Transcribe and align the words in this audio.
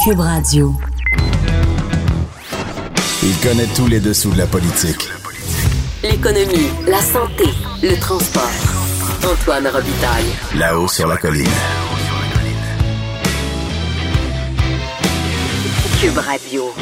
Cube 0.00 0.18
Radio. 0.18 0.74
Il 3.22 3.36
connaît 3.40 3.68
tous 3.76 3.86
les 3.86 4.00
dessous 4.00 4.30
de 4.32 4.38
la 4.38 4.46
politique. 4.46 5.08
L'économie, 6.02 6.70
la 6.88 7.00
santé, 7.00 7.44
le 7.82 7.96
transport. 8.00 8.50
Antoine 9.24 9.68
Robitaille. 9.68 10.32
Là-haut 10.58 10.88
sur 10.88 11.06
la 11.06 11.16
colline. 11.16 11.46
Cube 16.00 16.18
Radio. 16.18 16.74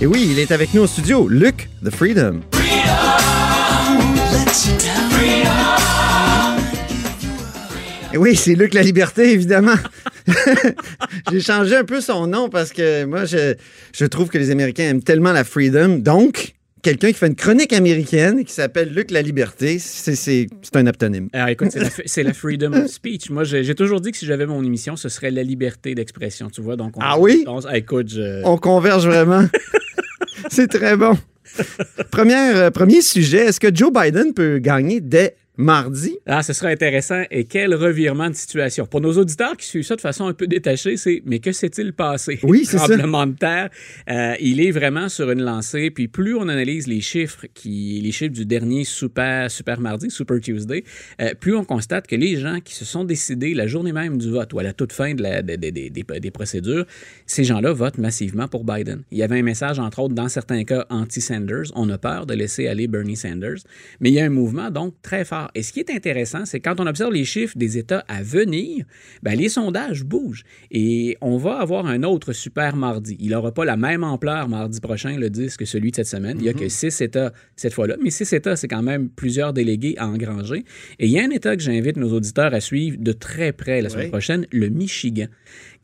Et 0.00 0.06
oui, 0.06 0.28
il 0.32 0.40
est 0.40 0.50
avec 0.50 0.74
nous 0.74 0.82
au 0.82 0.86
studio, 0.88 1.28
Luc, 1.28 1.68
The 1.84 1.94
Freedom. 1.94 2.40
Et 8.12 8.16
oui, 8.16 8.34
c'est 8.34 8.54
Luc 8.54 8.74
La 8.74 8.82
Liberté, 8.82 9.32
évidemment. 9.32 9.74
J'ai 11.32 11.40
changé 11.40 11.76
un 11.76 11.84
peu 11.84 12.00
son 12.00 12.26
nom 12.26 12.48
parce 12.48 12.72
que 12.72 13.04
moi, 13.04 13.24
je, 13.24 13.54
je 13.94 14.04
trouve 14.06 14.28
que 14.28 14.38
les 14.38 14.50
Américains 14.50 14.84
aiment 14.84 15.02
tellement 15.02 15.32
la 15.32 15.44
freedom. 15.44 15.98
Donc, 15.98 16.54
quelqu'un 16.82 17.08
qui 17.08 17.14
fait 17.14 17.26
une 17.26 17.34
chronique 17.34 17.72
américaine 17.72 18.44
qui 18.44 18.52
s'appelle 18.52 18.92
Luc 18.94 19.10
La 19.10 19.22
Liberté, 19.22 19.78
c'est- 19.78 20.46
un 20.74 20.86
aptonyme. 20.86 21.28
Alors 21.32 21.48
écoute, 21.48 21.68
c'est 22.06 22.22
la, 22.22 22.32
freedom 22.32 22.72
of 22.72 22.86
speech. 22.88 23.30
Moi, 23.30 23.44
j'ai 23.44 23.64
j'ai 23.64 23.74
toujours 23.74 24.00
dit 24.00 24.10
que 24.12 24.18
si 24.18 24.26
j'avais 24.26 24.46
mon 24.46 24.62
émission, 24.64 24.96
ce 24.96 25.08
serait 25.08 25.30
la 25.30 25.42
liberté 25.42 25.94
d'expression, 25.94 26.50
tu 26.50 26.60
vois. 26.60 26.76
Donc, 26.76 26.96
on- 26.96 27.00
Ah 27.02 27.18
oui? 27.18 27.44
on- 27.46 27.60
ah, 27.66 27.76
écoute, 27.76 28.08
je... 28.10 28.42
On 28.44 28.56
converge 28.58 29.06
vraiment. 29.06 29.46
c'est 30.50 30.68
très 30.68 30.96
bon. 30.96 31.16
Première, 32.10 32.56
euh, 32.56 32.70
premier 32.70 33.00
sujet, 33.00 33.46
est-ce 33.46 33.60
que 33.60 33.72
Joe 33.74 33.92
Biden 33.92 34.34
peut 34.34 34.58
gagner 34.58 35.00
dès 35.00 35.36
mardi? 35.56 36.16
Ah, 36.26 36.42
ce 36.42 36.52
sera 36.52 36.68
intéressant. 36.70 37.22
Et 37.30 37.44
quel 37.44 37.74
revirement 37.74 38.28
de 38.30 38.34
situation. 38.34 38.86
Pour 38.86 39.00
nos 39.00 39.12
auditeurs 39.18 39.56
qui 39.56 39.66
suivent 39.66 39.84
ça 39.84 39.96
de 39.96 40.00
façon 40.00 40.26
un 40.26 40.32
peu 40.34 40.46
détachée, 40.46 40.96
c'est 40.96 41.22
mais 41.24 41.38
que 41.38 41.52
s'est-il 41.52 41.92
passé? 41.92 42.40
Oui, 42.42 42.64
c'est 42.64 42.78
ça. 42.78 42.86
Tremblement 42.86 43.26
de 43.26 43.34
terre. 43.36 43.70
Euh, 44.10 44.34
il 44.40 44.60
est 44.60 44.70
vraiment 44.70 45.08
sur 45.08 45.30
une 45.30 45.42
lancée. 45.42 45.90
Puis 45.90 46.08
plus 46.08 46.34
on 46.34 46.48
analyse 46.48 46.86
les 46.86 47.00
chiffres, 47.00 47.46
qui, 47.54 48.00
les 48.02 48.12
chiffres 48.12 48.32
du 48.32 48.46
dernier 48.46 48.84
super, 48.84 49.50
super 49.50 49.80
mardi, 49.80 50.10
Super 50.10 50.40
Tuesday, 50.40 50.84
euh, 51.20 51.34
plus 51.38 51.54
on 51.54 51.64
constate 51.64 52.06
que 52.06 52.16
les 52.16 52.36
gens 52.36 52.58
qui 52.60 52.74
se 52.74 52.84
sont 52.84 53.04
décidés 53.04 53.54
la 53.54 53.66
journée 53.66 53.92
même 53.92 54.18
du 54.18 54.30
vote 54.30 54.52
ou 54.52 54.58
à 54.58 54.62
la 54.62 54.72
toute 54.72 54.92
fin 54.92 55.14
de 55.14 55.22
la, 55.22 55.42
de- 55.42 55.56
de- 55.56 55.70
de- 55.70 55.88
des- 55.88 56.20
des 56.20 56.30
procédures, 56.30 56.84
ces 57.26 57.44
gens-là 57.44 57.72
votent 57.72 57.98
massivement 57.98 58.48
pour 58.48 58.64
Biden. 58.64 59.02
Il 59.10 59.18
y 59.18 59.22
avait 59.22 59.38
un 59.38 59.42
message, 59.42 59.78
entre 59.78 60.00
autres, 60.00 60.14
dans 60.14 60.28
certains 60.28 60.64
cas, 60.64 60.84
anti-Sanders. 60.90 61.66
On 61.74 61.88
a 61.90 61.98
peur 61.98 62.26
de 62.26 62.34
laisser 62.34 62.66
aller 62.66 62.86
Bernie 62.86 63.16
Sanders. 63.16 63.58
Mais 64.00 64.10
il 64.10 64.14
y 64.14 64.20
a 64.20 64.24
un 64.24 64.30
mouvement, 64.30 64.70
donc, 64.70 64.94
très 65.02 65.24
fort. 65.24 65.43
Et 65.54 65.62
ce 65.62 65.72
qui 65.72 65.80
est 65.80 65.90
intéressant, 65.90 66.44
c'est 66.44 66.60
quand 66.60 66.80
on 66.80 66.86
observe 66.86 67.12
les 67.12 67.24
chiffres 67.24 67.56
des 67.56 67.78
États 67.78 68.04
à 68.08 68.22
venir, 68.22 68.84
ben, 69.22 69.34
les 69.36 69.48
sondages 69.48 70.04
bougent. 70.04 70.44
Et 70.70 71.16
on 71.20 71.36
va 71.36 71.58
avoir 71.58 71.86
un 71.86 72.02
autre 72.02 72.32
super 72.32 72.76
mardi. 72.76 73.16
Il 73.20 73.30
n'aura 73.30 73.52
pas 73.52 73.64
la 73.64 73.76
même 73.76 74.04
ampleur 74.04 74.48
mardi 74.48 74.80
prochain, 74.80 75.16
le 75.16 75.30
10, 75.30 75.56
que 75.56 75.64
celui 75.64 75.90
de 75.90 75.96
cette 75.96 76.06
semaine. 76.06 76.36
Il 76.38 76.42
n'y 76.44 76.48
a 76.48 76.52
que 76.54 76.68
six 76.68 77.00
États 77.00 77.32
cette 77.56 77.72
fois-là. 77.72 77.96
Mais 78.02 78.10
six 78.10 78.32
États, 78.32 78.56
c'est 78.56 78.68
quand 78.68 78.82
même 78.82 79.08
plusieurs 79.08 79.52
délégués 79.52 79.94
à 79.98 80.06
engranger. 80.08 80.64
Et 80.98 81.06
il 81.06 81.12
y 81.12 81.18
a 81.18 81.22
un 81.24 81.30
État 81.30 81.56
que 81.56 81.62
j'invite 81.62 81.96
nos 81.96 82.12
auditeurs 82.12 82.52
à 82.54 82.60
suivre 82.60 82.96
de 82.98 83.12
très 83.12 83.52
près 83.52 83.80
la 83.82 83.88
semaine 83.88 84.04
Oui. 84.06 84.10
prochaine, 84.10 84.46
le 84.52 84.68
Michigan. 84.68 85.26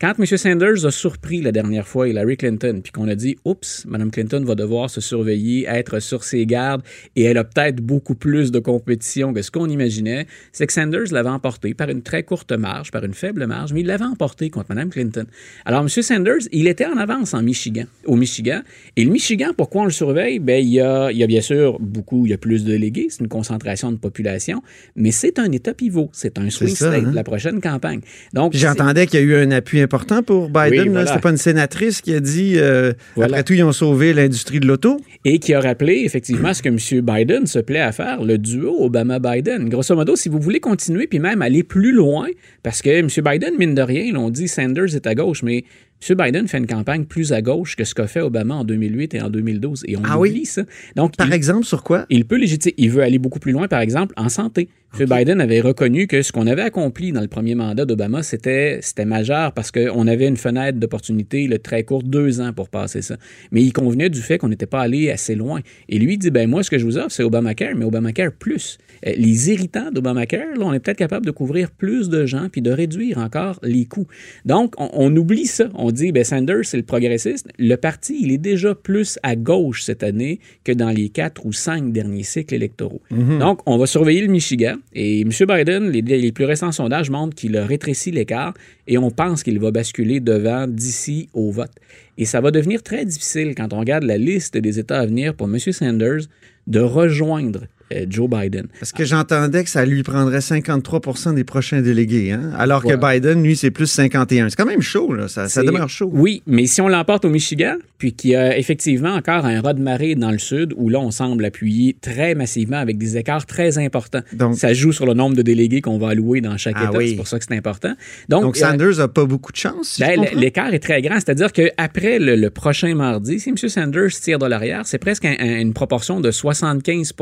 Quand 0.01 0.15
M. 0.17 0.25
Sanders 0.25 0.83
a 0.87 0.89
surpris 0.89 1.43
la 1.43 1.51
dernière 1.51 1.87
fois 1.87 2.09
Hillary 2.09 2.35
Clinton, 2.35 2.79
puis 2.81 2.91
qu'on 2.91 3.07
a 3.07 3.13
dit, 3.13 3.37
oups, 3.45 3.85
Mme 3.85 4.09
Clinton 4.09 4.43
va 4.43 4.55
devoir 4.55 4.89
se 4.89 4.99
surveiller, 4.99 5.67
être 5.67 5.99
sur 5.99 6.23
ses 6.23 6.47
gardes, 6.47 6.81
et 7.15 7.21
elle 7.21 7.37
a 7.37 7.43
peut-être 7.43 7.81
beaucoup 7.81 8.15
plus 8.15 8.49
de 8.49 8.57
compétition 8.57 9.31
que 9.31 9.43
ce 9.43 9.51
qu'on 9.51 9.69
imaginait, 9.69 10.25
c'est 10.53 10.65
que 10.65 10.73
Sanders 10.73 11.11
l'avait 11.11 11.29
emporté 11.29 11.75
par 11.75 11.87
une 11.89 12.01
très 12.01 12.23
courte 12.23 12.51
marge, 12.51 12.89
par 12.89 13.05
une 13.05 13.13
faible 13.13 13.45
marge, 13.45 13.73
mais 13.73 13.81
il 13.81 13.85
l'avait 13.85 14.05
emporté 14.05 14.49
contre 14.49 14.71
Mme 14.71 14.89
Clinton. 14.89 15.27
Alors, 15.65 15.81
M. 15.81 15.87
Sanders, 15.87 16.47
il 16.51 16.67
était 16.67 16.87
en 16.87 16.97
avance 16.97 17.35
en 17.35 17.43
Michigan, 17.43 17.85
au 18.05 18.15
Michigan. 18.15 18.61
Et 18.97 19.03
le 19.03 19.11
Michigan, 19.11 19.51
pourquoi 19.55 19.83
on 19.83 19.85
le 19.85 19.91
surveille? 19.91 20.39
Ben, 20.39 20.65
il 20.65 20.71
y 20.71 20.81
a, 20.81 21.11
il 21.11 21.19
y 21.19 21.23
a 21.23 21.27
bien 21.27 21.41
sûr 21.41 21.77
beaucoup, 21.79 22.25
il 22.25 22.31
y 22.31 22.33
a 22.33 22.39
plus 22.39 22.63
de 22.63 22.71
délégués, 22.71 23.05
c'est 23.11 23.19
une 23.19 23.29
concentration 23.29 23.91
de 23.91 23.97
population, 23.97 24.63
mais 24.95 25.11
c'est 25.11 25.37
un 25.37 25.51
État 25.51 25.75
pivot, 25.75 26.09
c'est 26.11 26.39
un 26.39 26.49
swing 26.49 26.73
state 26.73 27.03
hein? 27.05 27.11
de 27.11 27.15
la 27.15 27.23
prochaine 27.23 27.61
campagne. 27.61 27.99
Donc, 28.33 28.55
J'entendais 28.55 29.05
qu'il 29.05 29.19
y 29.19 29.21
a 29.21 29.25
eu 29.25 29.35
un 29.35 29.51
appui 29.51 29.79
important 29.79 29.90
pour 30.25 30.49
Biden. 30.49 30.69
Oui, 30.71 30.77
là. 30.77 30.91
voilà. 30.91 31.07
C'était 31.07 31.19
pas 31.19 31.29
une 31.31 31.37
sénatrice 31.37 32.01
qui 32.01 32.13
a 32.13 32.19
dit 32.19 32.53
euh, 32.57 32.93
Voilà. 33.15 33.33
après 33.37 33.43
tout, 33.43 33.53
ils 33.53 33.63
ont 33.63 33.71
sauvé 33.71 34.13
l'industrie 34.13 34.59
de 34.59 34.67
l'auto. 34.67 34.97
et 35.25 35.39
qui 35.39 35.53
a 35.53 35.59
rappelé 35.59 36.01
effectivement 36.05 36.53
ce 36.53 36.61
que 36.61 36.69
M. 36.69 36.77
Biden 37.01 37.45
se 37.47 37.59
plaît 37.59 37.79
à 37.81 37.91
faire, 37.91 38.23
le 38.23 38.37
duo 38.37 38.83
Obama-Biden. 38.85 39.69
Grosso 39.69 39.95
modo, 39.95 40.15
si 40.15 40.29
vous 40.29 40.39
voulez 40.39 40.59
continuer 40.59 41.07
puis 41.07 41.19
même 41.19 41.41
aller 41.41 41.63
plus 41.63 41.91
loin, 41.91 42.27
parce 42.63 42.81
que 42.81 42.89
M. 42.89 43.07
Biden, 43.07 43.53
mine 43.57 43.75
de 43.75 43.81
rien, 43.81 44.11
l'on 44.13 44.29
dit 44.29 44.47
Sanders 44.47 44.95
est 44.95 45.07
à 45.07 45.15
gauche, 45.15 45.43
mais 45.43 45.63
M. 46.09 46.15
Biden 46.17 46.47
fait 46.47 46.57
une 46.57 46.67
campagne 46.67 47.05
plus 47.05 47.31
à 47.33 47.41
gauche 47.41 47.75
que 47.75 47.83
ce 47.83 47.93
qu'a 47.93 48.07
fait 48.07 48.21
Obama 48.21 48.55
en 48.55 48.63
2008 48.63 49.13
et 49.15 49.21
en 49.21 49.29
2012. 49.29 49.83
Et 49.87 49.97
on 49.97 50.01
Ah 50.03 50.19
oui? 50.19 50.29
oublie 50.29 50.45
ça. 50.45 50.63
Donc, 50.95 51.15
Par 51.15 51.27
il- 51.27 51.33
exemple, 51.33 51.65
sur 51.65 51.83
quoi? 51.83 52.05
il 52.09 52.25
peut 52.25 52.37
légitimer. 52.37 52.73
Il 52.77 52.89
veut 52.89 53.03
aller 53.03 53.19
beaucoup 53.19 53.39
plus 53.39 53.51
loin, 53.51 53.67
par 53.67 53.81
exemple, 53.81 54.13
en 54.17 54.29
santé. 54.29 54.69
M. 54.99 55.05
Biden 55.07 55.39
avait 55.39 55.61
reconnu 55.61 56.05
que 56.07 56.21
ce 56.21 56.33
qu'on 56.33 56.47
avait 56.47 56.63
accompli 56.63 57.13
dans 57.13 57.21
le 57.21 57.29
premier 57.29 57.55
mandat 57.55 57.85
d'Obama, 57.85 58.23
c'était, 58.23 58.79
c'était 58.81 59.05
majeur 59.05 59.53
parce 59.53 59.71
qu'on 59.71 60.05
avait 60.05 60.27
une 60.27 60.35
fenêtre 60.35 60.79
d'opportunité 60.79 61.47
le 61.47 61.59
très 61.59 61.83
courte, 61.85 62.07
deux 62.07 62.41
ans 62.41 62.51
pour 62.51 62.67
passer 62.67 63.01
ça. 63.01 63.15
Mais 63.53 63.61
il 63.61 63.71
convenait 63.71 64.09
du 64.09 64.19
fait 64.19 64.37
qu'on 64.37 64.49
n'était 64.49 64.65
pas 64.65 64.81
allé 64.81 65.09
assez 65.09 65.33
loin. 65.35 65.61
Et 65.87 65.97
lui 65.97 66.17
dit, 66.17 66.29
ben 66.29 66.49
moi, 66.49 66.61
ce 66.63 66.69
que 66.69 66.77
je 66.77 66.83
vous 66.83 66.97
offre, 66.97 67.11
c'est 67.11 67.23
Obamacare, 67.23 67.73
mais 67.77 67.85
Obamacare 67.85 68.33
plus. 68.33 68.79
Euh, 69.07 69.13
Les 69.17 69.49
irritants 69.51 69.91
d'Obamacare, 69.93 70.57
là, 70.57 70.65
on 70.65 70.73
est 70.73 70.79
peut-être 70.81 70.97
capable 70.97 71.25
de 71.25 71.31
couvrir 71.31 71.71
plus 71.71 72.09
de 72.09 72.25
gens 72.25 72.49
puis 72.51 72.61
de 72.61 72.71
réduire 72.71 73.17
encore 73.19 73.59
les 73.63 73.85
coûts. 73.85 74.07
Donc, 74.45 74.73
on, 74.77 74.89
on 74.93 75.15
oublie 75.15 75.45
ça. 75.45 75.69
On 75.75 75.90
dit, 75.91 76.11
ben 76.11 76.23
Sanders, 76.23 76.65
c'est 76.65 76.77
le 76.77 76.83
progressiste. 76.83 77.47
Le 77.57 77.75
parti, 77.75 78.17
il 78.21 78.31
est 78.31 78.37
déjà 78.37 78.75
plus 78.75 79.19
à 79.23 79.35
gauche 79.35 79.83
cette 79.83 80.03
année 80.03 80.39
que 80.63 80.71
dans 80.71 80.89
les 80.89 81.09
quatre 81.09 81.45
ou 81.45 81.53
cinq 81.53 81.91
derniers 81.91 82.23
cycles 82.23 82.55
électoraux. 82.55 83.01
Donc, 83.39 83.61
on 83.65 83.77
va 83.77 83.85
surveiller 83.85 84.21
le 84.21 84.27
Michigan. 84.27 84.75
Et 84.93 85.21
M. 85.21 85.29
Biden, 85.47 85.89
les, 85.89 86.01
les 86.01 86.31
plus 86.31 86.45
récents 86.45 86.71
sondages 86.71 87.09
montrent 87.09 87.35
qu'il 87.35 87.57
a 87.57 87.65
rétréci 87.65 88.11
l'écart 88.11 88.53
et 88.87 88.97
on 88.97 89.11
pense 89.11 89.43
qu'il 89.43 89.59
va 89.59 89.71
basculer 89.71 90.19
devant 90.19 90.67
d'ici 90.67 91.29
au 91.33 91.51
vote. 91.51 91.71
Et 92.17 92.25
ça 92.25 92.41
va 92.41 92.51
devenir 92.51 92.83
très 92.83 93.05
difficile 93.05 93.55
quand 93.55 93.73
on 93.73 93.79
regarde 93.79 94.03
la 94.03 94.17
liste 94.17 94.57
des 94.57 94.79
États 94.79 94.99
à 94.99 95.05
venir 95.05 95.33
pour 95.33 95.47
M. 95.47 95.59
Sanders 95.59 96.21
de 96.67 96.79
rejoindre 96.79 97.61
Joe 98.09 98.29
Biden. 98.29 98.67
Parce 98.79 98.91
que 98.91 99.05
j'entendais 99.05 99.63
que 99.63 99.69
ça 99.69 99.85
lui 99.85 100.03
prendrait 100.03 100.39
53% 100.39 101.33
des 101.33 101.43
prochains 101.43 101.81
délégués, 101.81 102.31
hein? 102.31 102.51
alors 102.57 102.83
que. 102.83 102.95
Biden, 102.95 103.41
lui, 103.43 103.55
c'est 103.55 103.71
plus 103.71 103.87
51. 103.87 104.49
C'est 104.49 104.55
quand 104.55 104.65
même 104.65 104.81
chaud, 104.81 105.13
là. 105.13 105.27
Ça, 105.27 105.47
demeure 105.63 105.89
chaud. 105.89 106.09
Oui, 106.13 106.43
mais 106.45 106.65
si 106.67 106.81
on 106.81 106.87
l'emporte 106.87 107.25
au 107.25 107.29
Michigan, 107.29 107.75
puis 107.97 108.13
qu'il 108.13 108.31
y 108.31 108.35
a 108.35 108.57
effectivement 108.57 109.13
encore 109.15 109.45
un 109.45 109.61
raz 109.61 109.73
de 109.73 109.81
marée 109.81 110.15
dans 110.15 110.31
le 110.31 110.37
sud, 110.39 110.73
où 110.77 110.89
là, 110.89 110.99
on 110.99 111.11
semble 111.11 111.45
appuyer 111.45 111.95
très 111.99 112.35
massivement 112.35 112.77
avec 112.77 112.97
des 112.97 113.17
écarts 113.17 113.45
très 113.45 113.77
importants. 113.77 114.21
Donc- 114.33 114.55
ça 114.57 114.73
joue 114.73 114.91
sur 114.91 115.05
le 115.05 115.13
nombre 115.13 115.35
de 115.35 115.41
délégués 115.41 115.81
qu'on 115.81 115.97
va 115.97 116.09
allouer 116.09 116.41
dans 116.41 116.57
chaque 116.57 116.75
Ah 116.77 116.89
État. 116.89 116.97
oui. 116.97 117.09
C'est 117.11 117.15
pour 117.15 117.27
ça 117.27 117.39
que 117.39 117.45
c'est 117.47 117.55
important. 117.55 117.93
Donc, 118.29 118.43
Donc, 118.43 118.57
euh, 118.57 118.59
Sanders 118.59 118.97
n'a 118.97 119.07
pas 119.07 119.25
beaucoup 119.25 119.51
de 119.51 119.57
chance, 119.57 119.89
si 119.93 120.01
ben, 120.01 120.25
l'écart 120.35 120.73
est 120.73 120.79
très 120.79 121.01
grand. 121.01 121.15
C'est-à-dire 121.15 121.51
qu'après 121.51 122.19
le, 122.19 122.35
le 122.35 122.49
prochain 122.49 122.93
mardi, 122.95 123.39
si 123.39 123.49
M. 123.49 123.57
Sanders 123.57 124.09
tire 124.21 124.39
de 124.39 124.45
l'arrière, 124.45 124.85
c'est 124.85 124.97
presque 124.99 125.25
un- 125.25 125.35
un- 125.39 125.59
une 125.61 125.73
proportion 125.73 126.19
de 126.19 126.29
75 126.31 127.13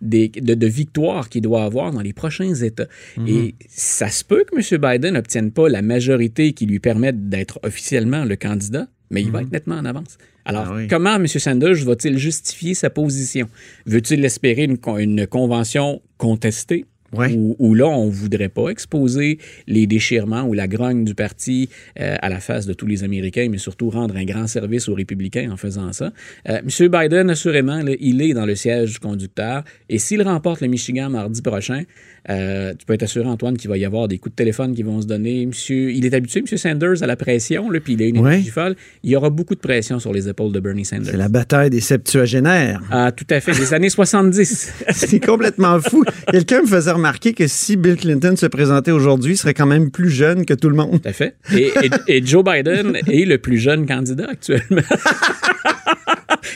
des, 0.00 0.28
de, 0.28 0.54
de 0.54 0.66
victoires 0.66 1.28
qu'il 1.28 1.42
doit 1.42 1.64
avoir 1.64 1.92
dans 1.92 2.00
les 2.00 2.12
prochains 2.12 2.54
États. 2.54 2.86
Mhm. 3.16 3.28
Et 3.28 3.54
ça 3.68 4.08
se 4.08 4.24
peut 4.24 4.44
que 4.44 4.56
M. 4.56 4.80
Biden 4.80 5.14
n'obtienne 5.14 5.50
pas 5.52 5.68
la 5.68 5.82
majorité 5.82 6.52
qui 6.52 6.66
lui 6.66 6.78
permette 6.80 7.28
d'être 7.28 7.58
officiellement 7.62 8.24
le 8.24 8.36
candidat, 8.36 8.88
mais 9.10 9.22
il 9.22 9.30
va 9.30 9.42
être 9.42 9.52
nettement 9.52 9.76
en 9.76 9.84
avance. 9.84 10.18
Alors, 10.44 10.64
Mhm. 10.66 10.70
Ah 10.72 10.76
oui. 10.76 10.88
comment 10.88 11.14
M. 11.16 11.26
Sanders 11.28 11.84
va-t-il 11.84 12.18
justifier 12.18 12.74
sa 12.74 12.90
position? 12.90 13.46
Veut-il 13.86 14.24
espérer 14.24 14.64
une, 14.64 14.78
une 14.98 15.26
convention 15.26 16.02
contestée? 16.16 16.84
Ouais. 17.12 17.36
Où, 17.36 17.74
là, 17.74 17.86
on 17.86 18.06
ne 18.06 18.10
voudrait 18.10 18.48
pas 18.48 18.68
exposer 18.68 19.38
les 19.66 19.86
déchirements 19.86 20.44
ou 20.44 20.54
la 20.54 20.66
grogne 20.66 21.04
du 21.04 21.14
parti 21.14 21.68
euh, 22.00 22.16
à 22.22 22.28
la 22.30 22.40
face 22.40 22.66
de 22.66 22.72
tous 22.72 22.86
les 22.86 23.04
Américains, 23.04 23.48
mais 23.50 23.58
surtout 23.58 23.90
rendre 23.90 24.16
un 24.16 24.24
grand 24.24 24.46
service 24.46 24.88
aux 24.88 24.94
républicains 24.94 25.50
en 25.50 25.56
faisant 25.56 25.92
ça. 25.92 26.12
Euh, 26.48 26.60
M. 26.60 26.88
Biden, 26.88 27.28
assurément, 27.28 27.82
là, 27.82 27.92
il 28.00 28.22
est 28.22 28.32
dans 28.32 28.46
le 28.46 28.54
siège 28.54 28.92
du 28.92 28.98
conducteur. 28.98 29.62
Et 29.90 29.98
s'il 29.98 30.22
remporte 30.22 30.62
le 30.62 30.68
Michigan 30.68 31.10
mardi 31.10 31.42
prochain, 31.42 31.82
euh, 32.30 32.72
tu 32.78 32.86
peux 32.86 32.92
être 32.94 33.02
assuré, 33.02 33.26
Antoine, 33.26 33.56
qu'il 33.56 33.68
va 33.68 33.76
y 33.76 33.84
avoir 33.84 34.06
des 34.08 34.18
coups 34.18 34.32
de 34.32 34.36
téléphone 34.36 34.74
qui 34.74 34.82
vont 34.82 35.00
se 35.00 35.06
donner. 35.06 35.44
Monsieur, 35.46 35.90
il 35.92 36.04
est 36.06 36.14
habitué, 36.14 36.40
M. 36.48 36.56
Sanders, 36.56 37.02
à 37.02 37.06
la 37.06 37.16
pression, 37.16 37.70
là, 37.70 37.80
puis 37.80 37.94
il 37.94 38.02
a 38.02 38.06
une 38.06 38.18
Ouais. 38.18 38.32
énergie 38.34 38.50
folle. 38.50 38.76
Il 39.02 39.10
y 39.10 39.16
aura 39.16 39.30
beaucoup 39.30 39.54
de 39.54 39.60
pression 39.60 39.98
sur 39.98 40.12
les 40.12 40.28
épaules 40.28 40.52
de 40.52 40.60
Bernie 40.60 40.84
Sanders. 40.84 41.10
C'est 41.10 41.16
la 41.16 41.28
bataille 41.28 41.70
des 41.70 41.80
septuagénaires. 41.80 42.80
Ah, 42.90 43.10
tout 43.12 43.26
à 43.30 43.40
fait, 43.40 43.52
des 43.52 43.74
années 43.74 43.88
70. 43.90 44.72
C'est 44.90 45.20
complètement 45.24 45.80
fou. 45.80 46.04
Quelqu'un 46.30 46.62
me 46.62 46.66
faisait 46.66 46.92
remarquer 46.92 47.32
que 47.32 47.46
si 47.46 47.76
Bill 47.76 47.96
Clinton 47.96 48.34
se 48.36 48.46
présentait 48.46 48.90
aujourd'hui, 48.92 49.32
il 49.34 49.36
serait 49.36 49.54
quand 49.54 49.66
même 49.66 49.90
plus 49.90 50.10
jeune 50.10 50.44
que 50.46 50.54
tout 50.54 50.68
le 50.68 50.76
monde. 50.76 51.02
Tout 51.02 51.08
à 51.08 51.12
fait. 51.12 51.34
Et, 51.54 51.70
et- 51.82 52.16
et 52.18 52.24
Joe 52.26 52.44
Biden 52.44 52.96
est 53.08 53.24
le 53.26 53.38
plus 53.38 53.58
jeune 53.58 53.86
candidat 53.86 54.28
actuellement. 54.30 54.82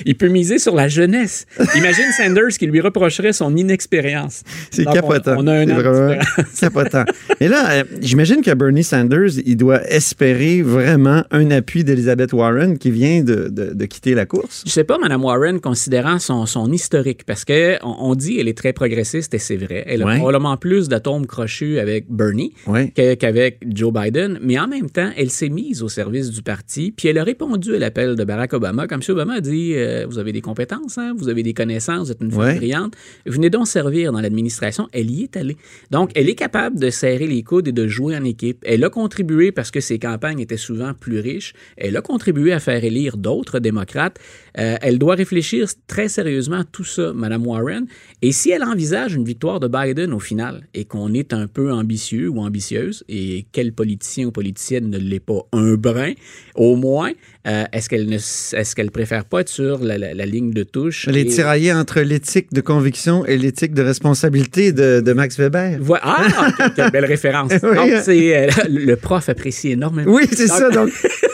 il 0.05 0.17
peut 0.17 0.29
miser 0.29 0.59
sur 0.59 0.75
la 0.75 0.89
jeunesse. 0.89 1.47
Imagine 1.77 2.05
Sanders 2.17 2.57
qui 2.59 2.67
lui 2.67 2.81
reprocherait 2.81 3.33
son 3.33 3.55
inexpérience. 3.57 4.43
C'est 4.71 4.87
on- 4.87 4.93
capotant. 4.93 5.35
On, 5.39 5.47
a 5.47 5.53
un 5.55 5.67
C'est 5.67 5.73
vraiment 5.73 6.23
capotant. 6.61 7.05
Et 7.41 7.49
là, 7.49 7.71
euh, 7.71 7.85
j'imagine 8.01 8.43
que 8.43 8.53
Bernie 8.55 8.85
Sanders, 8.85 9.39
il 9.45 9.57
doit 9.57 9.83
espérer 9.91 10.63
vraiment 10.63 11.23
un 11.31 11.51
appui 11.51 11.85
d'Elizabeth 11.85 12.33
Warren 12.33 12.79
qui 12.79 12.91
vient 12.91 13.23
de, 13.23 13.49
de- 13.49 13.73
de 13.75 13.85
quitter 13.87 14.15
la 14.15 14.27
course. 14.27 14.63
Je 14.67 14.71
sais 14.71 14.85
pas, 14.85 14.99
Mme 14.99 15.23
Warren, 15.25 15.61
considérant 15.61 16.19
son, 16.19 16.47
son 16.47 16.73
historique, 16.73 17.25
parce 17.25 17.45
que 17.45 17.77
on, 17.85 18.11
on 18.11 18.15
dit 18.15 18.37
qu'elle 18.37 18.49
est 18.49 18.57
très 18.57 18.73
progressiste 18.73 19.33
et 19.35 19.39
c'est 19.39 19.57
vrai. 19.57 19.85
Elle 19.87 20.03
a 20.03 20.07
Ouais. 20.07 20.19
probablement 20.19 20.57
plus 20.57 20.89
d'atomes 20.89 21.27
crochus 21.27 21.79
avec 21.79 22.07
Bernie 22.09 22.53
Ouais. 22.67 22.93
qu'avec 23.19 23.59
Joe 23.69 23.93
Biden, 23.93 24.39
mais 24.43 24.59
en 24.59 24.69
même 24.69 24.89
temps, 24.91 25.11
elle 25.17 25.31
s'est 25.31 25.49
mise 25.49 25.83
au 25.83 25.89
service 25.89 26.31
du 26.31 26.43
parti, 26.43 26.93
puis 26.97 27.09
elle 27.09 27.19
a 27.19 27.25
répondu 27.25 27.75
à 27.75 27.79
l'appel 27.79 28.15
de 28.15 28.25
Barack 28.25 28.53
Obama. 28.53 28.87
Comme 28.87 29.03
si 29.03 29.11
Obama 29.11 29.35
a 29.35 29.41
dit 29.41 29.73
euh, 29.87 30.07
Vous 30.09 30.19
avez 30.19 30.33
des 30.33 30.41
compétences, 30.41 30.99
hein, 30.99 31.15
vous 31.17 31.29
avez 31.29 31.43
des 31.43 31.55
connaissances, 31.55 32.07
vous 32.07 32.13
êtes 32.13 32.21
une 32.21 32.31
femme 32.31 32.41
Ouais. 32.41 32.57
brillante, 32.57 32.95
venez 33.25 33.49
donc 33.51 33.67
servir 33.69 34.13
dans 34.13 34.21
l'administration. 34.21 34.89
Elle 34.93 35.11
y 35.11 35.23
est 35.23 35.37
allée. 35.37 35.57
Donc, 35.91 36.11
elle 36.15 36.29
est 36.29 36.35
capable 36.35 36.79
de 36.79 36.91
serrer 36.91 37.27
les 37.27 37.43
coudes 37.43 37.69
et 37.69 37.73
de 37.73 37.87
jouer 37.87 38.17
en 38.17 38.25
équipe. 38.25 38.59
Elle 38.67 38.85
a 38.85 38.91
contribué 38.91 39.53
parce 39.53 39.71
que 39.71 39.81
ses 39.81 39.99
campagnes 39.99 40.41
étaient 40.41 40.57
souvent 40.57 40.93
plus 40.95 41.21
riches. 41.21 41.55
Elle 41.77 41.97
a 41.97 42.03
contribué 42.03 42.53
à 42.53 42.61
faire 42.61 42.83
élire 42.85 43.17
d'autres 43.17 43.59
démocrates. 43.59 44.19
Euh, 44.59 44.77
elle 44.83 44.99
doit 44.99 45.15
réfléchir 45.15 45.69
très 45.87 46.09
sérieusement 46.09 46.61
à 46.61 46.65
tout 46.65 46.85
ça, 46.85 47.13
Mme 47.15 47.47
Warren. 47.47 47.87
Et 48.23 48.33
si 48.33 48.51
elle 48.51 48.65
envisage 48.65 49.15
une 49.15 49.25
victoire 49.25 49.61
de 49.61 49.69
Biden 49.69 50.13
au 50.13 50.19
final 50.21 50.67
et 50.75 50.85
qu'on 50.85 51.13
est 51.15 51.33
un 51.33 51.47
peu 51.47 51.73
ambitieux 51.73 52.29
ou 52.29 52.41
ambitieuse, 52.41 53.05
et 53.09 53.47
quel 53.53 53.73
politicien 53.73 54.27
ou 54.27 54.33
politicienne 54.33 54.91
ne 54.91 54.99
l'est 54.99 55.21
pas 55.21 55.43
un 55.53 55.75
brin, 55.75 56.13
au 56.55 56.77
moins, 56.77 57.13
euh, 57.47 57.65
est-ce 57.73 57.89
qu'elle 57.89 58.07
ne 58.07 58.17
est-ce 58.17 58.75
qu'elle 58.75 58.91
préfère 58.91 59.25
pas 59.25 59.41
être 59.41 59.49
sur 59.49 59.79
la, 59.83 59.99
la- 59.99 60.15
la 60.15 60.27
ligne 60.27 60.51
de 60.53 60.63
touche? 60.63 61.07
Elle 61.09 61.17
est 61.17 61.23
et- 61.23 61.27
tiraillée 61.27 61.73
entre 61.73 62.01
l'éthique 62.01 62.53
de 62.53 62.61
conviction 62.61 63.25
et 63.27 63.37
l'éthique 63.39 63.73
de 63.75 63.83
responsabilité 63.83 64.73
de, 64.73 65.01
de 65.01 65.13
Max 65.13 65.39
Weber. 65.39 65.79
Voi- 65.81 66.01
Ah, 66.03 66.27
quelle- 66.59 66.73
quelle 66.75 66.91
belle 66.91 67.05
référence. 67.05 67.53
Oui. 67.63 67.75
Donc, 67.77 68.09
euh, 68.09 68.47
le 68.69 68.95
prof 68.97 69.29
apprécie 69.29 69.71
énormément. 69.71 70.13
Oui, 70.13 70.25
c'est 70.31 70.47
ça. 70.49 70.71
Donc, 70.71 70.91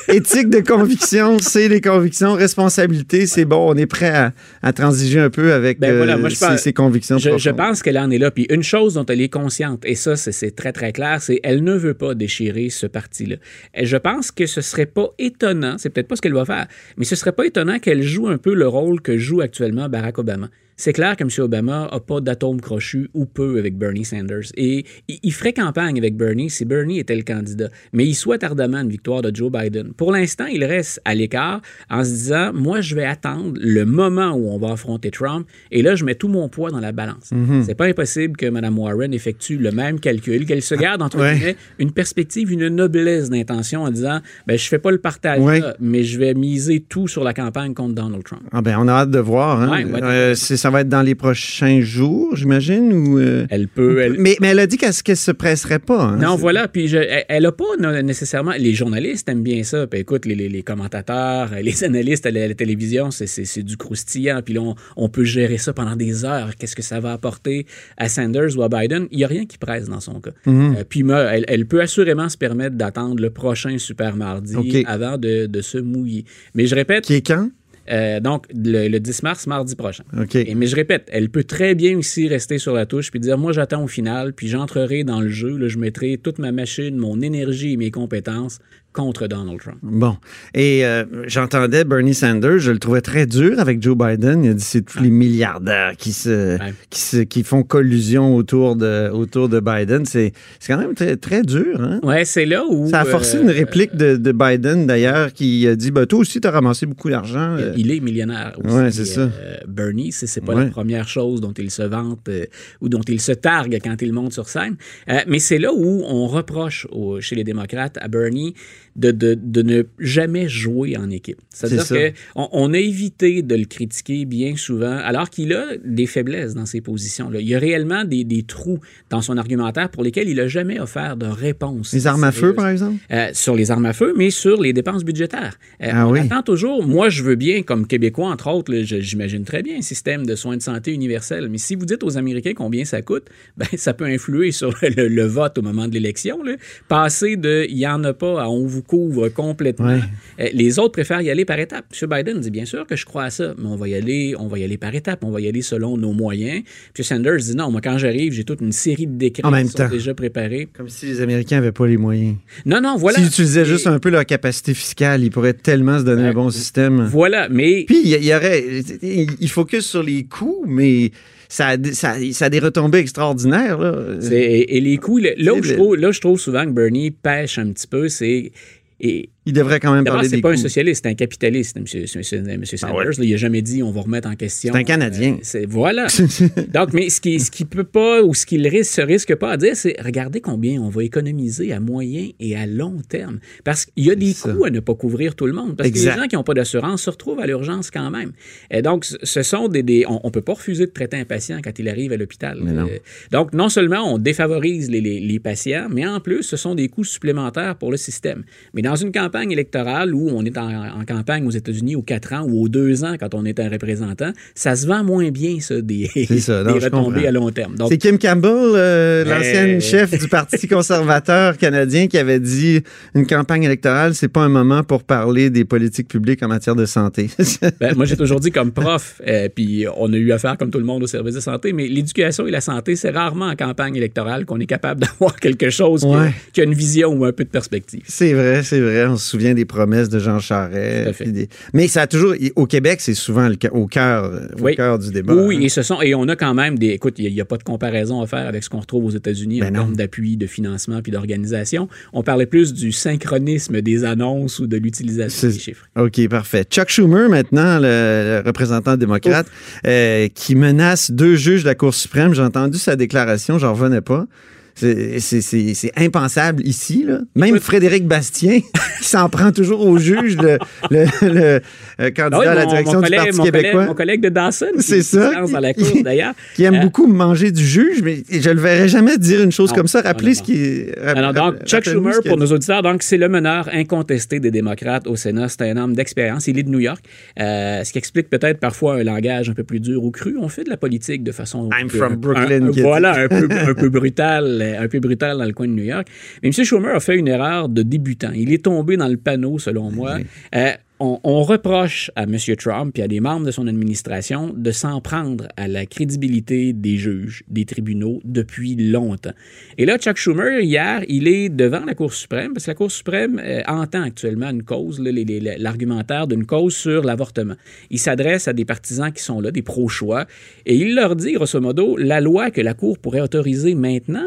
éthique 0.09 0.51
de 0.51 0.61
conviction, 0.61 1.39
c'est 1.39 1.69
les 1.69 1.81
convictions. 1.81 2.35
Responsabilité, 2.35 3.27
c'est 3.27 3.45
bon, 3.45 3.71
on 3.73 3.77
est 3.77 3.87
prêt 3.87 4.11
à, 4.11 4.33
à 4.63 4.73
transiger 4.73 5.21
un 5.21 5.31
peu 5.31 5.53
avec 5.53 5.81
Ben 5.81 5.93
euh, 5.93 5.97
voilà, 5.97 6.17
moi, 6.17 6.29
je 6.29 6.35
ses, 6.35 6.47
pense- 6.47 6.61
ses 6.61 6.73
convictions. 6.73 7.19
Je, 7.19 7.39
je 7.39 7.51
pense 7.51 7.83
qu'elle 7.83 7.99
en 7.99 8.11
est 8.11 8.19
là. 8.19 8.31
Puis 8.31 8.47
une 8.51 8.63
chose 8.63 8.95
dont 8.95 9.07
elle 9.07 9.21
est 9.21 9.29
consciente, 9.29 9.83
et 9.85 9.95
ça, 9.95 10.17
c'est- 10.17 10.55
très, 10.55 10.73
très 10.73 10.93
clair, 10.93 11.23
c'est 11.23 11.41
elle 11.43 11.65
ne 11.65 11.75
veut 11.77 11.95
pas 11.95 12.15
déchirer 12.15 12.69
ce 12.71 12.87
parti-là. 12.87 13.37
Je 13.81 13.97
pense 13.97 14.31
que 14.31 14.47
ce 14.47 14.61
serait 14.61 14.87
pas 14.87 15.09
étonnant, 15.19 15.77
c'est 15.79 15.89
peut-être 15.91 16.02
pas 16.09 16.17
ce 16.17 16.23
qu'elle 16.23 16.35
va 16.35 16.45
faire, 16.45 16.67
mais 16.97 17.05
ce 17.05 17.17
serait 17.17 17.33
pas 17.33 17.47
étonnant 17.47 17.79
qu'elle 17.79 18.03
joue 18.03 18.29
un 18.29 18.39
peu 18.39 18.55
le 18.55 18.69
rôle 18.69 19.01
que 19.01 19.19
joue 19.19 19.41
actuellement 19.41 19.89
Barack 19.89 20.19
Obama. 20.19 20.49
C'est 20.85 20.93
clair 20.93 21.15
que 21.17 21.23
M. 21.23 21.31
Obama 21.39 21.89
n'a 21.93 22.01
pas 22.01 22.21
d'atome 22.21 22.61
crochu 22.61 23.09
ou 23.15 23.25
peu 23.25 23.57
avec 23.57 23.79
Bernie 23.79 24.05
Sanders. 24.05 24.51
Et 24.57 24.85
il, 25.07 25.33
ferait 25.33 25.53
campagne 25.53 25.97
avec 25.97 26.17
Bernie 26.17 26.51
si 26.51 26.65
Bernie 26.65 26.99
était 26.99 27.15
le 27.15 27.23
candidat. 27.23 27.69
Mais 27.93 28.05
il 28.05 28.15
souhaite 28.17 28.43
ardemment 28.43 28.81
une 28.81 28.89
victoire 28.89 29.23
de 29.23 29.31
Joe 29.33 29.53
Biden. 29.53 29.93
Pour 29.93 30.11
l'instant, 30.11 30.47
il 30.47 30.65
reste 30.65 31.01
à 31.05 31.15
l'écart 31.15 31.63
en 31.89 32.03
se 32.03 32.09
disant 32.11 32.53
Moi, 32.53 32.81
je 32.81 32.97
vais 32.97 33.05
attendre 33.05 33.53
le 33.61 33.85
moment 33.85 34.33
où 34.33 34.51
on 34.51 34.59
va 34.59 34.73
affronter 34.73 35.13
Trump. 35.13 35.47
Et 35.71 35.83
là, 35.83 35.95
je 35.95 36.05
mets 36.05 36.17
tout 36.17 36.27
mon 36.27 36.49
poids 36.49 36.73
dans 36.73 36.81
la 36.81 36.91
balance. 36.91 37.31
C'est 37.65 37.77
pas 37.77 37.87
impossible 37.87 38.37
que 38.37 38.47
Mme 38.47 38.77
Warren 38.77 39.15
effectue 39.15 39.59
le 39.59 39.71
même 39.71 40.01
calcul, 40.01 40.47
qu'elle 40.47 40.63
se 40.63 40.75
garde, 40.75 41.01
entre 41.01 41.21
Ouais. 41.21 41.37
guillemets, 41.37 41.57
une 41.79 41.93
perspective, 41.93 42.51
une 42.51 42.67
noblesse 42.67 43.31
d'intention 43.31 43.85
en 43.85 43.91
disant 43.93 44.19
ben, 44.49 44.59
Je 44.59 44.67
fais 44.67 44.81
pas 44.81 44.91
le 44.91 44.99
partage, 44.99 45.39
Ouais. 45.39 45.61
là, 45.61 45.77
mais 45.79 46.03
je 46.03 46.19
vais 46.19 46.35
miser 46.35 46.81
tout 46.81 47.07
sur 47.07 47.23
la 47.23 47.35
campagne 47.35 47.73
contre 47.73 47.95
Donald 47.95 48.25
Trump. 48.25 48.43
Ah 48.51 48.63
ben, 48.63 48.79
on 48.81 48.89
a 48.89 48.93
hâte 48.95 49.13
de 49.13 49.21
voir. 49.21 49.61
Hein. 49.61 49.87
Ouais. 49.93 50.03
Euh, 50.03 50.35
ça 50.35 50.72
va 50.73 50.81
être 50.81 50.89
dans 50.89 51.03
les 51.03 51.15
prochains 51.15 51.81
jours, 51.81 52.35
j'imagine. 52.37 52.93
Ou, 52.93 53.19
euh, 53.19 53.47
Elle 53.51 53.69
peut. 53.69 54.01
Elle, 54.01 54.15
mais, 54.19 54.37
mais 54.41 54.49
elle 54.49 54.59
a 54.59 54.67
dit 54.67 54.77
qu'elle 54.77 54.89
ne 55.09 55.15
se 55.15 55.31
presserait 55.31 55.79
pas. 55.79 56.03
hein. 56.03 56.17
Non, 56.17 56.35
voilà. 56.37 56.67
Puis 56.69 56.89
je- 56.89 56.97
elle- 56.97 57.25
elle 57.29 57.47
a 57.47 57.53
pas 57.53 57.77
nécessairement. 58.03 58.53
Les 58.59 58.75
journalistes 58.75 59.29
aiment 59.29 59.43
bien 59.43 59.63
ça. 59.63 59.87
Puis 59.87 60.01
écoute, 60.01 60.27
les, 60.27 60.35
les- 60.35 60.49
les 60.49 60.63
commentateurs, 60.63 61.53
euh, 61.53 61.61
les 61.63 61.85
analystes 61.85 62.27
à 62.27 62.31
la, 62.31 62.53
télévision, 62.55 63.11
c'est- 63.11 63.63
du 63.63 63.77
croustillant. 63.77 64.41
Puis 64.45 64.55
là, 64.55 64.61
on, 64.63 64.75
on 64.97 65.09
peut 65.09 65.25
gérer 65.25 65.59
ça 65.59 65.73
pendant 65.73 65.97
des 65.97 66.25
heures. 66.25 66.57
Qu'est-ce 66.59 66.75
que 66.77 66.83
ça 66.83 67.01
va 67.01 67.13
apporter 67.13 67.67
à 67.97 68.09
Sanders 68.09 68.57
ou 68.57 68.63
à 68.63 68.69
Biden? 68.69 69.07
Il 69.11 69.19
n'y 69.19 69.25
a 69.25 69.29
rien 69.29 69.47
qui 69.47 69.59
presse 69.59 69.89
dans 69.89 70.01
son 70.01 70.21
cas. 70.21 70.33
Mhm. 70.47 70.77
Euh, 70.79 70.85
puis 70.89 71.05
elle, 71.11 71.45
elle 71.49 71.67
peut 71.67 71.81
assurément 71.81 72.29
se 72.29 72.37
permettre 72.39 72.77
d'attendre 72.77 73.21
le 73.23 73.31
prochain 73.31 73.79
super 73.79 74.17
mardi 74.17 74.85
avant 74.87 75.19
de, 75.19 75.47
de 75.47 75.61
se 75.61 75.79
mouiller. 75.79 76.25
Mais 76.55 76.67
je 76.67 76.75
répète, 76.75 77.05
Qui 77.05 77.15
est 77.15 77.27
quand? 77.27 77.51
Euh, 77.91 78.21
donc 78.21 78.47
le, 78.55 78.89
le 78.89 79.01
10 79.01 79.23
mars, 79.23 79.47
mardi 79.47 79.75
prochain. 79.77 80.05
Et- 80.35 80.55
mais 80.55 80.67
je 80.67 80.77
répète, 80.77 81.09
elle 81.11 81.31
peut 81.31 81.45
très 81.45 81.75
bien 81.75 81.97
aussi 81.99 82.29
rester 82.29 82.59
sur 82.59 82.75
la 82.75 82.87
touche 82.87 83.11
puis 83.11 83.21
dire 83.21 83.39
moi 83.39 83.53
j'attends 83.53 83.83
au 83.83 83.89
final 83.89 84.33
puis 84.35 84.49
j'entrerai 84.49 85.05
dans 85.05 85.21
le 85.21 85.29
jeu, 85.29 85.57
là, 85.57 85.69
je 85.69 85.79
mettrai 85.79 86.19
toute 86.23 86.39
ma 86.39 86.53
machine, 86.53 86.97
mon 86.97 87.21
énergie 87.21 87.73
et 87.73 87.77
mes 87.77 87.91
compétences 87.91 88.59
contre 88.93 89.27
Donald 89.27 89.59
Trump. 89.61 89.79
Bon. 89.83 90.17
Et 90.55 90.85
euh, 90.85 91.05
j'entendais 91.27 91.85
Bernie 91.85 92.15
Sanders, 92.15 92.59
je 92.59 92.71
le 92.73 92.79
trouvais 92.79 93.01
très 93.01 93.27
dur 93.27 93.59
avec 93.59 93.83
Joe 93.83 93.97
Biden. 93.97 94.45
Il 94.45 94.51
a 94.51 94.55
dit 94.55 94.63
c'est 94.65 94.83
tous 94.83 95.01
les 95.01 95.11
milliardaires 95.11 95.95
qui 95.97 96.13
se, 96.13 96.59
Ouais. 96.59 96.75
qui 96.91 97.01
se 97.01 97.17
qui 97.19 97.43
font 97.43 97.63
collusion 97.63 98.37
autour 98.37 98.77
de 98.77 99.11
autour 99.11 99.49
de 99.49 99.61
Biden. 99.61 100.05
C'est 100.05 100.33
quand 100.67 100.79
même 100.79 100.95
très 100.95 101.17
très 101.17 101.43
dur. 101.43 101.81
Hein? 101.81 102.01
Ouais, 102.03 102.25
c'est 102.25 102.47
là 102.47 102.65
où 102.69 102.89
Ça 102.89 103.01
a 103.01 103.05
forcé 103.05 103.39
euh, 103.39 103.43
une 103.43 103.51
réplique 103.51 103.97
de, 103.97 104.17
de 104.17 104.33
Biden 104.33 104.87
d'ailleurs 104.87 105.33
qui 105.33 105.67
a 105.67 105.75
dit 105.77 105.91
bah 105.91 106.07
toi 106.07 106.19
aussi 106.21 106.41
t'as 106.41 106.51
ramassé 106.51 106.87
beaucoup 106.87 107.09
d'argent. 107.11 107.57
Euh, 107.59 107.73
Il 107.77 107.91
est 107.91 108.01
millionnaire 108.01 108.53
aussi. 108.63 108.75
Ouais, 108.75 108.91
c'est 108.91 109.05
ça. 109.07 109.23
euh, 109.23 109.57
Bernie, 109.67 110.13
c'est 110.13 110.27
c'est 110.27 110.41
pas 110.41 110.55
Ouais. 110.55 110.65
la 110.65 110.71
première 110.71 111.09
chose 111.09 111.41
dont 111.41 111.53
il 111.53 111.71
se 111.71 111.83
vante 111.83 112.29
euh, 112.29 112.45
ou 112.81 112.89
dont 112.89 113.01
il 113.09 113.21
se 113.21 113.33
targue 113.33 113.79
quand 113.83 114.03
il 114.03 114.13
monte 114.13 114.33
sur 114.33 114.49
scène. 114.49 114.77
Euh, 115.09 115.21
mais 115.27 115.39
c'est 115.39 115.59
là 115.59 115.73
où 115.73 116.03
on 116.07 116.27
reproche 116.27 116.87
au- 116.93 117.21
chez 117.21 117.35
les 117.37 117.45
démocrates 117.45 117.97
à 118.01 118.09
Bernie 118.09 118.55
de, 118.97 119.11
de- 119.11 119.39
de 119.41 119.63
ne 119.63 119.83
jamais 119.99 120.49
jouer 120.49 120.97
en 120.97 121.09
équipe. 121.11 121.39
C'est-à-dire 121.51 122.13
qu'on 122.35 122.49
on 122.53 122.73
a 122.75 122.79
évité 122.79 123.43
de 123.43 123.55
le 123.55 123.65
critiquer 123.65 124.25
bien 124.25 124.57
souvent, 124.57 124.97
alors 124.99 125.31
qu'il 125.31 125.53
a 125.55 125.65
des 125.85 126.07
faiblesses 126.07 126.55
dans 126.55 126.67
ses 126.67 126.81
positions-là. 126.81 127.41
Il 127.41 127.49
y 127.49 127.55
a 127.55 127.59
réellement 127.59 128.05
des, 128.05 128.25
des 128.25 128.43
trous 128.43 128.81
dans 129.11 129.23
son 129.23 129.37
argumentaire 129.39 129.89
pour 129.91 130.03
lesquels 130.03 130.29
il 130.29 130.37
n'a 130.37 130.49
jamais 130.49 130.79
offert 130.81 131.17
de 131.17 131.27
réponse. 131.27 131.93
les 131.93 132.07
armes 132.07 132.25
à 132.25 132.33
feu 132.33 132.55
par 132.55 132.69
exemple? 132.69 132.97
Euh, 133.13 133.31
sur 133.33 133.55
les 133.55 133.71
armes 133.71 133.87
à 133.87 133.93
feu, 133.93 134.13
mais 134.17 134.31
sur 134.31 134.61
les 134.61 134.73
dépenses 134.73 135.05
budgétaires. 135.05 135.59
Euh, 135.83 135.89
Ah 135.93 136.09
on 136.09 136.13
oui. 136.13 136.21
attend 136.21 136.43
toujours, 136.43 136.87
moi 136.87 137.09
je 137.09 137.23
veux 137.23 137.35
bien, 137.37 137.63
comme 137.63 137.87
Québécois 137.87 138.29
entre 138.29 138.49
autres, 138.51 138.73
là, 138.73 138.83
j'imagine 138.83 139.45
très 139.45 139.63
bien 139.63 139.79
un 139.79 139.83
système 139.83 140.27
de 140.27 140.35
soins 140.35 140.57
de 140.57 140.63
santé 140.63 140.93
universel, 140.93 141.49
mais 141.51 141.59
si 141.59 141.75
vous 141.75 141.87
dites 141.87 142.03
aux 142.05 142.17
Américains 142.19 142.53
combien 142.55 142.85
ça 142.85 143.01
coûte, 143.03 143.25
ben, 143.57 143.67
ça 143.77 143.95
peut 143.95 144.05
influer 144.07 144.53
sur 144.53 144.75
le, 144.83 145.09
le 145.09 145.25
vote 145.25 145.57
au 145.59 145.63
moment 145.63 145.89
de 145.89 145.95
l'élection. 145.95 146.43
là. 146.43 146.57
Passer 146.89 147.37
de 147.37 147.67
il 147.69 147.77
n'y 147.77 147.87
en 147.87 148.03
a 148.05 148.13
pas 148.13 148.43
à 148.43 148.49
on 148.49 148.67
vous 148.67 148.82
couvre 148.87 149.29
complètement. 149.29 149.87
Ouais. 149.89 150.01
Euh, 150.41 150.49
les 150.53 150.79
autres 150.79 150.93
préfèrent 150.93 151.23
y 151.23 151.31
aller 151.31 151.45
par 151.45 151.59
étapes. 151.59 151.87
M. 152.01 152.09
Biden 152.11 152.41
dit 152.41 152.51
bien 152.51 152.65
sûr 152.65 152.87
que 152.87 152.97
je 152.97 153.05
crois 153.07 153.25
à 153.25 153.31
ça, 153.31 153.55
mais 153.59 153.67
on 153.67 153.77
va 153.77 153.89
y 153.89 153.95
aller, 153.95 154.35
on 154.39 154.49
va 154.49 154.59
y 154.59 154.65
aller 154.65 154.77
par 154.79 154.95
étapes, 154.95 155.25
on 155.25 155.31
va 155.31 155.41
y 155.41 155.49
aller 155.49 155.63
selon 155.63 155.97
nos 155.97 156.13
moyens. 156.13 156.63
Puis 156.95 157.05
Sanders 157.05 157.39
dit 157.39 157.57
non, 157.57 157.71
moi 157.71 157.81
quand 157.81 157.99
j'arrive, 157.99 158.33
j'ai 158.33 158.45
toute 158.45 158.61
une 158.61 158.73
série 158.73 159.07
de 159.07 159.17
décrets 159.17 159.45
En 159.47 159.51
même 159.51 159.67
qui 159.67 159.73
sont 159.73 159.79
temps. 159.79 159.89
déjà 159.89 160.15
préparés. 160.15 160.69
Comme 160.77 160.89
si 160.89 161.07
les 161.07 161.21
Américains 161.21 161.57
n'avaient 161.57 161.73
pas 161.73 161.87
les 161.87 161.97
moyens. 161.97 162.37
Non, 162.67 162.81
non, 162.81 162.97
voilà. 162.97 163.19
S'ils 163.19 163.29
utilisaient 163.29 163.63
Et- 163.63 163.65
juste 163.67 163.87
un 163.87 163.99
peu 163.99 164.11
leur 164.11 164.27
capacité 164.27 164.75
fiscale, 164.75 165.23
ils 165.23 165.31
pourraient 165.31 165.53
tellement 165.55 165.99
se 165.99 166.05
donner 166.05 166.29
un 166.29 166.33
bon 166.33 166.51
système. 166.51 167.03
Voilà, 167.11 167.49
mais 167.49 167.85
Puis, 167.87 168.01
il 168.05 168.11
y, 168.11 168.15
il 168.15 168.25
y 168.25 168.35
aurait. 168.35 168.65
Il 169.03 169.49
focus 169.51 169.87
sur 169.87 170.03
les 170.03 170.25
coûts, 170.25 170.65
mais 170.67 171.11
ça 171.53 171.67
a, 171.67 171.77
des- 171.77 171.93
ça, 171.93 172.15
ça 172.33 172.47
a 172.47 172.49
des 172.49 172.61
retombées 172.61 172.99
extraordinaires. 172.99 173.77
Là. 173.77 173.95
Et, 174.31 174.79
et 174.79 174.81
les 174.81 174.97
coups, 174.97 175.23
là 175.37 175.53
où, 175.53 175.63
je 175.63 175.75
trouve, 175.75 175.97
là, 175.97 176.11
je 176.11 176.19
trouve 176.19 176.41
souvent 176.41 176.65
que 176.65 176.71
Bernie 176.71 177.11
pêche 177.11 177.59
un 177.59 177.71
petit 177.73 177.87
peu, 177.87 178.09
c'est. 178.09 178.53
Et, 179.01 179.29
Il 179.45 179.53
devrait 179.53 179.81
quand 179.81 179.93
même 179.93 180.05
parler 180.05 180.29
c'est 180.29 180.37
des 180.37 180.43
pas 180.43 180.53
un 180.53 180.57
socialiste, 180.57 181.03
c'est 181.05 181.11
un 181.11 181.15
capitaliste, 181.15 181.77
M. 181.77 181.85
Sanders. 181.87 182.59
là. 183.05 183.11
il 183.19 183.31
n'a 183.33 183.37
jamais 183.37 183.61
dit 183.61 183.83
on 183.83 183.91
va 183.91 184.03
remettre 184.03 184.29
en 184.29 184.37
question. 184.37 184.73
C'est 184.73 184.79
un 184.79 184.85
Canadien. 184.85 185.39
Euh, 185.57 185.67
voilà. 185.69 186.07
Donc, 186.73 186.93
mais 186.93 187.11
ce 187.11 187.21
qui, 187.21 187.41
ce 187.41 187.51
qui 187.51 187.65
peut 187.65 187.83
pas 187.83 188.23
ou 188.23 188.35
ce 188.35 188.47
qu'il 188.47 188.67
risque, 188.69 188.93
se 188.93 189.01
risque 189.01 189.35
pas 189.35 189.51
à 189.53 189.57
dire, 189.57 189.75
c'est 189.75 189.97
regardez 190.01 190.41
combien 190.41 190.81
on 190.81 190.91
va 190.91 191.03
économiser 191.03 191.73
à 191.73 191.81
moyen 191.81 192.29
et 192.39 192.55
à 192.57 192.67
long 192.67 192.99
terme. 193.09 193.41
Parce 193.65 193.87
qu'il 193.87 194.05
y 194.05 194.11
a 194.13 194.15
des 194.15 194.33
coûts 194.35 194.65
à 194.65 194.71
ne 194.71 194.79
pas 194.79 194.95
couvrir 194.95 195.35
tout 195.35 195.47
le 195.47 195.53
monde. 195.53 195.77
Parce 195.77 195.91
que 195.91 195.95
les 195.97 196.01
gens 196.23 196.29
qui 196.29 196.37
n'ont 196.37 196.45
pas 196.45 196.55
d'assurance 196.55 197.03
se 197.03 197.11
retrouvent 197.11 197.41
à 197.41 197.47
l'urgence 197.47 197.91
quand 197.91 198.11
même. 198.13 198.31
Et 198.71 198.81
donc, 198.83 199.05
ce- 199.05 199.43
sont 199.43 199.67
des. 199.67 199.83
des- 199.83 200.05
on 200.09 200.21
ne 200.25 200.31
peut 200.31 200.41
pas 200.41 200.53
refuser 200.55 200.87
de 200.87 200.93
traiter 200.93 201.17
un 201.17 201.25
patient 201.25 201.59
quand 201.65 201.77
il 201.81 201.89
arrive 201.89 202.13
à 202.13 202.17
l'hôpital. 202.17 202.61
Euh, 202.65 202.99
donc, 203.33 203.53
non 203.55 203.69
seulement 203.69 204.15
on 204.15 204.19
défavorise 204.19 204.89
les, 204.89 205.01
les- 205.01 205.19
les 205.19 205.41
patients, 205.41 205.89
mais 205.91 206.07
en 206.07 206.21
plus, 206.21 206.45
ce 206.45 206.57
sont 206.57 206.77
des 206.77 206.89
coûts 206.89 207.03
supplémentaires 207.03 207.75
pour 207.75 207.91
le 207.91 207.97
système. 207.97 208.45
Mais 208.73 208.83
dans 208.83 208.95
une 208.95 209.11
campagne 209.11 209.32
électorale 209.41 210.15
où 210.15 210.29
on 210.31 210.45
est 210.45 210.57
en, 210.59 211.01
en 211.01 211.05
campagne 211.05 211.47
aux 211.47 211.51
États-Unis 211.51 211.97
aux 211.97 212.03
quatre 212.03 212.33
ans 212.33 212.45
ou 212.49 212.63
aux 212.65 212.69
deux 212.69 213.05
ans 213.05 213.15
quand 213.19 213.35
on 213.35 213.45
est 213.45 213.59
un 213.61 213.69
représentant, 213.69 214.33
ça 214.55 214.77
se 214.77 214.87
vend 214.87 215.03
moins 215.05 215.31
bien, 215.31 215.59
ça, 215.61 215.81
des, 215.81 216.09
C'est 216.15 216.41
ça, 216.41 216.63
non, 216.63 216.73
des 216.75 216.81
je 216.81 216.85
retombées 216.87 217.27
à 217.27 217.31
long 217.31 217.51
terme. 217.51 217.75
C'est 217.89 217.99
Kim 217.99 218.19
Campbell, 218.19 218.51
euh, 218.53 219.25
Mais- 219.25 219.31
l'ancienne 219.39 219.81
chef 219.81 220.19
du 220.19 220.29
Parti 220.29 220.67
conservateur 220.69 221.57
canadien, 221.59 222.07
qui 222.07 222.19
avait 222.19 222.41
dit 222.41 222.81
une 223.15 223.27
campagne 223.27 223.63
électorale, 223.65 224.15
c'est 224.15 224.29
pas 224.29 224.41
un 224.41 224.49
moment 224.49 224.83
pour 224.83 225.05
parler 225.05 225.51
des 225.51 225.65
politiques 225.65 226.09
publiques 226.09 226.43
en 226.43 226.49
matière 226.49 226.77
de 226.77 226.87
santé. 226.87 227.31
Ben, 227.81 227.95
moi, 227.97 228.05
j'ai 228.05 228.17
toujours 228.17 228.41
dit 228.41 228.51
comme 228.51 228.71
prof, 228.73 229.21
euh, 229.27 229.49
puis 229.55 229.87
on 229.97 230.13
a 230.13 230.17
eu 230.17 230.33
affaire 230.33 230.57
comme 230.59 230.71
tout 230.71 230.79
le 230.79 230.85
monde 230.85 231.03
au 231.03 231.07
service 231.07 231.35
de 231.35 231.41
santé, 231.41 231.73
mais 231.73 231.87
l'éducation 231.89 232.47
et 232.47 232.51
la 232.51 232.61
santé, 232.61 232.97
c'est 232.97 233.11
rarement 233.11 233.47
en 233.47 233.57
campagne 233.57 233.97
électorale 233.97 234.45
qu'on 234.47 234.61
est 234.61 234.67
capable 234.67 235.01
d'avoir 235.01 235.37
quelque 235.39 235.71
chose 235.71 236.07
qui- 236.53 236.61
a 236.61 236.65
une 236.65 236.75
vision 236.75 237.13
ou 237.15 237.25
un 237.25 237.33
peu 237.33 237.45
de 237.45 237.49
perspective. 237.49 238.03
c'est 238.07 238.33
vrai, 238.35 238.63
c'est 238.63 238.81
vrai. 238.81 239.07
On 239.07 239.17
se 239.23 239.31
souvient 239.31 239.55
des 239.55 239.65
promesses 239.65 240.09
de 240.09 240.19
Jean 240.19 240.39
Charest. 240.39 241.23
Des- 241.23 241.49
Mais 241.73 241.89
ça 241.89 242.03
a 242.03 242.07
toujours. 242.07 242.35
Au 242.57 242.67
Québec, 242.67 243.01
c'est 243.01 243.15
souvent 243.15 243.49
le 243.49 243.57
au 243.73 243.87
cœur, 243.87 244.31
Oui. 244.61 244.77
du 245.01 245.11
débat. 245.13 245.35
Oui, 245.35 245.57
hein. 245.57 245.61
et 245.63 245.69
ce 245.69 245.83
sont 245.83 246.03
et 246.03 246.15
on 246.15 246.29
a 246.29 246.37
quand 246.37 246.55
même 246.55 246.79
des. 246.79 246.89
Écoute, 246.89 247.15
il 247.19 247.33
n'y 247.33 247.41
a, 247.41 247.45
pas 247.45 247.57
de 247.57 247.63
comparaison 247.63 248.21
à 248.21 248.27
faire 248.27 248.47
avec 248.47 248.63
ce 248.65 248.69
qu'on 248.71 248.81
retrouve 248.81 249.05
aux 249.07 249.11
États-Unis 249.11 249.61
Ben 249.61 249.69
en 249.69 249.71
non. 249.71 249.79
termes 249.85 249.97
d'appui, 249.97 250.37
de 250.37 250.47
financement 250.47 251.01
puis 251.03 251.13
d'organisation. 251.13 251.89
On 252.13 252.23
parlait 252.23 252.47
plus 252.47 252.75
du 252.75 252.93
synchronisme 252.93 253.81
des 253.81 254.05
annonces 254.05 254.59
ou 254.59 254.67
de 254.67 254.77
l'utilisation 254.77 255.49
des 255.49 255.59
chiffres. 255.59 255.87
OK, 255.97 256.29
parfait. 256.29 256.65
Chuck 256.69 256.89
Schumer, 256.89 257.29
maintenant, 257.29 257.79
le, 257.79 257.83
le 257.83 258.43
représentant 258.45 258.97
démocrate, 258.97 259.47
euh, 259.87 260.29
qui 260.35 260.55
menace 260.55 261.11
deux 261.11 261.37
juges 261.37 261.63
de 261.63 261.69
la 261.69 261.75
Cour 261.75 261.95
suprême. 261.95 262.35
J'ai 262.35 262.43
entendu 262.43 262.79
sa 262.79 262.97
déclaration, 262.97 263.59
j'en 263.59 263.73
revenais 263.75 264.01
pas. 264.01 264.27
C'est- 264.75 265.93
impensable 265.97 266.63
ici. 266.67 267.05
Là. 267.07 267.21
Même 267.37 267.59
Frédéric 267.61 268.07
Bastien, 268.07 268.61
qui 269.01 269.09
s'en 269.09 269.29
prend 269.29 269.53
toujours 269.53 269.87
au 269.87 269.99
juge, 269.99 270.37
le, 270.39 270.59
le- 270.91 271.05
le, 271.23 271.61
euh, 272.01 272.11
candidat 272.11 272.31
Ah 272.33 272.39
oui, 272.41 272.47
à 272.47 272.55
la 272.55 272.67
direction 272.67 272.95
mon 272.95 273.01
du 273.01 273.05
collègue- 273.11 273.21
Parti 273.25 273.39
mon 273.39 273.45
collègue-. 273.51 273.75
Mon 273.89 273.95
collègue 273.95 274.21
de 274.23 274.29
Dawson, 274.29 274.67
qui- 274.77 274.83
C'est 274.83 274.97
qui 274.99 275.03
ça. 275.05 275.33
lance 275.33 275.51
dans 275.53 275.61
la 275.61 275.75
course 275.75 276.03
d'ailleurs. 276.03 276.35
qui 276.55 276.65
aime 276.65 276.75
Euh, 276.77 276.81
beaucoup 276.81 277.07
manger 277.07 277.51
du 277.53 277.65
juge, 277.65 278.03
mais 278.03 278.23
je 278.31 278.51
le 278.51 278.61
verrai 278.61 278.89
jamais 278.89 279.19
dire 279.19 279.43
une 279.43 279.53
chose 279.53 279.71
Non, 279.71 279.77
comme 279.77 279.87
ça. 279.89 280.01
Rappelez 280.01 280.35
ce 280.35 280.43
qui. 280.43 280.87
Alors, 281.05 281.33
donc, 281.33 281.65
Chuck 281.67 281.85
Schumer, 281.85 282.15
pour 282.27 282.37
nos 282.39 282.47
auditeurs, 282.47 282.83
donc, 282.83 283.03
c'est 283.03 283.19
le 283.19 283.29
meneur 283.29 283.69
incontesté 283.73 284.41
des 284.41 284.51
démocrates 284.51 285.07
au 285.07 285.17
Sénat. 285.17 285.49
C'est 285.49 285.63
un 285.71 285.77
homme 285.77 285.95
d'expérience. 285.95 286.47
Il 286.49 286.59
est 286.59 286.63
de 286.63 286.71
New 286.71 286.81
York. 286.81 287.05
Euh, 287.41 287.85
ce 287.85 287.93
qui 287.93 287.99
explique 287.99 288.29
peut-être 288.31 288.59
parfois 288.59 288.97
un 288.97 289.03
langage 289.05 289.49
un 289.51 289.55
peu 289.55 289.65
plus 289.65 289.81
dur 289.81 290.03
ou 290.05 290.11
cru. 290.11 290.37
On 290.41 290.49
fait 290.49 290.65
de 290.65 290.71
la 290.71 290.77
politique 290.77 291.23
de 291.23 291.33
façon. 291.33 291.69
I'm 291.79 291.87
un- 291.87 291.89
from 291.89 292.17
Brooklyn, 292.17 292.69
un- 292.69 292.83
voilà, 292.83 293.17
un 293.25 293.29
peu, 293.29 293.49
un 293.51 293.75
peu 293.75 293.89
brutal, 293.89 294.62
un 294.79 294.89
peu 294.89 295.01
brutal 295.01 295.39
dans 295.39 295.45
le 295.45 295.53
coin 295.53 295.67
de 295.67 295.73
New 295.73 295.85
York. 295.85 296.09
Mais 296.43 296.51
M. 296.57 296.65
Schumer 296.65 296.95
a 296.95 297.01
fait 297.01 297.17
une 297.17 297.29
erreur 297.29 297.69
de 297.69 297.83
débutant. 297.83 298.33
Il 298.35 298.53
est 298.53 298.65
tombé 298.65 298.97
dans 298.97 299.09
le 299.09 299.17
panneau, 299.17 299.59
selon 299.59 299.91
moi. 299.91 300.19
Euh, 300.55 300.73
on, 301.01 301.43
reproche 301.43 302.11
à 302.15 302.25
M. 302.25 302.37
Trump 302.57 302.97
et 302.97 303.03
à 303.03 303.09
des 303.09 303.21
membres 303.21 303.47
de 303.47 303.51
son 303.51 303.67
administration 303.67 304.55
de 304.57 304.71
s'en 304.71 305.01
prendre 305.01 305.49
à 305.57 305.67
la 305.67 305.85
crédibilité 305.85 306.73
des 306.73 306.97
juges, 306.97 307.43
des 307.49 307.65
tribunaux 307.65 308.21
depuis 308.25 308.77
longtemps. 308.77 309.33
Et 309.79 309.87
là, 309.87 309.99
Chuck 309.99 310.17
Schumer, 310.17 310.61
hier, 310.61 311.03
il 311.09 311.27
est 311.27 311.49
devant 311.49 311.85
la 311.85 311.95
Cour 311.95 312.13
suprême, 312.13 312.53
parce 312.55 312.67
que 312.67 312.71
la 312.71 312.75
Cour 312.77 312.93
suprême 312.93 313.41
euh, 313.43 313.63
entend 313.67 314.03
actuellement 314.03 314.51
une 314.51 314.63
cause, 314.63 315.01
l'argumentaire 315.01 316.29
d'une 316.29 316.47
cause 316.47 316.77
sur 316.77 317.03
l'avortement. 317.03 317.55
Il 317.91 317.99
s'adresse 317.99 318.47
à 318.47 318.53
des 318.53 318.65
partisans 318.65 319.13
qui 319.13 319.23
sont 319.23 319.41
là, 319.41 319.51
des 319.51 319.63
pro-choix, 319.63 320.27
et 320.67 320.77
il 320.77 320.95
leur 320.95 321.17
dit, 321.17 321.33
grosso 321.33 321.61
modo, 321.61 321.97
la 321.97 322.21
loi 322.21 322.51
que 322.51 322.61
la 322.61 322.75
Cour 322.75 322.99
pourrait 322.99 323.21
autoriser 323.21 323.75
maintenant, 323.75 324.23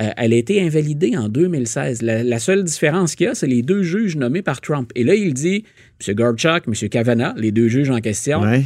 euh, 0.00 0.10
elle 0.16 0.32
a 0.32 0.36
été 0.36 0.62
invalidée 0.62 1.16
en 1.16 1.28
2016. 1.28 2.02
La, 2.02 2.22
la 2.22 2.38
seule 2.38 2.64
différence 2.64 3.14
qu'il 3.14 3.26
y 3.26 3.28
a, 3.28 3.34
c'est 3.34 3.46
les 3.46 3.62
deux 3.62 3.82
juges 3.82 4.16
nommés 4.16 4.42
par 4.42 4.60
Trump. 4.60 4.90
Et 4.94 5.04
là, 5.04 5.14
il 5.14 5.34
dit, 5.34 5.64
M. 6.06 6.14
Gorchak, 6.14 6.64
M. 6.66 6.88
Kavanaugh, 6.88 7.34
les 7.36 7.52
deux 7.52 7.68
juges 7.68 7.90
en 7.90 8.00
question, 8.00 8.40
Ouais. 8.40 8.64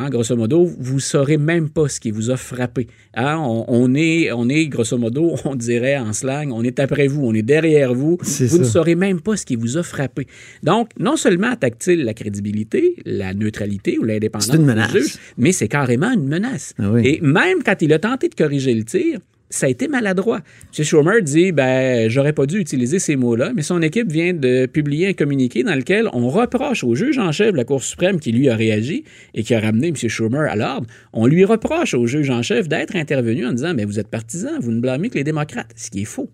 Hein, 0.00 0.10
grosso 0.10 0.36
modo, 0.36 0.64
vous 0.78 1.00
saurez 1.00 1.38
même 1.38 1.70
pas 1.70 1.88
ce 1.88 1.98
qui 1.98 2.12
vous 2.12 2.30
a 2.30 2.36
frappé. 2.36 2.86
Hein, 3.14 3.36
on, 3.40 3.64
on 3.66 3.94
est, 3.96 4.30
on 4.30 4.48
est, 4.48 4.66
grosso 4.68 4.96
modo, 4.96 5.34
on 5.44 5.56
dirait 5.56 5.98
en 5.98 6.12
slang, 6.12 6.52
on 6.52 6.62
est 6.62 6.78
après 6.78 7.08
vous, 7.08 7.24
on 7.24 7.34
est 7.34 7.42
derrière 7.42 7.94
vous. 7.94 8.16
Vous 8.22 8.58
ne 8.58 8.64
saurez 8.64 8.94
même 8.94 9.20
pas 9.20 9.36
ce 9.36 9.44
qui 9.44 9.56
vous 9.56 9.76
a 9.76 9.82
frappé. 9.82 10.28
Donc, 10.62 10.90
non 11.00 11.16
seulement 11.16 11.50
attaque-t-il 11.50 12.04
la 12.04 12.14
crédibilité, 12.14 12.94
la 13.04 13.34
neutralité 13.34 13.98
ou 13.98 14.04
l'indépendance 14.04 14.56
menace. 14.56 14.92
juges, 14.92 15.16
mais 15.36 15.50
c'est 15.50 15.66
carrément 15.66 16.12
une 16.12 16.28
menace. 16.28 16.74
Ah 16.78 16.92
oui. 16.92 17.02
Et 17.04 17.20
même 17.20 17.64
quand 17.64 17.82
il 17.82 17.92
a 17.92 17.98
tenté 17.98 18.28
de 18.28 18.36
corriger 18.36 18.74
le 18.74 18.84
tir, 18.84 19.18
ça 19.50 19.66
a 19.66 19.68
été 19.68 19.88
maladroit. 19.88 20.40
M. 20.76 20.84
Schumer 20.84 21.22
dit 21.22 21.52
ben 21.52 22.08
j'aurais 22.08 22.32
pas 22.32 22.46
dû 22.46 22.58
utiliser 22.58 22.98
ces 22.98 23.16
mots-là, 23.16 23.52
mais 23.54 23.62
son 23.62 23.80
équipe 23.82 24.10
vient 24.10 24.34
de 24.34 24.66
publier 24.66 25.08
un 25.08 25.12
communiqué 25.12 25.62
dans 25.62 25.74
lequel 25.74 26.08
on 26.12 26.28
reproche 26.28 26.84
au 26.84 26.94
juge 26.94 27.18
en 27.18 27.32
chef 27.32 27.52
de 27.52 27.56
la 27.56 27.64
Cour 27.64 27.82
suprême 27.82 28.20
qui 28.20 28.32
lui 28.32 28.48
a 28.48 28.56
réagi 28.56 29.04
et 29.34 29.42
qui 29.42 29.54
a 29.54 29.60
ramené 29.60 29.88
M. 29.88 29.96
Schumer 29.96 30.50
à 30.50 30.56
l'ordre, 30.56 30.86
on 31.12 31.26
lui 31.26 31.44
reproche 31.44 31.94
au 31.94 32.06
juge 32.06 32.30
en 32.30 32.42
chef 32.42 32.68
d'être 32.68 32.96
intervenu 32.96 33.46
en 33.46 33.52
disant 33.52 33.74
mais 33.74 33.84
vous 33.84 33.98
êtes 33.98 34.08
partisan, 34.08 34.58
vous 34.60 34.72
ne 34.72 34.80
blâmez 34.80 35.08
que 35.10 35.14
les 35.14 35.24
démocrates, 35.24 35.72
ce 35.76 35.90
qui 35.90 36.02
est 36.02 36.06
faux. 36.06 36.30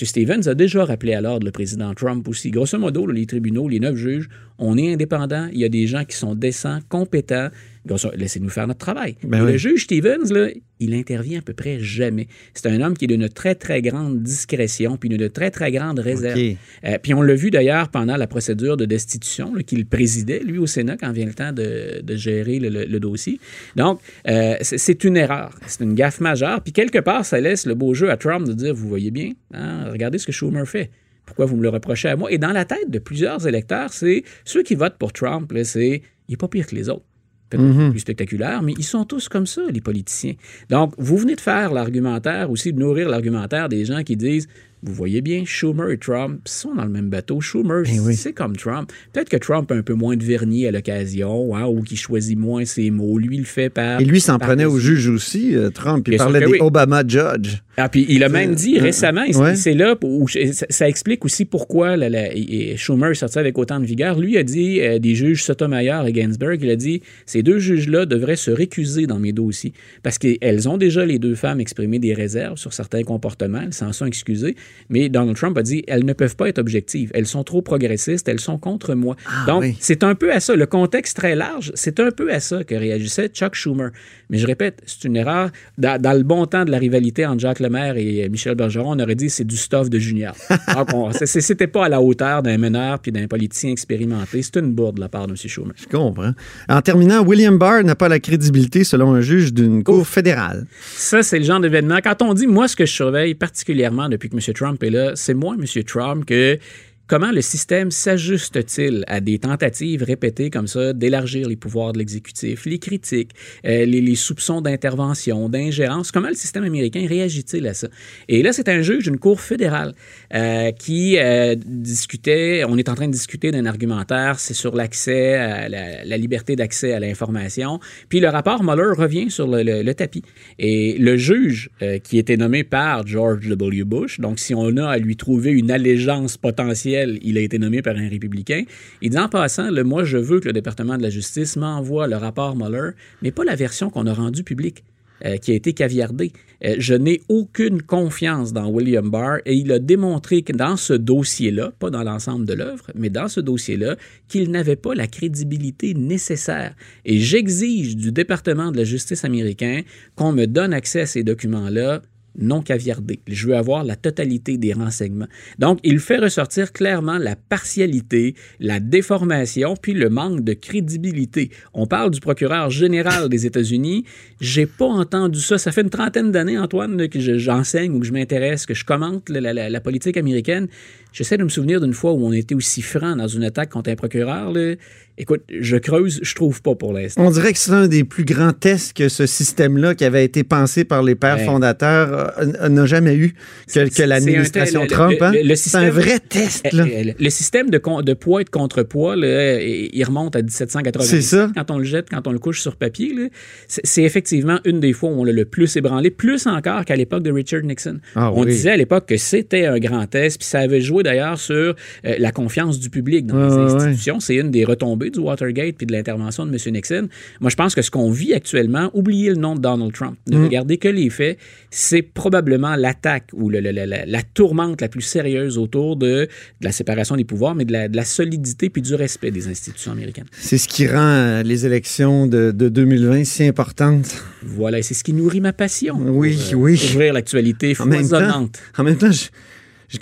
M. 0.00 0.06
Stevens 0.06 0.46
a 0.48 0.54
déjà 0.54 0.84
rappelé 0.84 1.14
à 1.14 1.20
l'ordre 1.20 1.44
le 1.46 1.52
président 1.52 1.92
Trump 1.94 2.26
aussi. 2.28 2.50
Grosso 2.50 2.78
modo, 2.78 3.06
les 3.06 3.26
tribunaux, 3.26 3.68
les 3.68 3.80
neuf 3.80 3.96
juges, 3.96 4.28
on 4.58 4.76
est 4.78 4.92
indépendants. 4.92 5.48
Il 5.52 5.58
y 5.58 5.64
a 5.64 5.68
des 5.68 5.86
gens 5.86 6.04
qui 6.04 6.16
sont 6.16 6.34
décents, 6.34 6.78
compétents. 6.88 7.48
Grosso- 7.86 8.10
Laissez-nous 8.16 8.48
faire 8.48 8.66
notre 8.66 8.80
travail. 8.80 9.16
Ben 9.22 9.44
oui. 9.44 9.52
Le 9.52 9.58
juge 9.58 9.84
Stevens, 9.84 10.32
là, 10.32 10.48
il 10.80 10.92
intervient 10.94 11.38
à 11.38 11.42
peu 11.42 11.52
près 11.52 11.78
jamais. 11.78 12.26
C'est 12.52 12.66
un 12.68 12.80
homme 12.80 12.96
qui 12.96 13.04
est 13.04 13.08
d'une 13.08 13.28
très, 13.28 13.54
très 13.54 13.80
grande 13.80 14.22
discrétion 14.22 14.96
puis 14.96 15.08
d'une 15.08 15.28
très, 15.30 15.50
très 15.52 15.70
grande 15.70 16.00
réserve. 16.00 16.36
Euh, 16.84 16.98
puis 17.00 17.14
on 17.14 17.22
l'a 17.22 17.34
vu 17.34 17.50
d'ailleurs 17.50 17.88
pendant 17.90 18.16
la 18.16 18.26
procédure 18.26 18.76
de 18.76 18.86
destitution 18.86 19.52
qu'il 19.66 19.86
présidait, 19.86 20.40
lui, 20.40 20.58
au 20.58 20.66
Sénat, 20.66 20.96
quand 20.96 21.12
vient 21.12 21.26
le 21.26 21.34
temps 21.34 21.52
de, 21.52 22.00
de 22.02 22.16
gérer 22.16 22.58
le, 22.58 22.68
le- 22.70 22.84
le 22.86 23.00
dossier. 23.00 23.38
Donc, 23.76 24.00
euh, 24.28 24.56
c'est 24.62 25.04
une 25.04 25.16
erreur. 25.16 25.54
C'est 25.68 25.84
une 25.84 25.94
gaffe 25.94 26.20
majeure. 26.20 26.60
Puis 26.62 26.72
quelque 26.72 26.98
part, 26.98 27.24
ça 27.24 27.40
laisse 27.40 27.66
le 27.66 27.74
beau 27.74 27.94
jeu 27.94 28.10
à 28.10 28.16
Trump 28.16 28.46
de 28.48 28.52
dire, 28.52 28.74
vous 28.74 28.88
voyez 28.88 29.10
bien, 29.12 29.30
hein, 29.56 29.90
regardez 29.90 30.18
ce 30.18 30.26
que 30.26 30.32
Schumer 30.32 30.66
fait. 30.66 30.90
Pourquoi 31.24 31.46
vous 31.46 31.56
me 31.56 31.62
le 31.62 31.68
reprochez 31.68 32.08
à 32.08 32.16
moi? 32.16 32.30
Et 32.30 32.38
dans 32.38 32.52
la 32.52 32.64
tête 32.64 32.88
de 32.90 32.98
plusieurs 32.98 33.46
électeurs, 33.46 33.92
c'est 33.92 34.22
ceux 34.44 34.62
qui 34.62 34.76
votent 34.76 34.96
pour 34.98 35.12
Trump, 35.12 35.52
c'est 35.64 36.02
il 36.28 36.32
n'est 36.32 36.36
pas 36.36 36.48
pire 36.48 36.66
que 36.66 36.74
les 36.74 36.88
autres. 36.88 37.04
Peut-être 37.48 37.90
plus 37.90 38.00
spectaculaire, 38.00 38.60
mais 38.62 38.74
ils 38.76 38.84
sont 38.84 39.04
tous 39.04 39.28
comme 39.28 39.46
ça, 39.46 39.62
les 39.70 39.80
politiciens. 39.80 40.34
Donc, 40.68 40.94
vous 40.98 41.16
venez 41.16 41.36
de 41.36 41.40
faire 41.40 41.72
l'argumentaire, 41.72 42.50
aussi 42.50 42.72
de 42.72 42.78
nourrir 42.80 43.08
l'argumentaire 43.08 43.68
des 43.68 43.84
gens 43.84 44.02
qui 44.02 44.16
disent 44.16 44.48
vous 44.86 44.94
voyez 44.94 45.20
bien, 45.20 45.42
Schumer 45.44 45.90
et 45.90 45.98
Trump 45.98 46.40
sont 46.44 46.74
dans 46.74 46.84
le 46.84 46.90
même 46.90 47.10
bateau. 47.10 47.40
Schumer, 47.40 47.82
oui. 48.04 48.14
c'est 48.14 48.32
comme 48.32 48.56
Trump. 48.56 48.90
Peut-être 49.12 49.28
que 49.28 49.36
Trump 49.36 49.70
a 49.72 49.74
un 49.74 49.82
peu 49.82 49.94
moins 49.94 50.16
de 50.16 50.22
vernis 50.24 50.66
à 50.66 50.70
l'occasion, 50.70 51.54
hein, 51.56 51.66
ou 51.66 51.82
qu'il 51.82 51.98
choisit 51.98 52.38
moins 52.38 52.64
ses 52.64 52.90
mots. 52.90 53.18
Lui, 53.18 53.36
il 53.36 53.40
le 53.40 53.44
fait 53.44 53.68
par. 53.68 54.00
Et 54.00 54.04
lui 54.04 54.20
s'en 54.20 54.38
prenait 54.38 54.64
au 54.64 54.78
juge 54.78 55.08
aussi, 55.08 55.54
euh, 55.54 55.70
Trump. 55.70 56.06
Il 56.06 56.10
Bien 56.12 56.18
parlait 56.18 56.40
des 56.40 56.46
oui. 56.46 56.58
Obama 56.60 57.02
Judge. 57.06 57.56
Ah, 57.78 57.88
puis 57.90 58.06
il 58.08 58.24
a 58.24 58.30
même 58.30 58.54
dit 58.54 58.78
récemment, 58.78 59.26
ouais. 59.26 59.54
c'est 59.56 59.74
là 59.74 59.96
où 60.02 60.26
ça, 60.28 60.40
ça 60.70 60.88
explique 60.88 61.24
aussi 61.26 61.44
pourquoi 61.44 61.96
la- 61.98 62.08
la- 62.08 62.32
et- 62.34 62.70
et 62.72 62.76
Schumer 62.78 63.10
est 63.10 63.14
sorti 63.14 63.38
avec 63.38 63.58
autant 63.58 63.80
de 63.80 63.84
vigueur. 63.84 64.18
Lui 64.18 64.38
a 64.38 64.42
dit, 64.42 64.80
euh, 64.80 64.98
des 64.98 65.14
juges 65.14 65.42
Sotomayor 65.44 66.06
et 66.06 66.14
Ginsburg, 66.14 66.56
il 66.62 66.70
a 66.70 66.76
dit, 66.76 67.02
ces 67.26 67.42
deux 67.42 67.58
juges-là 67.58 68.06
devraient 68.06 68.36
se 68.36 68.50
récuser 68.50 69.06
dans 69.06 69.18
mes 69.18 69.32
dossiers 69.32 69.74
parce 70.02 70.16
qu'elles 70.16 70.68
ont 70.70 70.78
déjà, 70.78 71.04
les 71.04 71.18
deux 71.18 71.34
femmes, 71.34 71.60
exprimé 71.60 71.98
des 71.98 72.14
réserves 72.14 72.56
sur 72.56 72.72
certains 72.72 73.02
comportements, 73.02 73.60
elles 73.62 73.74
s'en 73.74 73.92
sont 73.92 74.06
excusées, 74.06 74.56
mais 74.88 75.08
Donald 75.08 75.36
Trump 75.36 75.56
a 75.58 75.62
dit, 75.62 75.84
elles 75.86 76.04
ne 76.04 76.12
peuvent 76.12 76.36
pas 76.36 76.48
être 76.48 76.58
objectives, 76.58 77.10
elles 77.14 77.26
sont 77.26 77.44
trop 77.44 77.62
progressistes, 77.62 78.28
elles 78.28 78.40
sont 78.40 78.58
contre 78.58 78.94
moi. 78.94 79.16
Donc, 79.46 79.62
oui. 79.62 79.76
c'est 79.80 80.04
un 80.04 80.14
peu 80.14 80.32
à 80.32 80.40
ça, 80.40 80.56
le 80.56 80.66
contexte 80.66 81.16
très 81.16 81.34
large, 81.34 81.72
c'est 81.74 82.00
un 82.00 82.10
peu 82.10 82.32
à 82.32 82.40
ça 82.40 82.64
que 82.64 82.74
réagissait 82.74 83.28
Chuck 83.28 83.54
Schumer. 83.54 83.90
Mais 84.30 84.38
je 84.38 84.46
répète, 84.46 84.82
c'est 84.86 85.04
une 85.04 85.16
erreur. 85.16 85.50
Dans, 85.78 86.00
dans 86.00 86.12
le 86.12 86.22
bon 86.22 86.46
temps 86.46 86.64
de 86.64 86.70
la 86.70 86.78
rivalité 86.78 87.26
entre 87.26 87.40
Jacques 87.40 87.60
Lemaire 87.60 87.96
et 87.96 88.24
euh, 88.24 88.28
Michel 88.28 88.54
Bergeron, 88.54 88.96
on 88.96 89.00
aurait 89.00 89.14
dit 89.14 89.30
c'est 89.30 89.44
du 89.44 89.56
stuff 89.56 89.88
de 89.90 89.98
junior. 89.98 90.34
Donc, 90.76 91.14
c'était 91.24 91.66
pas 91.66 91.86
à 91.86 91.88
la 91.88 92.00
hauteur 92.00 92.42
d'un 92.42 92.58
meneur 92.58 92.98
puis 92.98 93.12
d'un 93.12 93.26
politicien 93.26 93.70
expérimenté. 93.70 94.42
C'est 94.42 94.56
une 94.56 94.72
bourde 94.72 94.96
de 94.96 95.00
la 95.00 95.08
part 95.08 95.26
de 95.26 95.32
M. 95.32 95.36
Schumer. 95.36 95.72
Je 95.76 95.86
comprends. 95.86 96.32
En 96.68 96.82
terminant, 96.82 97.24
William 97.24 97.58
Barr 97.58 97.84
n'a 97.84 97.94
pas 97.94 98.08
la 98.08 98.18
crédibilité, 98.18 98.84
selon 98.84 99.14
un 99.14 99.20
juge 99.20 99.52
d'une 99.52 99.84
cour 99.84 100.06
fédérale. 100.06 100.66
Ça, 100.80 101.22
c'est 101.22 101.38
le 101.38 101.44
genre 101.44 101.60
d'événement. 101.60 101.98
Quand 102.02 102.22
on 102.22 102.34
dit, 102.34 102.46
moi, 102.46 102.68
ce 102.68 102.76
que 102.76 102.86
je 102.86 102.92
surveille 102.92 103.34
particulièrement 103.34 104.08
depuis 104.08 104.28
que 104.28 104.36
M. 104.36 104.54
Trump 104.56 104.82
est 104.82 104.90
là, 104.90 105.12
c'est 105.14 105.34
moi, 105.34 105.54
M. 105.54 105.84
Trump, 105.84 106.24
que 106.24 106.58
comment 107.06 107.30
le 107.30 107.40
système 107.40 107.90
s'ajuste-t-il 107.90 109.04
à 109.06 109.20
des 109.20 109.38
tentatives 109.38 110.02
répétées 110.02 110.50
comme 110.50 110.66
ça 110.66 110.92
d'élargir 110.92 111.48
les 111.48 111.56
pouvoirs 111.56 111.92
de 111.92 111.98
l'exécutif, 111.98 112.66
les 112.66 112.78
critiques, 112.78 113.32
euh, 113.64 113.84
les, 113.84 114.14
soupçons 114.14 114.60
d'intervention, 114.60 115.48
d'ingérence? 115.48 116.10
Comment 116.10 116.28
le 116.28 116.34
système 116.34 116.64
américain 116.64 117.06
réagit-il 117.08 117.66
à 117.66 117.74
ça? 117.74 117.88
Et 118.28 118.42
là, 118.42 118.52
c'est 118.52 118.68
un 118.68 118.82
juge 118.82 119.04
d'une 119.04 119.18
cour 119.18 119.40
fédérale 119.40 119.94
euh, 120.34 120.72
qui 120.72 121.18
euh, 121.18 121.54
discutait, 121.56 122.64
on 122.66 122.76
est 122.76 122.88
en 122.88 122.94
train 122.94 123.06
de 123.06 123.12
discuter 123.12 123.50
d'un 123.50 123.66
argumentaire, 123.66 124.40
c'est 124.40 124.54
sur 124.54 124.74
l'accès, 124.74 125.34
à 125.34 125.68
la, 125.68 126.16
liberté 126.16 126.56
d'accès 126.56 126.92
à 126.92 127.00
l'information. 127.00 127.78
Puis 128.08 128.20
le 128.20 128.28
rapport 128.28 128.64
Mueller 128.64 128.92
revient 128.96 129.30
sur 129.30 129.46
le, 129.46 129.62
le- 129.62 129.94
tapis. 129.94 130.22
Et 130.58 130.96
le 130.98 131.16
juge 131.16 131.70
qui 132.02 132.18
était 132.18 132.36
nommé 132.36 132.64
par 132.64 133.06
George 133.06 133.48
W. 133.48 133.84
Bush, 133.84 134.20
donc 134.20 134.38
si 134.38 134.54
on 134.54 134.76
a 134.76 134.88
à 134.88 134.98
lui 134.98 135.16
trouver 135.16 135.52
une 135.52 135.70
allégeance 135.70 136.36
potentielle 136.36 136.95
il 137.22 137.38
a 137.38 137.40
été 137.40 137.58
nommé 137.58 137.82
par 137.82 137.96
un 137.96 138.08
républicain. 138.08 138.62
Il 139.02 139.10
dit 139.10 139.18
en 139.18 139.28
passant, 139.28 139.70
le, 139.70 139.84
moi, 139.84 140.04
je 140.04 140.18
veux 140.18 140.40
que 140.40 140.46
le 140.46 140.52
département 140.52 140.96
de 140.96 141.02
la 141.02 141.10
justice 141.10 141.56
m'envoie 141.56 142.06
le 142.06 142.16
rapport 142.16 142.56
Mueller, 142.56 142.90
mais 143.22 143.30
pas 143.30 143.44
la 143.44 143.54
version 143.54 143.90
qu'on 143.90 144.06
a 144.06 144.14
rendue 144.14 144.44
publique. 144.44 144.84
Euh, 145.24 145.38
qui 145.38 145.52
a 145.52 145.54
été 145.54 145.72
caviardé. 145.72 146.30
Euh, 146.62 146.74
je 146.78 146.92
n'ai 146.92 147.22
aucune 147.30 147.80
confiance 147.80 148.52
dans 148.52 148.68
William 148.68 149.08
Barr 149.08 149.38
et 149.46 149.54
il 149.54 149.72
a 149.72 149.78
démontré 149.78 150.42
que 150.42 150.52
dans 150.52 150.76
ce 150.76 150.92
dossier-là, 150.92 151.72
pas 151.78 151.88
dans 151.88 152.02
l'ensemble 152.02 152.44
de 152.44 152.52
l'œuvre, 152.52 152.90
mais 152.94 153.08
dans 153.08 153.26
ce 153.26 153.40
dossier-là, 153.40 153.96
qu'il 154.28 154.50
n'avait 154.50 154.76
pas 154.76 154.94
la 154.94 155.06
crédibilité 155.06 155.94
nécessaire. 155.94 156.74
Et 157.06 157.18
j'exige 157.18 157.96
du 157.96 158.12
département 158.12 158.70
de 158.70 158.76
la 158.76 158.84
justice 158.84 159.24
américain 159.24 159.80
qu'on 160.16 160.32
me 160.32 160.44
donne 160.44 160.74
accès 160.74 161.00
à 161.00 161.06
ces 161.06 161.24
documents-là 161.24 162.02
non 162.38 162.62
caviardé. 162.62 163.20
Je 163.26 163.48
veux 163.48 163.56
avoir 163.56 163.84
la 163.84 163.96
totalité 163.96 164.58
des 164.58 164.72
renseignements. 164.72 165.28
Donc, 165.58 165.78
il 165.82 165.98
fait 165.98 166.18
ressortir 166.18 166.72
clairement 166.72 167.18
la 167.18 167.36
partialité, 167.36 168.34
la 168.60 168.80
déformation, 168.80 169.74
puis 169.80 169.92
le 169.92 170.08
manque 170.08 170.42
de 170.42 170.52
crédibilité. 170.52 171.50
On 171.74 171.86
parle 171.86 172.10
du 172.10 172.20
procureur 172.20 172.70
général 172.70 173.28
des 173.28 173.46
États-Unis. 173.46 174.04
J'ai 174.40 174.66
pas 174.66 174.86
entendu 174.86 175.40
ça. 175.40 175.58
Ça 175.58 175.72
fait 175.72 175.82
une 175.82 175.90
trentaine 175.90 176.32
d'années, 176.32 176.58
Antoine, 176.58 177.08
que 177.08 177.20
j'enseigne 177.38 177.92
ou 177.92 178.00
que 178.00 178.06
je 178.06 178.12
m'intéresse, 178.12 178.66
que 178.66 178.74
je 178.74 178.84
commente 178.84 179.28
la, 179.28 179.52
la 179.70 179.80
politique 179.80 180.16
américaine. 180.16 180.68
J'essaie 181.16 181.38
de 181.38 181.44
me 181.44 181.48
souvenir 181.48 181.80
d'une 181.80 181.94
fois 181.94 182.12
où 182.12 182.26
on 182.26 182.32
était 182.32 182.54
aussi 182.54 182.82
franc 182.82 183.16
dans 183.16 183.26
une 183.26 183.42
attaque 183.42 183.70
contre 183.70 183.88
un 183.88 183.96
procureur. 183.96 184.52
Là. 184.52 184.74
Écoute, 185.16 185.44
je 185.48 185.78
creuse, 185.78 186.20
je 186.22 186.34
trouve 186.34 186.60
pas 186.60 186.74
pour 186.74 186.92
l'instant. 186.92 187.24
On 187.24 187.30
dirait 187.30 187.54
que 187.54 187.58
c'est 187.58 187.70
un 187.70 187.88
des 187.88 188.04
plus 188.04 188.26
grands 188.26 188.52
tests 188.52 188.92
que 188.92 189.08
ce 189.08 189.24
système-là, 189.24 189.94
qui 189.94 190.04
avait 190.04 190.26
été 190.26 190.44
pensé 190.44 190.84
par 190.84 191.02
les 191.02 191.14
pères 191.14 191.40
fondateurs, 191.40 192.34
euh, 192.38 192.68
n'a 192.68 192.84
jamais 192.84 193.14
eu 193.14 193.32
que, 193.72 194.02
l'administration 194.02 194.86
Trump. 194.86 195.16
Hein? 195.22 195.32
C'est 195.54 195.76
un 195.76 195.88
vrai 195.88 196.18
test. 196.18 196.70
Là. 196.74 196.84
Eh, 196.86 197.08
eh, 197.08 197.14
le, 197.18 197.30
système 197.30 197.70
de, 197.70 197.80
de, 198.02 198.12
poids 198.12 198.42
et 198.42 198.44
de 198.44 198.50
contrepoids, 198.50 199.16
là, 199.16 199.58
il 199.62 200.04
remonte 200.04 200.36
à 200.36 200.42
1780. 200.42 201.02
C'est 201.02 201.22
ça. 201.22 201.50
Quand 201.56 201.70
on 201.70 201.78
le 201.78 201.84
jette, 201.84 202.10
quand 202.10 202.26
on 202.26 202.32
le 202.32 202.38
couche 202.38 202.60
sur 202.60 202.76
papier, 202.76 203.30
c'est 203.68 204.02
effectivement 204.02 204.60
une 204.66 204.80
des 204.80 204.92
fois 204.92 205.08
où 205.08 205.20
on 205.22 205.24
l'a 205.24 205.32
le 205.32 205.46
plus 205.46 205.76
ébranlé, 205.76 206.10
plus 206.10 206.46
encore 206.46 206.84
qu'à 206.84 206.96
l'époque 206.96 207.22
de 207.22 207.32
Richard 207.32 207.62
Nixon. 207.62 208.00
Ah 208.16 208.30
on 208.34 208.44
disait 208.44 208.72
à 208.72 208.76
l'époque 208.76 209.06
que 209.06 209.16
c'était 209.16 209.64
un 209.64 209.78
grand 209.78 210.06
test, 210.06 210.36
puis 210.40 210.46
ça 210.46 210.58
avait 210.58 210.82
joué 210.82 211.04
d'ailleurs 211.06 211.38
sur 211.38 211.54
euh, 211.54 211.74
la 212.18 212.32
confiance 212.32 212.78
du 212.78 212.90
public 212.90 213.26
dans 213.26 213.38
les 213.38 213.74
institutions. 213.74 214.20
C'est 214.20 214.36
une 214.36 214.50
des 214.50 214.64
retombées 214.64 215.10
du 215.10 215.20
Watergate 215.20 215.76
puis 215.76 215.86
de 215.86 215.92
l'intervention 215.92 216.44
de 216.44 216.50
M. 216.50 216.74
Nixon. 216.74 217.08
Moi, 217.40 217.50
je 217.50 217.56
pense 217.56 217.74
que 217.74 217.82
ce 217.82 217.90
qu'on 217.90 218.10
vit 218.10 218.34
actuellement, 218.34 218.90
oubliez 218.92 219.30
le 219.30 219.36
nom 219.36 219.54
de 219.54 219.60
Donald 219.60 219.92
Trump, 219.92 220.16
ne 220.28 220.38
mm. 220.38 220.44
regardez 220.44 220.78
que 220.78 220.88
les 220.88 221.10
faits, 221.10 221.38
c'est 221.70 222.02
probablement 222.02 222.76
l'attaque 222.76 223.30
ou 223.32 223.48
la, 223.50 224.22
tourmente 224.34 224.80
la 224.80 224.88
plus 224.88 225.02
sérieuse 225.02 225.58
autour 225.58 225.96
de, 225.96 226.28
la 226.60 226.72
séparation 226.72 227.16
des 227.16 227.24
pouvoirs, 227.24 227.54
mais 227.54 227.64
de 227.64 227.72
la, 227.72 228.04
solidité 228.04 228.70
puis 228.70 228.82
du 228.82 228.94
respect 228.94 229.30
des 229.30 229.48
institutions 229.48 229.92
américaines. 229.92 230.26
C'est 230.32 230.58
ce 230.58 230.68
qui 230.68 230.86
rend 230.86 230.98
euh, 230.98 231.42
les 231.42 231.66
élections 231.66 232.26
de, 232.26 232.50
2020 232.50 233.24
si 233.24 233.44
importantes. 233.44 234.22
Voilà, 234.42 234.78
et 234.78 234.82
c'est 234.82 234.94
ce 234.94 235.04
qui 235.04 235.12
nourrit 235.12 235.40
ma 235.40 235.52
passion. 235.52 235.96
Oui, 235.98 236.36
pour, 236.50 236.60
euh, 236.60 236.62
oui. 236.62 236.90
Ouvrir 236.92 237.12
l'actualité 237.12 237.74
foisonnante. 237.74 238.58
En 238.78 238.84
même 238.84 238.96
temps, 238.96 239.10
je, 239.10 239.26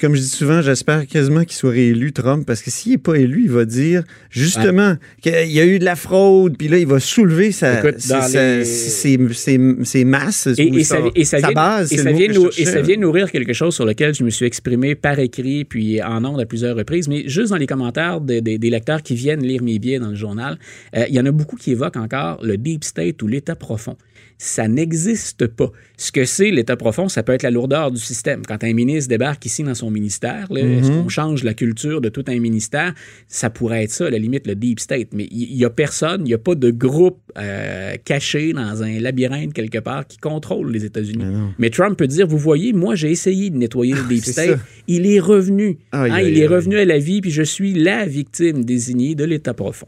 comme 0.00 0.14
je 0.14 0.20
dis 0.20 0.28
souvent, 0.28 0.62
j'espère 0.62 1.06
quasiment 1.06 1.44
qu'il 1.44 1.52
soit 1.54 1.70
réélu, 1.70 2.12
Trump, 2.12 2.46
parce 2.46 2.62
que 2.62 2.70
s'il 2.70 2.92
n'est 2.92 2.98
pas 2.98 3.14
élu, 3.14 3.42
il 3.44 3.50
va 3.50 3.64
dire 3.64 4.02
justement 4.30 4.96
qu'il 5.20 5.50
y 5.50 5.60
a 5.60 5.66
eu 5.66 5.78
de 5.78 5.84
la 5.84 5.96
fraude, 5.96 6.56
puis 6.56 6.68
là, 6.68 6.78
il 6.78 6.86
va 6.86 7.00
soulever 7.00 7.52
sa, 7.52 7.82
ses, 7.98 9.18
masses, 10.04 10.48
et, 10.58 11.24
sa, 11.24 11.50
base. 11.52 11.92
Et 11.92 11.98
ça, 12.64 12.80
vient 12.82 12.96
nourrir 12.96 13.30
quelque 13.30 13.52
chose 13.52 13.74
sur 13.74 13.84
lequel 13.84 14.14
je 14.14 14.24
me 14.24 14.30
suis 14.30 14.46
exprimé 14.46 14.94
par 14.94 15.18
écrit, 15.18 15.64
puis 15.64 16.02
en 16.02 16.24
ondes 16.24 16.40
à 16.40 16.46
plusieurs 16.46 16.76
reprises, 16.76 17.08
mais 17.08 17.28
juste 17.28 17.50
dans 17.50 17.56
les 17.56 17.66
commentaires 17.66 18.20
des 18.20 18.70
lecteurs 18.70 19.02
qui 19.02 19.14
viennent 19.14 19.42
lire 19.42 19.62
mes 19.62 19.78
biais 19.78 19.98
dans 19.98 20.10
le 20.10 20.16
journal, 20.16 20.58
euh, 20.96 21.04
il 21.08 21.14
y 21.14 21.20
en 21.20 21.26
a 21.26 21.30
beaucoup 21.30 21.56
qui 21.56 21.72
évoquent 21.72 21.96
encore 21.96 22.42
le 22.42 22.56
deep 22.56 22.84
state 22.84 23.22
ou 23.22 23.26
l'état 23.26 23.54
profond 23.54 23.96
ça 24.38 24.68
n'existe 24.68 25.46
pas. 25.46 25.70
Ce 25.96 26.10
que 26.10 26.24
c'est 26.24 26.50
l'État 26.50 26.76
profond, 26.76 27.08
ça 27.08 27.22
peut 27.22 27.32
être 27.32 27.44
la 27.44 27.50
lourdeur 27.50 27.90
du 27.90 28.00
système. 28.00 28.42
Quand 28.46 28.64
un 28.64 28.72
ministre 28.72 29.08
débarque 29.08 29.46
ici 29.46 29.62
dans 29.62 29.74
son 29.74 29.90
ministère, 29.90 30.48
est-ce 30.50 30.90
mhm. 30.90 31.02
qu'on 31.02 31.08
change 31.08 31.44
la 31.44 31.54
culture 31.54 32.00
de 32.00 32.08
tout 32.08 32.24
un 32.26 32.38
ministère? 32.40 32.94
Ça 33.28 33.50
pourrait 33.50 33.84
être 33.84 33.90
ça, 33.90 34.06
à 34.06 34.10
la 34.10 34.18
limite, 34.18 34.46
le 34.46 34.54
deep 34.54 34.80
state. 34.80 35.08
Mais 35.12 35.28
il 35.30 35.56
n'y 35.56 35.64
a 35.64 35.70
personne, 35.70 36.22
il 36.22 36.28
n'y 36.28 36.34
a 36.34 36.38
pas 36.38 36.54
de 36.54 36.70
groupe 36.70 37.20
euh, 37.38 37.94
caché 38.04 38.52
dans 38.52 38.82
un 38.82 38.98
labyrinthe 38.98 39.52
quelque 39.52 39.78
part 39.78 40.06
qui 40.06 40.18
contrôle 40.18 40.72
les 40.72 40.84
États-Unis. 40.84 41.24
Mais, 41.58 41.70
Trump 41.70 41.96
peut 41.96 42.06
dire, 42.06 42.26
vous 42.26 42.38
voyez, 42.38 42.72
moi, 42.72 42.94
j'ai 42.94 43.10
essayé 43.10 43.50
de 43.50 43.56
nettoyer 43.56 43.94
le 43.94 44.02
ah, 44.04 44.08
deep 44.08 44.24
state. 44.24 44.58
Il 44.86 45.06
est 45.06 45.20
revenu. 45.20 45.78
Hein, 45.92 46.20
il 46.20 46.38
est 46.38 46.46
revenu 46.46 46.76
à 46.76 46.84
la 46.84 46.98
vie, 46.98 47.20
puis 47.20 47.30
je 47.30 47.42
suis 47.42 47.72
la 47.72 48.06
victime 48.06 48.64
désignée 48.64 49.14
de 49.14 49.24
l'État 49.24 49.54
profond. 49.54 49.86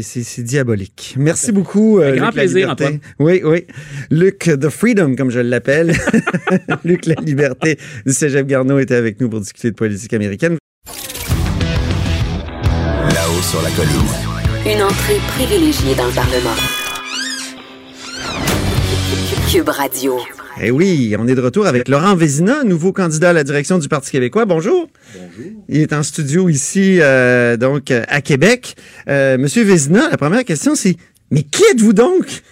C'est 0.00 0.42
diabolique. 0.42 1.14
Merci 1.18 1.52
beaucoup. 1.52 1.98
Un 1.98 2.12
euh, 2.12 2.16
grand 2.16 2.32
plaisir, 2.32 2.70
Antoine. 2.70 2.98
Oui, 3.18 3.42
oui. 3.44 3.66
Luc 4.10 4.38
The 4.38 4.68
Freedom, 4.68 5.14
comme 5.16 5.30
je 5.30 5.40
l'appelle. 5.40 5.92
Luc 6.84 7.06
La 7.06 7.14
Liberté 7.14 7.78
du 8.06 8.12
Cégep 8.12 8.46
Garneau 8.46 8.78
était 8.78 8.94
avec 8.94 9.20
nous 9.20 9.28
pour 9.28 9.40
discuter 9.40 9.70
de 9.70 9.76
politique 9.76 10.14
américaine. 10.14 10.56
Là-haut 13.14 13.42
sur 13.42 13.60
la 13.62 13.70
colline. 13.70 13.90
Une 14.64 14.82
entrée 14.82 15.18
privilégiée 15.36 15.94
dans 15.94 16.06
le 16.06 16.12
Parlement. 16.12 16.81
Cube 19.52 19.68
Radio. 19.68 20.18
Eh 20.62 20.70
oui, 20.70 21.14
on 21.18 21.28
est 21.28 21.34
de 21.34 21.40
retour 21.42 21.66
avec 21.66 21.86
Laurent 21.86 22.16
Vézina, 22.16 22.64
nouveau 22.64 22.94
candidat 22.94 23.30
à 23.30 23.32
la 23.34 23.44
direction 23.44 23.78
du 23.78 23.86
Parti 23.86 24.10
québécois. 24.10 24.46
Bonjour. 24.46 24.88
Bonjour. 25.14 25.52
Il 25.68 25.76
est 25.82 25.92
en 25.92 26.02
studio 26.02 26.48
ici, 26.48 27.02
euh, 27.02 27.58
donc, 27.58 27.90
à 27.90 28.22
Québec. 28.22 28.76
Euh, 29.08 29.36
Monsieur 29.36 29.62
Vézina, 29.62 30.08
la 30.08 30.16
première 30.16 30.46
question, 30.46 30.74
c'est 30.74 30.96
Mais 31.30 31.42
qui 31.42 31.62
êtes-vous 31.70 31.92
donc? 31.92 32.42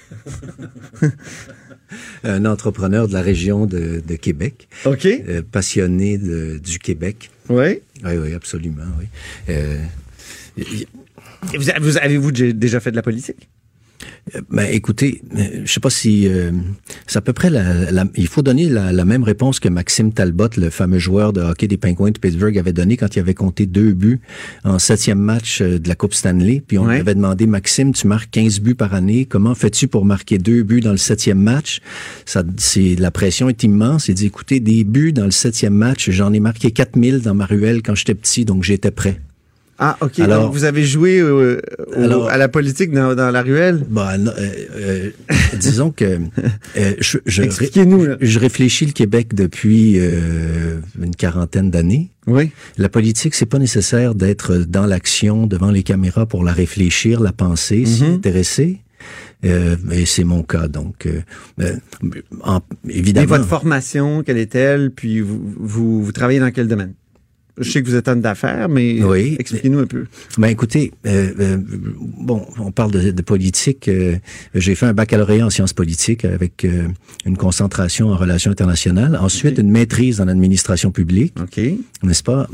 Un 2.23 2.45
entrepreneur 2.45 3.09
de 3.09 3.15
la 3.15 3.23
région 3.23 3.65
de, 3.65 4.03
Québec. 4.21 4.69
OK. 4.85 5.07
Euh, 5.07 5.41
passionné 5.51 6.19
du 6.19 6.79
Québec. 6.79 7.31
Oui. 7.49 7.81
Oui, 8.05 8.13
oui, 8.19 8.35
absolument, 8.35 8.85
oui. 8.99 9.57
vous, 11.55 11.65
vous 11.81 11.97
avez-vous 11.97 12.31
déjà 12.31 12.79
fait 12.79 12.91
de 12.91 12.97
la 12.97 13.03
politique? 13.03 13.49
Ben, 14.51 14.67
écoutez, 14.71 15.23
euh, 15.37 15.63
je 15.65 15.73
sais 15.73 15.81
pas 15.81 15.91
si 15.91 16.29
euh, 16.29 16.53
c'est 17.07 17.19
à 17.19 17.21
peu 17.21 17.33
près 17.33 17.51
la, 17.51 18.05
il 18.15 18.27
faut 18.27 18.43
donner 18.43 18.69
la, 18.69 19.05
même 19.05 19.23
réponse 19.23 19.61
que 19.61 19.69
Maxime 19.69 20.13
Talbot, 20.13 20.49
le 20.57 20.71
fameux 20.71 20.99
joueur 20.99 21.33
de 21.33 21.41
hockey 21.41 21.67
des 21.67 21.77
Penguins 21.77 22.11
de 22.11 22.19
Pittsburgh, 22.19 22.57
avait 22.59 22.73
donné 22.73 22.97
quand 22.97 23.15
il 23.17 23.19
avait 23.19 23.35
compté 23.35 23.67
deux 23.67 23.93
buts 23.93 24.21
en 24.65 24.79
septième 24.79 25.19
match 25.19 25.61
euh, 25.61 25.79
de 25.79 25.89
la 25.89 25.95
Coupe 25.95 26.15
Stanley. 26.15 26.63
Puis 26.67 26.79
on 26.79 26.87
lui 26.87 26.99
avait 26.99 27.15
demandé, 27.15 27.47
Maxime, 27.47 27.93
tu 27.93 28.07
marques 28.07 28.31
15 28.31 28.61
buts 28.61 28.75
par 28.75 28.95
année, 28.95 29.25
comment 29.25 29.55
fais-tu 29.55 29.89
pour 29.89 30.05
marquer 30.05 30.39
deux 30.39 30.63
buts 30.63 30.81
dans 30.81 30.93
le 30.93 30.97
septième 30.97 31.41
match? 31.41 31.81
Ça, 32.25 32.43
c'est 32.57 32.97
la 32.97 33.11
pression 33.11 33.49
est 33.49 33.63
immense. 33.63 34.09
Il 34.09 34.15
dit, 34.15 34.27
écoutez, 34.27 34.61
des 34.61 34.85
buts 34.85 35.13
dans 35.13 35.25
le 35.25 35.31
septième 35.31 35.75
match, 35.75 36.11
j'en 36.11 36.33
ai 36.33 36.41
marqué 36.41 36.71
4000 36.71 37.21
dans 37.21 37.35
ma 37.35 37.47
ruelle 37.47 37.83
quand 37.83 37.95
j'étais 37.95 38.15
petit, 38.15 38.45
donc 38.45 38.63
j'étais 38.63 38.91
prêt. 38.91 39.21
Ah, 39.83 39.97
OK. 40.03 40.19
Alors, 40.21 40.53
vous 40.53 40.65
avez 40.65 40.85
joué 40.85 41.21
euh, 41.21 41.59
à 42.29 42.37
la 42.37 42.49
politique 42.49 42.93
dans, 42.93 43.15
la 43.15 43.43
ruelle? 43.43 43.87
Bah, 43.89 44.13
euh, 44.13 44.31
euh, 44.77 45.11
disons 45.59 45.91
que 45.91 46.19
je, 46.77 47.17
je, 47.25 47.43
je, 48.21 48.39
réfléchis 48.39 48.85
le 48.85 48.93
Québec 48.93 49.35
depuis 49.35 49.97
une 49.97 51.17
quarantaine 51.17 51.71
d'années. 51.71 52.11
Oui. 52.27 52.51
La 52.77 52.91
politique, 52.91 53.35
c'est 53.35 53.47
pas 53.47 53.59
nécessaire 53.59 54.15
d'être 54.15 54.59
dans 54.59 54.85
l'action 54.85 55.47
devant 55.47 55.71
les 55.71 55.83
caméras 55.83 56.27
pour 56.27 56.45
la 56.45 56.53
réfléchir, 56.53 57.19
la 57.19 57.33
penser, 57.33 57.87
s'y 57.87 58.05
mhm. 58.05 58.15
intéresser. 58.17 58.81
et 59.43 60.05
c'est 60.05 60.25
mon 60.25 60.43
cas, 60.43 60.69
donc 60.69 61.09
évidemment. 62.87 63.25
Et 63.25 63.27
votre 63.27 63.49
formation, 63.49 64.23
quelle 64.23 64.37
est-elle? 64.37 64.91
Puis 64.91 65.23
vous, 65.23 65.41
vous, 65.59 66.05
vous 66.05 66.13
travaillez 66.13 66.41
dans 66.41 66.51
quel 66.51 66.69
domaine? 66.69 66.93
Je 67.61 67.71
sais 67.71 67.83
que 67.83 67.89
vous 67.89 67.95
êtes 67.95 68.09
homme 68.09 68.21
d'affaires, 68.21 68.69
mais 68.69 69.03
oui. 69.03 69.37
expliquez-nous 69.39 69.79
un 69.79 69.87
peu. 69.87 70.07
Ben 70.39 70.49
écoutez, 70.49 70.93
euh, 71.07 71.33
euh, 71.39 71.57
bon, 71.59 72.47
on 72.59 72.73
parle 72.73 72.91
de, 72.91 73.23
politique. 73.23 73.89
Euh, 73.89 74.17
j'ai 74.55 74.75
fait 74.75 74.87
un 74.87 74.95
baccalauréat 74.95 75.47
en 75.47 75.51
sciences 75.51 75.73
politiques 75.73 76.25
avec 76.25 76.67
une 77.25 77.37
concentration 77.37 78.09
en 78.09 78.17
relations 78.17 78.51
internationales. 78.51 79.19
Ensuite, 79.21 79.59
une 79.59 79.71
maîtrise 79.71 80.21
en 80.21 80.29
administration 80.29 80.91
publique. 80.91 81.35
OK. 81.41 81.61
N'est-ce 82.03 82.23
pas? 82.23 82.49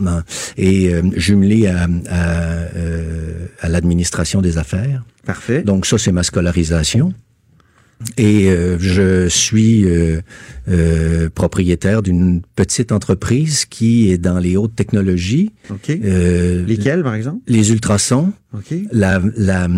Et 0.57 0.91
jumelé 1.17 1.69
à, 1.69 1.89
à, 2.09 2.65
à 3.61 3.69
l'administration 3.69 4.43
des 4.43 4.59
affaires. 4.59 5.05
Parfait. 5.25 5.63
Donc 5.63 5.87
ça, 5.87 5.99
c'est 5.99 6.13
ma 6.13 6.23
scolarisation. 6.23 7.13
Et 8.19 8.49
euh, 8.51 8.77
je 8.79 9.27
suis 9.29 9.85
euh, 9.87 10.21
euh, 10.69 11.31
propriétaire 11.35 12.03
d'une 12.03 12.43
petite 12.55 12.93
entreprise 12.93 13.65
qui 13.65 14.11
est 14.11 14.19
dans 14.19 14.39
les 14.39 14.57
hautes 14.59 14.77
technologies. 14.77 15.51
OK. 15.71 15.89
Lesquelles, 15.89 17.03
par 17.03 17.15
exemple? 17.15 17.39
Les 17.47 17.71
ultrasons. 17.73 18.33
OK. 18.55 18.75
la, 18.93 19.21
la, 19.37 19.69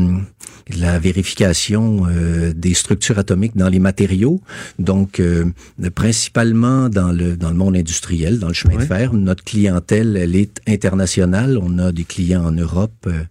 la 0.76 0.98
vérification 0.98 2.06
euh, 2.08 2.52
des 2.54 2.74
structures 2.74 3.18
atomiques 3.18 3.56
dans 3.56 3.68
les 3.68 3.78
matériaux, 3.80 4.40
donc 4.78 5.18
euh, 5.18 5.46
principalement 5.94 6.88
dans 6.88 7.10
le 7.10 7.36
dans 7.36 7.50
le 7.50 7.56
monde 7.56 7.76
industriel, 7.76 8.38
dans 8.38 8.48
le 8.48 8.54
chemin 8.54 8.74
Ouais. 8.76 8.82
de 8.82 8.86
fer. 8.86 9.14
Notre 9.14 9.42
clientèle, 9.44 10.16
elle 10.16 10.36
est 10.36 10.60
internationale. 10.68 11.58
On 11.60 11.78
a 11.78 11.90
des 11.92 12.04
clients 12.04 12.44
en 12.44 12.52
Europe, 12.52 13.06
euh, 13.06 13.22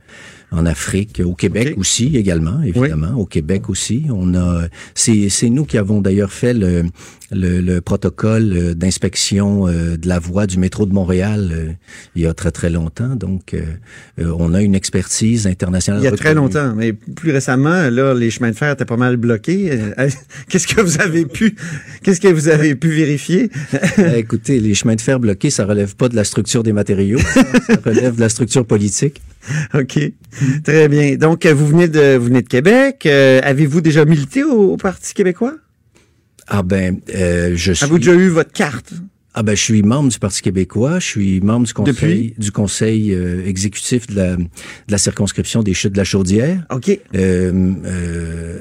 en 0.52 0.66
Afrique, 0.66 1.22
au 1.24 1.34
Québec 1.34 1.76
aussi 1.78 2.16
également, 2.16 2.62
évidemment, 2.62 3.16
au 3.18 3.26
Québec 3.26 3.70
aussi. 3.70 4.06
On 4.10 4.34
a, 4.34 4.68
c'est 4.96 5.30
c'est 5.30 5.50
nous 5.50 5.66
qui 5.66 5.78
avons 5.78 6.02
d'ailleurs 6.02 6.32
fait 6.32 6.54
le 6.54 6.86
le, 7.32 7.60
le 7.62 7.82
protocole 7.82 8.54
euh, 8.56 8.74
d'inspection 8.74 9.68
euh, 9.68 9.98
de 9.98 10.08
la 10.08 10.20
voie 10.20 10.48
du 10.48 10.58
métro 10.58 10.86
de 10.86 10.94
Montréal 10.94 11.50
euh, 11.52 11.72
il 12.16 12.22
y 12.22 12.26
a 12.28 12.34
très 12.34 12.52
très 12.52 12.70
longtemps. 12.70 13.16
Donc, 13.16 13.56
on 14.18 14.54
a 14.54 14.62
une 14.62 14.76
expertise 14.76 15.46
internationale. 15.48 16.02
Il 16.02 16.06
y 16.06 16.08
a 16.08 16.12
très 16.12 16.34
longtemps, 16.34 16.74
mais 16.76 16.94
plus 16.94 17.32
récemment, 17.32 17.90
là, 17.90 18.14
les 18.14 18.32
chemins 18.32 18.50
de 18.50 18.56
fer 18.56 18.72
étaient 18.72 18.86
pas 18.86 18.98
mal 18.98 19.18
bloqués. 19.18 19.72
Qu'est-ce 20.50 20.68
que 20.68 20.82
vous 20.82 21.00
avez 21.00 21.26
pu, 21.26 21.56
qu'est-ce 22.04 22.20
que 22.22 22.28
vous 22.28 22.48
avez 22.48 22.76
pu 22.76 22.90
vérifier? 22.90 23.50
Euh, 24.00 24.16
Écoutez, 24.16 24.60
les 24.60 24.74
chemins 24.74 24.96
de 24.96 25.02
fer 25.02 25.20
bloqués, 25.20 25.50
ça 25.50 25.66
relève 25.66 25.96
pas 25.96 26.10
de 26.10 26.16
la 26.16 26.24
structure 26.24 26.64
des 26.64 26.74
matériaux, 26.74 27.20
ça 27.20 27.76
relève 27.86 28.16
de 28.16 28.22
la 28.22 28.30
structure 28.30 28.66
politique. 28.66 29.22
OK. 29.74 30.00
Très 30.64 30.88
bien. 30.88 31.16
Donc, 31.16 31.46
vous 31.46 31.68
venez 31.68 31.88
de, 31.88 32.18
vous 32.18 32.26
venez 32.26 32.42
de 32.42 32.48
Québec. 32.48 33.04
Euh, 33.06 33.40
Avez-vous 33.44 33.82
déjà 33.82 34.06
milité 34.06 34.44
au, 34.44 34.74
au 34.74 34.78
Parti 34.78 35.14
québécois? 35.14 35.56
Ah 36.48 36.64
ben, 36.64 37.02
euh, 37.14 37.54
je 37.56 37.74
suis. 37.74 37.84
Avez-vous 37.84 38.00
déjà 38.00 38.14
eu 38.14 38.30
votre 38.30 38.52
carte? 38.52 38.94
Ah 39.40 39.44
ben, 39.44 39.56
je 39.56 39.62
suis 39.62 39.84
membre 39.84 40.10
du 40.10 40.18
Parti 40.18 40.42
québécois. 40.42 40.98
Je 40.98 41.06
suis 41.06 41.42
membre 41.42 41.68
du 41.68 41.74
conseil, 41.74 41.94
Depuis? 41.94 42.34
du 42.40 42.52
conseil 42.52 43.14
euh, 43.14 43.46
exécutif 43.46 44.08
de 44.08 44.16
la, 44.16 44.36
de 44.36 44.48
la 44.90 44.98
circonscription 44.98 45.62
des 45.62 45.76
Chutes 45.76 45.92
de 45.92 45.98
la 45.98 46.06
Chaudière. 46.06 46.66
OK. 46.72 46.90
Euh, 46.90 46.98
euh, 47.14 47.52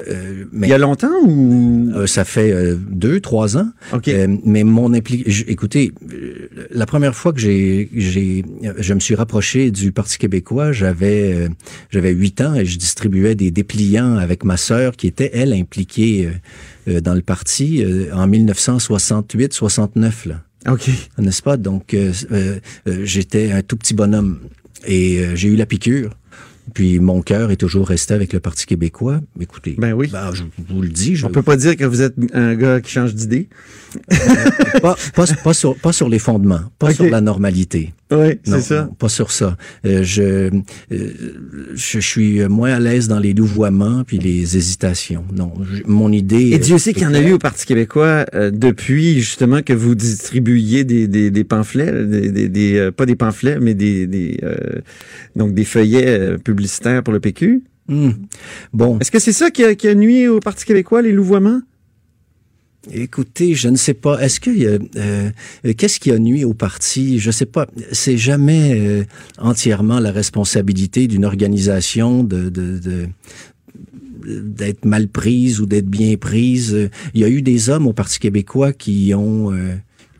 euh, 0.07 0.45
mais 0.51 0.67
Il 0.67 0.69
y 0.69 0.73
a 0.73 0.77
longtemps 0.77 1.09
ou? 1.25 1.89
euh, 1.95 2.05
ça 2.05 2.23
fait 2.25 2.51
euh, 2.51 2.75
deux, 2.91 3.21
trois 3.21 3.57
ans. 3.57 3.71
OK. 3.91 4.07
Euh, 4.07 4.27
mais 4.45 4.63
mon 4.63 4.93
implication, 4.93 5.45
écoutez, 5.47 5.91
euh, 6.13 6.47
la 6.69 6.85
première 6.85 7.15
fois 7.15 7.33
que 7.33 7.39
j'ai, 7.39 7.89
j'ai, 7.95 8.45
je 8.77 8.93
me 8.93 8.99
suis 8.99 9.15
rapproché 9.15 9.71
du 9.71 9.91
Parti 9.91 10.19
québécois, 10.19 10.73
j'avais, 10.73 11.33
euh, 11.33 11.49
j'avais 11.89 12.11
huit 12.11 12.39
ans 12.39 12.53
et 12.53 12.65
je 12.65 12.77
distribuais 12.77 13.33
des 13.33 13.49
dépliants 13.49 14.17
avec 14.17 14.43
ma 14.43 14.57
sœur 14.57 14.95
qui 14.95 15.07
était 15.07 15.31
elle 15.33 15.53
impliquée 15.53 16.27
euh, 16.27 16.91
euh, 16.97 17.01
dans 17.01 17.15
le 17.15 17.21
parti 17.23 17.83
euh, 17.83 18.13
en 18.13 18.27
1968-69 18.27 20.27
là, 20.29 20.43
OK. 20.67 20.89
n'est-ce 21.17 21.41
pas? 21.41 21.57
Donc 21.57 21.93
euh, 21.93 22.11
euh, 22.31 22.59
euh, 22.87 23.01
j'étais 23.03 23.51
un 23.51 23.61
tout 23.61 23.77
petit 23.77 23.93
bonhomme 23.93 24.39
et 24.85 25.19
euh, 25.19 25.35
j'ai 25.35 25.49
eu 25.49 25.55
la 25.55 25.65
piqûre. 25.65 26.11
Puis 26.73 26.99
mon 26.99 27.21
cœur 27.21 27.49
est 27.51 27.55
toujours 27.55 27.87
resté 27.87 28.13
avec 28.13 28.33
le 28.33 28.41
Parti 28.41 28.65
québécois. 28.65 29.21
Écoutez, 29.39 29.75
Ben 29.77 29.93
oui. 29.93 30.09
ben, 30.11 30.31
je 30.33 30.43
vous 30.67 30.81
le 30.81 30.89
dis, 30.89 31.15
je, 31.15 31.25
On 31.25 31.29
peut 31.29 31.41
pas 31.41 31.55
dire 31.55 31.77
que 31.77 31.85
vous 31.85 32.01
êtes 32.01 32.15
un 32.33 32.55
gars 32.55 32.81
qui 32.81 32.91
change 32.91 33.15
d'idée. 33.15 33.47
pas, 34.81 34.95
pas, 35.15 35.25
pas 35.43 35.53
sur, 35.53 35.75
pas 35.77 35.93
sur 35.93 36.09
les 36.09 36.19
fondements, 36.19 36.61
pas 36.77 36.93
sur 36.93 37.05
la 37.05 37.21
normalité. 37.21 37.93
Oui, 38.11 38.39
c'est 38.43 38.61
ça. 38.61 38.89
pas 38.97 39.09
sur 39.09 39.31
ça. 39.31 39.57
Euh, 39.85 40.01
je, 40.01 40.49
euh, 40.91 41.11
je, 41.73 41.99
suis 41.99 42.39
moins 42.47 42.71
à 42.73 42.79
l'aise 42.79 43.07
dans 43.09 43.19
les 43.19 43.33
louvoiements 43.33 44.03
puis 44.05 44.17
les 44.17 44.55
hésitations. 44.55 45.25
Non, 45.35 45.51
je- 45.69 45.83
mon 45.85 46.11
idée. 46.11 46.51
Et 46.51 46.59
Dieu 46.59 46.77
sait 46.77 46.93
qu'il 46.93 47.03
y 47.03 47.05
en 47.07 47.13
a 47.13 47.19
eu 47.19 47.33
au 47.33 47.37
Parti 47.37 47.65
québécois 47.65 48.25
euh, 48.33 48.49
depuis 48.49 49.19
justement 49.19 49.61
que 49.61 49.73
vous 49.73 49.93
distribuiez 49.93 50.85
des, 50.85 51.07
des, 51.07 51.31
des 51.31 51.43
pamphlets, 51.43 52.05
des, 52.05 52.31
des, 52.31 52.47
des, 52.47 52.77
euh, 52.77 52.91
pas 52.91 53.05
des 53.05 53.15
pamphlets, 53.15 53.59
mais 53.59 53.73
des, 53.73 54.07
des 54.07 54.39
euh, 54.43 54.55
donc 55.35 55.53
des 55.53 55.65
feuillets 55.65 56.07
euh, 56.07 56.37
publicitaires 56.37 57.03
pour 57.03 57.13
le 57.13 57.19
PQ. 57.19 57.63
Hmm. 57.89 58.11
Bon, 58.73 58.99
Est-ce 58.99 59.11
que 59.11 59.19
c'est 59.19 59.33
ça 59.33 59.49
qui 59.51 59.63
a, 59.63 59.75
qui 59.75 59.87
a 59.87 59.95
nuit 59.95 60.27
au 60.27 60.39
Parti 60.39 60.65
québécois, 60.65 61.01
les 61.01 61.11
louvoiements? 61.11 61.61
Écoutez, 62.91 63.55
je 63.55 63.69
ne 63.69 63.75
sais 63.75 63.93
pas. 63.93 64.19
Est-ce 64.21 64.39
que 64.39 64.49
euh, 64.49 64.79
euh, 64.95 65.73
qu'est-ce 65.77 65.99
qui 65.99 66.11
a 66.11 66.19
nuit 66.19 66.43
au 66.43 66.53
parti? 66.53 67.19
Je 67.19 67.31
sais 67.31 67.45
pas. 67.45 67.67
C'est 67.91 68.17
jamais 68.17 68.79
euh, 68.79 69.03
entièrement 69.37 69.99
la 69.99 70.11
responsabilité 70.11 71.07
d'une 71.07 71.25
organisation 71.25 72.23
de, 72.23 72.49
de, 72.49 72.79
de 72.79 73.07
d'être 74.27 74.83
mal 74.85 75.07
prise 75.07 75.61
ou 75.61 75.65
d'être 75.65 75.87
bien 75.87 76.17
prise. 76.17 76.89
Il 77.13 77.21
y 77.21 77.23
a 77.23 77.29
eu 77.29 77.41
des 77.41 77.69
hommes 77.69 77.87
au 77.87 77.93
Parti 77.93 78.19
québécois 78.19 78.73
qui 78.73 79.13
ont 79.15 79.53
euh, 79.53 79.75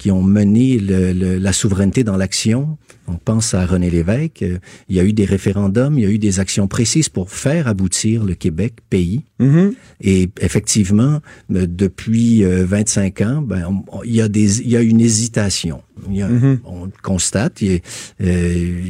qui 0.07 0.11
ont 0.11 0.23
mené 0.23 0.79
le- 0.79 1.11
le- 1.11 1.37
la 1.37 1.51
souveraineté 1.51 2.05
dans 2.05 2.15
l'action. 2.15 2.77
On 3.09 3.15
pense 3.15 3.53
à 3.53 3.65
René 3.65 3.89
Lévesque. 3.89 4.41
Euh, 4.41 4.57
Il 4.87 4.95
y 4.95 5.01
a 5.01 5.03
eu 5.03 5.11
des 5.11 5.25
référendums, 5.25 5.97
il 5.99 6.03
y 6.03 6.05
a 6.05 6.09
eu 6.09 6.17
des 6.17 6.39
actions 6.39 6.69
précises 6.69 7.09
pour 7.09 7.29
faire 7.29 7.67
aboutir 7.67 8.23
le 8.23 8.33
Québec 8.33 8.75
pays. 8.89 9.23
Mhm. 9.39 9.73
Et 9.99 10.29
effectivement, 10.39 11.19
euh, 11.53 11.67
depuis 11.67 12.45
euh, 12.45 12.65
25 12.65 13.19
ans, 13.19 13.41
ben, 13.41 13.65
on- 13.69 13.97
on- 13.97 14.03
il 14.05 14.15
y 14.15 14.21
a 14.21 14.29
des, 14.29 14.61
il 14.61 14.69
y 14.69 14.77
a 14.77 14.81
une 14.81 15.01
hésitation. 15.01 15.81
Il 16.09 16.15
y 16.15 16.21
a- 16.21 16.29
Mhm. 16.29 16.59
On 16.63 16.89
constate. 17.03 17.61
il 17.61 17.71
y 17.73 17.75
a, 17.75 17.79
euh, 18.21 18.81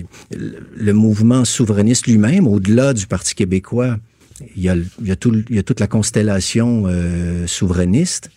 le- 0.77 0.93
mouvement 0.93 1.45
souverainiste 1.45 2.05
lui-même, 2.05 2.45
au-delà 2.47 2.93
du 2.93 3.07
Parti 3.07 3.33
québécois, 3.33 3.97
il 4.55 4.61
y 4.61 4.69
a, 4.69 4.75
le- 4.75 4.85
il 5.01 5.07
y 5.07 5.11
a, 5.11 5.15
tout, 5.15 5.31
le- 5.31 5.43
il 5.49 5.55
y 5.55 5.59
a 5.59 5.63
toute 5.63 5.79
la 5.79 5.87
constellation 5.87 6.83
euh, 6.85 7.47
souverainiste 7.47 8.29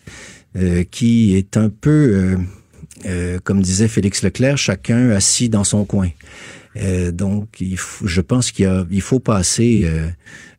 euh, 0.57 0.83
qui 0.91 1.37
est 1.37 1.57
un 1.59 1.69
peu, 1.69 2.37
euh, 3.07 3.39
comme 3.43 3.61
disait 3.63 3.89
Félix 3.89 4.23
Leclerc, 4.23 4.57
chacun 4.59 5.11
assis 5.11 5.49
dans 5.49 5.65
son 5.65 5.85
coin. 5.85 6.11
Euh, 6.77 7.11
donc, 7.11 7.61
il 7.61 7.77
faut- 7.77 8.07
je 8.07 8.21
pense 8.21 8.53
qu'il 8.53 9.01
faut 9.01 9.19
passer 9.19 9.83
euh, 9.85 10.09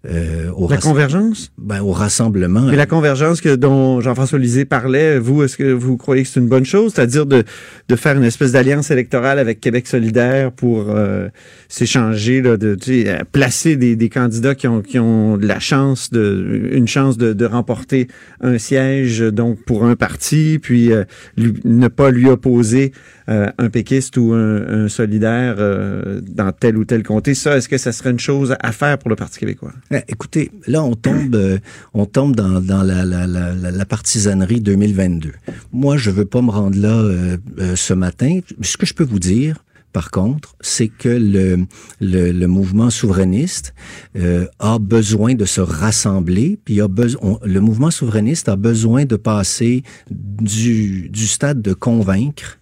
euh, 0.10 0.50
au, 0.56 0.68
La 0.70 0.78
convergence? 0.78 1.52
ben, 1.58 1.82
au 1.82 1.92
rassemblement. 1.92 2.62
Mais 2.62 2.76
la 2.76 2.86
convergence 2.88 3.40
que 3.40 3.56
dont 3.56 4.02
Jean-François 4.02 4.40
Lisée 4.40 4.66
parlait, 4.66 5.20
vous, 5.20 5.44
est-ce 5.44 5.58
que 5.58 5.72
vous 5.72 5.96
croyez 5.98 6.24
que 6.24 6.30
c'est 6.30 6.40
une 6.40 6.48
bonne 6.48 6.66
chose? 6.66 6.94
C'est-à-dire 6.96 7.26
de, 7.28 7.44
de 7.88 7.96
faire 7.96 8.18
une 8.18 8.24
espèce 8.24 8.52
d'alliance 8.54 8.90
électorale 8.90 9.38
avec 9.38 9.60
Québec 9.60 9.88
solidaire 9.88 10.52
pour 10.52 10.86
euh, 10.90 11.28
s'échanger, 11.70 12.42
là, 12.42 12.58
de 12.58 12.76
tu 12.76 13.04
sais, 13.04 13.20
placer 13.32 13.76
des, 13.76 13.96
des 13.96 14.10
candidats 14.10 14.56
qui 14.56 14.68
ont, 14.68 14.82
qui 14.82 15.00
ont 15.00 15.38
de 15.38 15.48
la 15.48 15.60
chance, 15.60 16.10
de, 16.12 16.70
une 16.72 16.88
chance 16.88 17.18
de, 17.18 17.34
de 17.34 17.46
remporter 17.46 18.08
un 18.42 18.58
siège 18.58 19.20
donc 19.20 19.64
pour 19.66 19.86
un 19.86 19.96
parti, 19.96 20.60
puis 20.62 20.92
euh, 20.92 21.04
lui- 21.38 21.54
ne 21.64 21.88
pas 21.88 22.12
lui 22.12 22.28
opposer 22.28 22.92
euh, 23.30 23.48
un 23.58 23.70
péquiste 23.70 24.18
ou 24.18 24.34
un, 24.34 24.86
un 24.86 24.88
solidaire 24.90 25.56
euh, 25.60 26.22
dans 26.28 26.52
tel 26.52 26.76
ou 26.78 26.86
tel 26.86 27.04
comté. 27.04 27.34
Ça, 27.36 27.58
est-ce 27.58 27.70
que 27.70 27.78
ça 27.78 27.92
serait 27.92 28.12
une 28.12 28.20
chose 28.20 28.56
à 28.60 28.72
faire 28.72 28.98
pour 28.98 29.10
le 29.10 29.16
Parti 29.16 29.40
québécois? 29.40 29.72
Eh, 29.92 30.00
Écoutez, 30.08 30.52
là, 30.68 30.84
on 30.84 30.96
tombe, 30.96 31.36
euh, 31.36 31.58
on 31.94 32.06
tombe 32.06 32.36
dans, 32.36 32.62
dans 32.62 32.84
la, 32.84 33.04
la, 33.06 33.28
la, 33.28 33.54
la- 33.54 33.72
la 33.72 33.86
partisanerie 33.86 34.62
2022. 34.62 35.32
Moi, 35.74 35.98
je 35.98 36.10
veux 36.12 36.26
pas 36.26 36.42
me 36.42 36.50
rendre 36.52 36.78
là 36.80 36.94
euh, 36.94 37.38
euh, 37.60 37.76
ce 37.76 37.94
matin. 37.94 38.40
Ce 38.62 38.78
que 38.78 38.86
je 38.86 38.94
peux 38.94 39.04
vous 39.04 39.20
dire, 39.20 39.58
par 39.92 40.10
contre, 40.10 40.56
c'est 40.62 40.88
que 40.88 41.10
le, 41.10 41.66
le, 42.00 42.32
le 42.32 42.48
mouvement 42.48 42.90
souverainiste 42.90 43.74
euh, 44.18 44.48
a 44.60 44.80
besoin 44.80 45.36
de 45.36 45.44
se 45.44 45.60
rassembler, 45.60 46.58
puis 46.64 46.80
a 46.80 46.88
besoin, 46.88 47.38
le 47.44 47.60
mouvement 47.60 47.92
souverainiste 47.92 48.48
a 48.48 48.56
besoin 48.56 49.04
de 49.04 49.18
passer 49.18 49.84
du, 50.10 51.10
du 51.10 51.28
stade 51.28 51.62
de 51.62 51.74
convaincre 51.74 52.60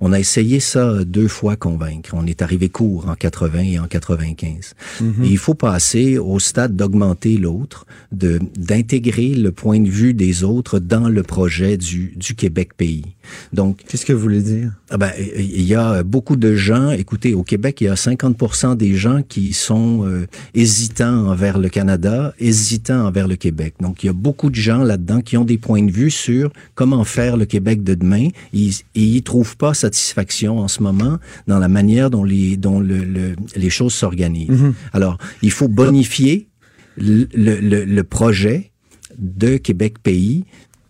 on 0.00 0.12
a 0.12 0.18
essayé 0.18 0.60
ça 0.60 1.04
deux 1.04 1.28
fois 1.28 1.56
convaincre. 1.56 2.10
On 2.14 2.26
est 2.26 2.42
arrivé 2.42 2.68
court 2.68 3.08
en 3.08 3.14
80 3.14 3.58
et 3.60 3.78
en 3.78 3.86
95. 3.86 4.74
Et 5.00 5.04
il 5.22 5.38
faut 5.38 5.54
passer 5.54 6.18
au 6.18 6.38
stade 6.38 6.76
d'augmenter 6.76 7.36
l'autre, 7.36 7.86
de 8.12 8.38
d'intégrer 8.56 9.34
le 9.34 9.52
point 9.52 9.80
de 9.80 9.88
vue 9.88 10.14
des 10.14 10.44
autres 10.44 10.78
dans 10.78 11.08
le 11.08 11.22
projet 11.22 11.76
du, 11.76 12.12
du 12.16 12.34
Québec 12.34 12.70
pays. 12.76 13.04
Donc, 13.52 13.82
Qu'est-ce 13.88 14.06
que 14.06 14.12
vous 14.12 14.20
voulez 14.20 14.42
dire? 14.42 14.72
ah 14.90 14.98
ben, 14.98 15.10
il 15.36 15.62
y 15.62 15.74
a 15.74 16.02
beaucoup 16.02 16.36
de 16.36 16.54
gens. 16.54 16.90
Écoutez, 16.90 17.34
au 17.34 17.42
Québec, 17.42 17.80
il 17.80 17.84
y 17.84 17.88
a 17.88 17.94
50% 17.94 18.76
des 18.76 18.94
gens 18.94 19.22
qui 19.22 19.52
sont 19.52 20.06
euh, 20.06 20.26
hésitants 20.54 21.26
envers 21.26 21.58
le 21.58 21.68
Canada, 21.68 22.34
hésitants 22.38 23.06
envers 23.06 23.26
le 23.26 23.36
Québec. 23.36 23.74
Donc, 23.80 24.04
il 24.04 24.06
y 24.06 24.10
a 24.10 24.12
beaucoup 24.12 24.50
de 24.50 24.54
gens 24.54 24.84
là-dedans 24.84 25.20
qui 25.22 25.36
ont 25.36 25.44
des 25.44 25.58
points 25.58 25.82
de 25.82 25.90
vue 25.90 26.10
sur 26.10 26.52
comment 26.74 27.04
faire 27.04 27.36
le 27.36 27.46
Québec 27.46 27.82
de 27.82 27.94
demain. 27.94 28.28
Ils, 28.52 28.74
et 28.94 29.02
ils 29.02 29.22
trouvent 29.22 29.56
pas 29.56 29.74
satisfaction 29.76 30.58
en 30.58 30.68
ce 30.68 30.82
moment 30.82 31.18
dans 31.46 31.58
la 31.60 31.68
manière 31.68 32.10
dont 32.10 32.24
les 32.24 32.56
dont 32.56 32.80
le, 32.80 32.98
le- 33.04 33.36
les 33.54 33.70
choses 33.70 33.94
s'organisent. 33.94 34.64
Alors, 34.92 35.18
il 35.42 35.50
faut 35.52 35.68
bonifier 35.68 36.48
le, 36.96 37.28
le, 37.34 37.60
le- 37.60 37.84
le 37.84 38.02
projet 38.04 38.72
de 39.18 39.56
Québec 39.58 39.92
pays 40.02 40.44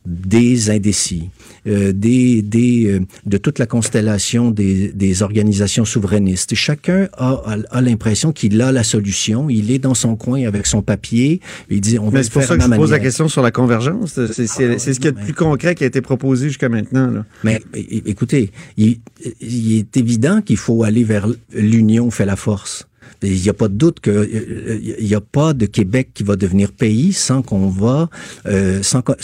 des 0.07 0.71
indécis, 0.71 1.29
euh, 1.67 1.93
des, 1.93 2.41
des, 2.43 2.87
euh, 2.87 3.01
de 3.27 3.37
toute 3.39 3.59
la 3.59 3.67
constellation 3.67 4.51
des, 4.51 4.93
des 4.93 5.23
organisations 5.23 5.85
souverainistes. 5.85 6.55
Chacun 6.55 7.09
a, 7.17 7.33
a, 7.45 7.57
a 7.71 7.81
l'impression 7.81 8.33
qu'il 8.33 8.61
a 8.63 8.71
la 8.73 8.85
solution. 8.85 9.51
Il 9.51 9.71
est 9.71 9.79
dans 9.81 9.95
son 9.95 10.15
coin 10.17 10.47
avec 10.47 10.67
son 10.67 10.81
papier. 10.83 11.41
Il 11.71 11.81
dit, 11.81 11.99
on 11.99 12.05
va 12.07 12.11
Mais 12.13 12.19
le 12.19 12.23
c'est 12.25 12.33
pour 12.33 12.43
ça 12.45 12.57
que 12.57 12.63
je 12.63 12.69
ma 12.69 12.77
vous 12.77 12.83
pose 12.83 12.91
la 12.91 12.97
manière. 12.99 13.05
question 13.09 13.29
sur 13.29 13.43
la 13.43 13.51
convergence. 13.51 14.13
C'est 14.33 14.47
c'est- 14.47 14.79
c'est 14.79 14.95
ce 14.95 15.01
qu'il 15.01 15.07
y 15.07 15.09
a 15.09 15.13
de 15.13 15.21
plus 15.21 15.35
concret 15.35 15.75
qui 15.75 15.85
a 15.85 15.87
été 15.89 16.01
proposé 16.01 16.49
jusqu'à 16.49 16.69
maintenant. 16.69 17.11
Là. 17.11 17.25
Mais 17.43 17.61
écoutez, 18.07 18.53
il, 18.77 19.01
il 19.41 19.79
est 19.79 19.97
évident 19.97 20.41
qu'il 20.43 20.57
faut 20.57 20.85
aller 20.85 21.03
vers 21.05 21.27
l'union 21.53 22.11
fait 22.11 22.27
la 22.27 22.37
force. 22.37 22.87
Il 23.23 23.41
n'y 23.41 23.49
a 23.49 23.55
pas 23.55 23.69
de 23.69 23.75
doute 23.75 24.01
qu'il 24.01 24.95
n'y 25.01 25.15
a 25.15 25.21
pas 25.21 25.55
de 25.55 25.67
Québec 25.67 26.11
qui 26.15 26.23
va 26.23 26.37
devenir 26.37 26.73
pays 26.73 27.13
sans 27.13 27.43
qu'on 27.43 27.69
va, 27.69 28.09
euh, 28.47 28.83
sans, 28.83 29.03
que- 29.03 29.17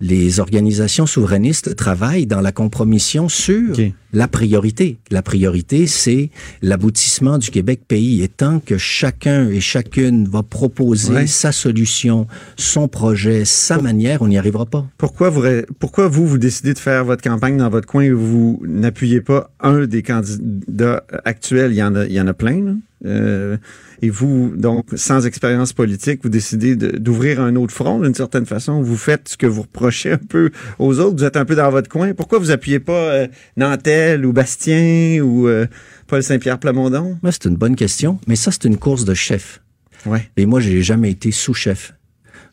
les 0.00 0.40
organisations 0.40 1.06
souverainistes 1.06 1.74
travaillent 1.76 2.26
dans 2.26 2.40
la 2.40 2.52
compromission 2.52 3.28
sur. 3.28 3.74
La 4.12 4.28
priorité. 4.28 4.98
La 5.10 5.22
priorité, 5.22 5.86
c'est 5.86 6.30
l'aboutissement 6.60 7.38
du 7.38 7.50
Québec 7.50 7.80
pays. 7.86 8.22
Et 8.22 8.28
tant 8.28 8.60
que 8.60 8.78
chacun 8.78 9.48
et 9.48 9.60
chacune 9.60 10.26
va 10.28 10.42
proposer 10.42 11.12
Ouais. 11.12 11.26
sa 11.26 11.52
solution, 11.52 12.26
son 12.56 12.88
projet, 12.88 13.44
sa 13.44 13.80
manière, 13.80 14.22
on 14.22 14.28
n'y 14.28 14.38
arrivera 14.38 14.66
pas. 14.66 14.86
Pourquoi 14.98 15.30
vous, 15.30 15.42
pourquoi 15.78 16.08
vous, 16.08 16.26
vous 16.26 16.38
décidez 16.38 16.74
de 16.74 16.78
faire 16.78 17.04
votre 17.04 17.22
campagne 17.22 17.56
dans 17.56 17.68
votre 17.70 17.86
coin 17.88 18.02
et 18.02 18.10
vous 18.10 18.60
n'appuyez 18.66 19.20
pas 19.20 19.50
un 19.60 19.86
des 19.86 20.02
candidats 20.02 21.04
actuels? 21.24 21.72
Il 21.72 21.76
y 21.76 21.82
en 21.82 21.94
a, 21.94 22.06
il 22.06 22.12
y 22.12 22.20
en 22.20 22.26
a 22.26 22.34
plein, 22.34 22.62
là. 22.64 22.72
Euh, 23.04 23.56
et 24.00 24.10
vous, 24.10 24.52
donc, 24.56 24.86
sans 24.94 25.26
expérience 25.26 25.72
politique, 25.72 26.20
vous 26.22 26.28
décidez 26.28 26.76
de- 26.76 26.96
d'ouvrir 26.98 27.40
un 27.40 27.56
autre 27.56 27.72
front 27.74 27.98
d'une 28.00 28.14
certaine 28.14 28.46
façon. 28.46 28.80
Vous 28.82 28.96
faites 28.96 29.28
ce 29.30 29.36
que 29.36 29.46
vous 29.46 29.62
reprochez 29.62 30.12
un 30.12 30.18
peu 30.18 30.50
aux 30.78 30.98
autres. 31.00 31.16
Vous 31.18 31.24
êtes 31.24 31.36
un 31.36 31.44
peu 31.44 31.54
dans 31.56 31.70
votre 31.70 31.88
coin. 31.88 32.14
Pourquoi 32.14 32.38
vous 32.38 32.50
appuyez 32.50 32.78
pas 32.80 32.92
euh, 33.12 33.26
Nantel 33.56 34.24
ou 34.24 34.32
Bastien 34.32 35.20
ou 35.22 35.48
euh, 35.48 35.66
Paul 36.06 36.22
Saint-Pierre 36.22 36.58
Plamondon? 36.58 37.18
C'est 37.30 37.46
une 37.46 37.56
bonne 37.56 37.76
question, 37.76 38.18
mais 38.26 38.36
ça, 38.36 38.50
c'est 38.52 38.64
une 38.64 38.78
course 38.78 39.04
de 39.04 39.14
chef. 39.14 39.60
Ouais. 40.06 40.28
Et 40.36 40.46
moi, 40.46 40.60
j'ai 40.60 40.82
jamais 40.82 41.10
été 41.10 41.30
sous-chef. 41.32 41.94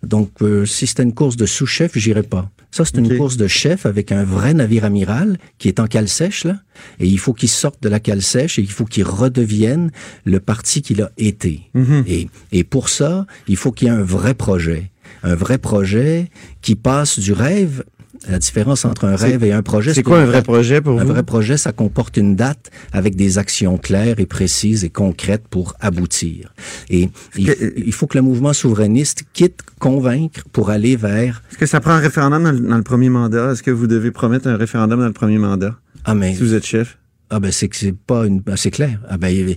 Donc, 0.04 0.32
euh, 0.42 0.66
si 0.66 0.88
c'était 0.88 1.04
une 1.04 1.14
course 1.14 1.36
de 1.36 1.46
sous-chef, 1.46 1.98
j'irais 1.98 2.24
pas. 2.24 2.50
Ça, 2.72 2.86
c'est 2.86 2.98
une 2.98 3.18
course 3.18 3.36
de 3.36 3.48
chef 3.48 3.86
avec 3.86 4.12
un 4.12 4.24
vrai 4.24 4.54
navire 4.54 4.86
amiral 4.86 5.38
qui 5.58 5.68
est 5.68 5.80
en 5.80 5.88
cale 5.88 6.08
sèche, 6.08 6.44
là. 6.44 6.58
Et 7.00 7.08
il 7.08 7.18
faut 7.18 7.34
qu'il 7.34 7.50
sorte 7.50 7.82
de 7.82 7.90
la 7.90 8.00
cale 8.00 8.22
sèche 8.22 8.60
et 8.60 8.62
il 8.62 8.72
faut 8.72 8.86
qu'il 8.86 9.04
redevienne 9.04 9.92
le 10.24 10.40
parti 10.40 10.82
qu'il 10.82 11.02
a 11.02 11.12
été. 11.18 11.62
Mhm. 11.74 12.04
et, 12.08 12.30
et 12.52 12.64
pour 12.64 12.90
ça, 12.90 13.26
il 13.48 13.58
faut 13.58 13.72
qu'il 13.72 13.88
y 13.88 13.92
ait 13.92 13.94
un 13.94 14.04
vrai 14.04 14.36
projet. 14.36 14.92
Un 15.24 15.36
vrai 15.36 15.58
projet 15.58 16.30
qui 16.62 16.76
passe 16.76 17.20
du 17.20 17.34
rêve. 17.34 17.84
La 18.28 18.38
différence 18.38 18.86
entre 18.86 19.06
un 19.06 19.16
rêve 19.16 19.44
et 19.44 19.54
un 19.54 19.62
projet, 19.62 19.94
C'est 19.94 20.04
quoi 20.04 20.20
un 20.20 20.26
vrai 20.26 20.44
projet 20.44 20.82
pour 20.82 21.00
Un 21.00 21.04
vous? 21.06 21.12
vrai 21.14 21.24
projet, 21.24 21.58
ça 21.58 21.72
comporte 21.72 22.18
une 22.18 22.36
date 22.36 22.70
avec 22.92 23.16
des 23.16 23.38
actions 23.38 23.78
claires 23.78 24.20
et 24.20 24.26
précises 24.26 24.84
et 24.84 24.90
concrètes 24.90 25.48
pour 25.50 25.74
aboutir. 25.80 26.54
Et 26.90 27.10
il, 27.38 27.94
faut 27.94 28.08
que 28.08 28.18
le 28.18 28.22
mouvement 28.22 28.54
souverainiste 28.54 29.24
quitte 29.34 29.62
convaincre 29.80 30.42
pour 30.52 30.70
aller 30.70 30.96
vers 30.96 31.42
Est-ce 31.50 31.58
que 31.58 31.66
ça 31.66 31.80
prend 31.80 31.92
un 31.94 32.00
référendum 32.00 32.44
dans 32.44 32.52
le, 32.52 32.60
dans 32.60 32.78
le 32.78 32.84
premier 32.84 33.10
mandat? 33.10 33.54
Est-ce 33.54 33.64
que 33.64 33.72
vous 33.72 33.88
devez 33.88 34.12
promettre 34.12 34.48
un 34.48 34.58
référendum 34.58 35.00
dans 35.00 35.08
le 35.08 35.14
premier 35.14 35.38
mandat? 35.38 35.76
Ah 36.06 36.14
mais 36.14 36.36
si 36.36 36.42
vous 36.44 36.54
êtes 36.54 36.66
chef? 36.66 36.99
Ah 37.30 37.40
ben 37.40 37.52
c'est 37.52 37.68
que 37.68 37.76
c'est 37.76 37.96
pas 37.96 38.26
une 38.26 38.40
ben, 38.40 38.56
c'est 38.56 38.72
clair. 38.72 39.00
Ah 39.08 39.18
ben 39.18 39.56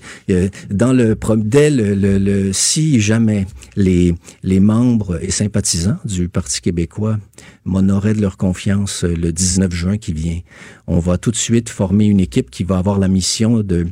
dans 0.71 0.93
le 0.93 1.17
dès 1.37 1.71
le, 1.71 1.95
le, 1.95 2.19
le- 2.19 2.53
si 2.53 3.01
jamais 3.01 3.47
les 3.77 4.15
les 4.43 4.61
membres 4.61 5.19
et 5.23 5.31
sympathisants 5.31 5.99
du 6.05 6.29
Parti 6.29 6.61
québécois 6.61 7.19
m'honoraient 7.65 8.15
de 8.15 8.21
leur 8.21 8.37
confiance 8.37 9.05
euh, 9.05 9.15
le 9.15 9.33
19 9.33 9.73
juin 9.73 9.99
qui 9.99 10.13
vient 10.13 10.41
on 10.87 10.99
va 10.99 11.17
tout 11.19 11.31
de 11.31 11.37
suite 11.37 11.69
former 11.71 12.07
une 12.07 12.21
équipe 12.21 12.51
qui 12.51 12.65
va 12.65 12.79
avoir 12.79 12.99
la 12.99 13.09
mission 13.09 13.61
de 13.63 13.87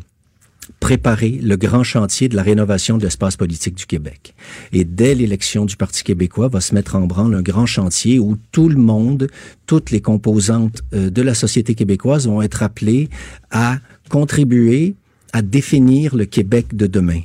préparer 0.81 1.39
le 1.43 1.57
grand 1.57 1.85
chantier 1.85 2.29
de 2.29 2.37
la 2.37 2.43
rénovation 2.43 2.99
de 2.99 3.05
l'espace 3.05 3.37
politique 3.37 3.75
du 3.75 3.87
Québec. 3.87 4.35
Et 4.73 4.85
dès 4.85 5.15
l'élection 5.15 5.67
du 5.67 5.77
Parti 5.77 6.03
québécois, 6.03 6.49
va 6.49 6.61
se 6.61 6.75
mettre 6.75 6.97
en 6.97 7.03
branle 7.03 7.35
un 7.35 7.43
grand 7.43 7.67
chantier 7.67 8.19
où 8.19 8.37
tout 8.51 8.69
le 8.69 8.77
monde, 8.77 9.29
toutes 9.67 9.91
les 9.91 10.01
composantes 10.01 10.83
euh, 10.95 11.11
de 11.11 11.23
la 11.23 11.35
société 11.35 11.75
québécoise 11.75 12.27
vont 12.27 12.43
être 12.43 12.63
appelées 12.63 13.09
à 13.51 13.79
contribuer 14.09 14.95
à 15.33 15.43
définir 15.43 16.17
le 16.17 16.25
Québec 16.25 16.75
de 16.75 16.87
demain. 16.87 17.21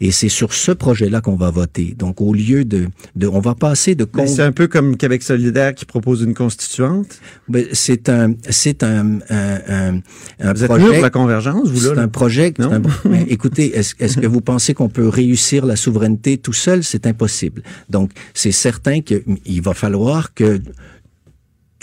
Et 0.00 0.10
c'est 0.10 0.28
sur 0.28 0.52
ce 0.52 0.72
projet-là 0.72 1.20
qu'on 1.20 1.36
va 1.36 1.50
voter. 1.50 1.94
Donc, 1.98 2.20
au 2.20 2.32
lieu 2.34 2.64
de, 2.64 2.88
de 3.14 3.26
on 3.26 3.40
va 3.40 3.54
passer 3.54 3.94
de 3.94 4.04
con- 4.04 4.26
c'est 4.26 4.42
un 4.42 4.52
peu 4.52 4.66
comme 4.68 4.96
Québec 4.96 5.22
solidaire 5.22 5.74
qui 5.74 5.84
propose 5.84 6.22
une 6.22 6.34
constituante? 6.34 7.18
Ben, 7.48 7.64
c'est 7.72 8.08
un, 8.08 8.34
c'est 8.48 8.82
un, 8.82 9.18
un, 9.30 9.58
un, 9.68 10.00
un 10.40 10.52
Vous 10.54 10.62
êtes 10.64 10.68
projet. 10.70 10.84
mieux 10.86 10.92
pour 10.92 11.02
la 11.02 11.10
convergence, 11.10 11.68
vous, 11.68 11.80
là? 11.88 11.92
C'est 11.94 12.00
un 12.00 12.08
projet. 12.08 12.54
Non? 12.58 12.72
un- 12.72 12.82
mais 13.08 13.24
écoutez, 13.28 13.76
est-ce 13.76 13.94
est-ce 13.98 14.18
que 14.18 14.26
vous 14.26 14.40
pensez 14.40 14.74
qu'on 14.74 14.88
peut 14.88 15.08
réussir 15.08 15.66
la 15.66 15.76
souveraineté 15.76 16.38
tout 16.38 16.52
seul? 16.52 16.82
C'est 16.84 17.06
impossible. 17.06 17.62
Donc, 17.90 18.10
c'est 18.34 18.52
certain 18.52 19.00
qu'il 19.00 19.62
va 19.62 19.74
falloir 19.74 20.34
que 20.34 20.60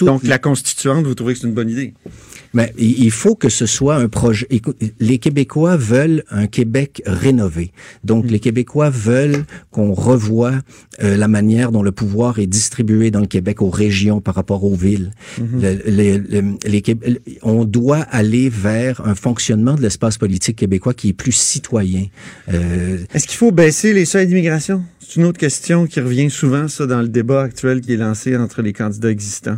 tout- 0.04 0.12
Donc, 0.12 0.24
la 0.24 0.38
constituante, 0.38 1.06
vous 1.06 1.16
trouvez 1.16 1.34
que 1.34 1.40
c'est 1.40 1.48
une 1.48 1.54
bonne 1.54 1.70
idée? 1.70 1.94
mais 2.56 2.72
il 2.78 3.10
faut 3.10 3.34
que 3.34 3.50
ce 3.50 3.66
soit 3.66 3.96
un 3.96 4.08
projet. 4.08 4.48
Les 5.00 5.18
Québécois 5.18 5.76
veulent 5.76 6.24
un 6.30 6.46
Québec 6.46 7.02
rénové. 7.08 7.72
Donc, 8.04 8.30
les 8.30 8.40
Québécois 8.40 8.92
veulent 8.92 9.46
qu'on 9.72 9.92
revoie 9.94 10.54
euh, 11.02 11.18
la 11.18 11.28
manière 11.28 11.72
dont 11.72 11.82
le 11.82 11.92
pouvoir 11.92 12.38
est 12.38 12.46
distribué 12.46 13.10
dans 13.10 13.22
le 13.22 13.26
Québec 13.26 13.64
aux 13.64 13.72
régions 13.72 14.22
par 14.22 14.36
rapport 14.36 14.64
aux 14.66 14.76
villes. 14.76 15.10
Le- 15.40 15.82
les- 15.90 16.20
le- 16.20 16.54
les 16.68 16.82
Qué- 16.84 16.96
on 17.42 17.66
doit 17.66 18.02
aller 18.02 18.50
vers 18.50 19.02
un 19.08 19.16
fonctionnement 19.16 19.74
de 19.74 19.82
l'espace 19.82 20.20
politique 20.20 20.58
québécois 20.58 20.94
qui 20.94 21.10
est 21.10 21.14
plus 21.14 21.32
citoyen. 21.32 22.06
Euh, 22.54 23.00
Est-ce 23.16 23.26
qu'il 23.28 23.38
faut 23.38 23.52
baisser 23.52 23.94
les 23.94 24.06
seuils 24.06 24.28
d'immigration? 24.28 24.84
C'est 25.00 25.16
une 25.20 25.26
autre 25.26 25.40
question 25.40 25.88
qui 25.88 26.00
revient 26.00 26.30
souvent, 26.30 26.68
ça, 26.68 26.86
dans 26.86 27.02
le 27.02 27.08
débat 27.08 27.42
actuel 27.42 27.82
qui 27.82 27.94
est 27.94 27.98
lancé 27.98 28.38
entre 28.38 28.62
les 28.62 28.74
candidats 28.74 29.10
existants. 29.10 29.58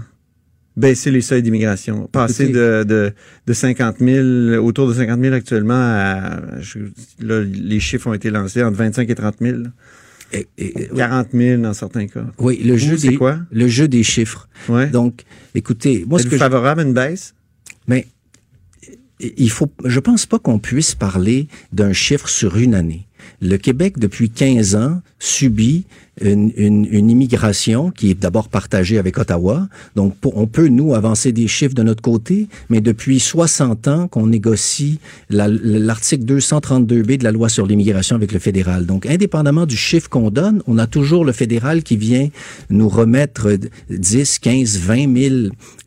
Baisser 0.78 1.10
les 1.12 1.22
seuils 1.22 1.42
d'immigration. 1.42 2.08
Passer 2.12 2.50
de, 2.50 2.84
de, 2.84 3.14
de 3.48 3.54
50 3.54 3.98
000, 4.00 4.66
autour 4.66 4.88
de 4.90 4.94
50 4.94 5.22
000 5.22 5.34
actuellement 5.34 5.74
à, 5.76 6.42
je- 6.60 6.80
là, 7.22 7.42
les 7.42 7.80
chiffres 7.80 8.08
ont 8.08 8.14
été 8.14 8.30
lancés 8.30 8.62
entre 8.64 8.78
25 8.78 9.10
et 9.10 9.16
30 9.16 9.36
000. 9.40 9.58
et- 10.34 10.48
et- 10.58 10.88
40 10.96 11.28
000 11.34 11.62
dans 11.62 11.74
certains 11.74 12.08
cas. 12.08 12.26
oui, 12.40 12.62
le 12.64 12.76
jeu 12.78 12.98
des 12.98 13.16
quoi? 13.16 13.40
le 13.52 13.68
jeu 13.68 13.88
des 13.88 14.04
chiffres. 14.04 14.50
Ouais. 14.68 14.88
Donc, 14.88 15.22
écoutez, 15.54 16.04
moi 16.08 16.20
ce 16.20 16.26
que 16.26 16.32
je- 16.32 16.38
favorable 16.38 16.82
à 16.82 16.84
une 16.84 16.94
baisse? 16.94 17.36
Mais 17.88 18.08
il 19.22 19.50
faut, 19.50 19.72
je 19.86 20.00
pense 20.02 20.26
pas 20.26 20.40
qu'on 20.40 20.60
puisse 20.60 20.94
parler 20.94 21.48
d'un 21.72 21.94
chiffre 21.94 22.28
sur 22.28 22.58
une 22.58 22.76
année. 22.76 23.08
Le 23.42 23.56
Québec, 23.58 23.98
depuis 23.98 24.30
15 24.30 24.76
ans, 24.76 25.02
subit 25.20 25.86
une, 26.22 26.52
une, 26.56 26.86
une 26.90 27.10
immigration 27.10 27.92
qui 27.92 28.12
est 28.12 28.20
d'abord 28.20 28.50
partagée 28.50 28.98
avec 28.98 29.18
Ottawa. 29.18 29.68
Donc, 29.96 30.16
pour- 30.16 30.38
on 30.38 30.48
peut, 30.48 30.68
nous, 30.68 30.94
avancer 30.94 31.32
des 31.32 31.48
chiffres 31.48 31.76
de 31.76 31.84
notre 31.84 32.02
côté, 32.02 32.48
mais 32.70 32.82
depuis 32.82 33.20
60 33.20 33.88
ans 33.88 34.08
qu'on 34.08 34.28
négocie 34.28 35.00
la- 35.30 35.48
l'article 35.50 36.24
232B 36.26 37.18
de 37.18 37.24
la 37.24 37.32
loi 37.32 37.50
sur 37.50 37.66
l'immigration 37.66 38.16
avec 38.16 38.32
le 38.32 38.40
fédéral. 38.40 38.86
Donc, 38.86 39.06
indépendamment 39.06 39.66
du 39.66 39.76
chiffre 39.78 40.10
qu'on 40.10 40.30
donne, 40.30 40.62
on 40.68 40.78
a 40.78 40.88
toujours 40.88 41.26
le 41.26 41.32
fédéral 41.32 41.84
qui 41.84 41.98
vient 41.98 42.30
nous 42.70 42.88
remettre 42.90 43.58
10, 43.90 44.40
15, 44.40 44.78
20 44.80 45.18
000 45.18 45.36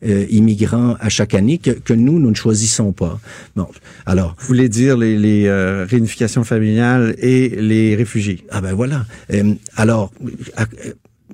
euh, 0.05 0.25
immigrants 0.29 0.95
à 0.99 1.09
chaque 1.09 1.33
année 1.33 1.57
que, 1.57 1.71
que 1.71 1.93
nous, 1.93 2.19
nous 2.19 2.29
ne 2.29 2.35
choisissons 2.35 2.91
pas. 2.91 3.19
Bon, 3.55 3.67
alors, 4.05 4.35
Vous 4.39 4.47
voulez 4.47 4.69
dire 4.69 4.97
les, 4.97 5.17
les 5.17 5.45
euh, 5.47 5.85
réunifications 5.89 6.43
familiales 6.43 7.15
et 7.19 7.49
les 7.49 7.95
réfugiés? 7.95 8.43
Ah 8.51 8.61
ben 8.61 8.73
voilà. 8.73 9.05
Euh, 9.33 9.53
alors, 9.75 10.11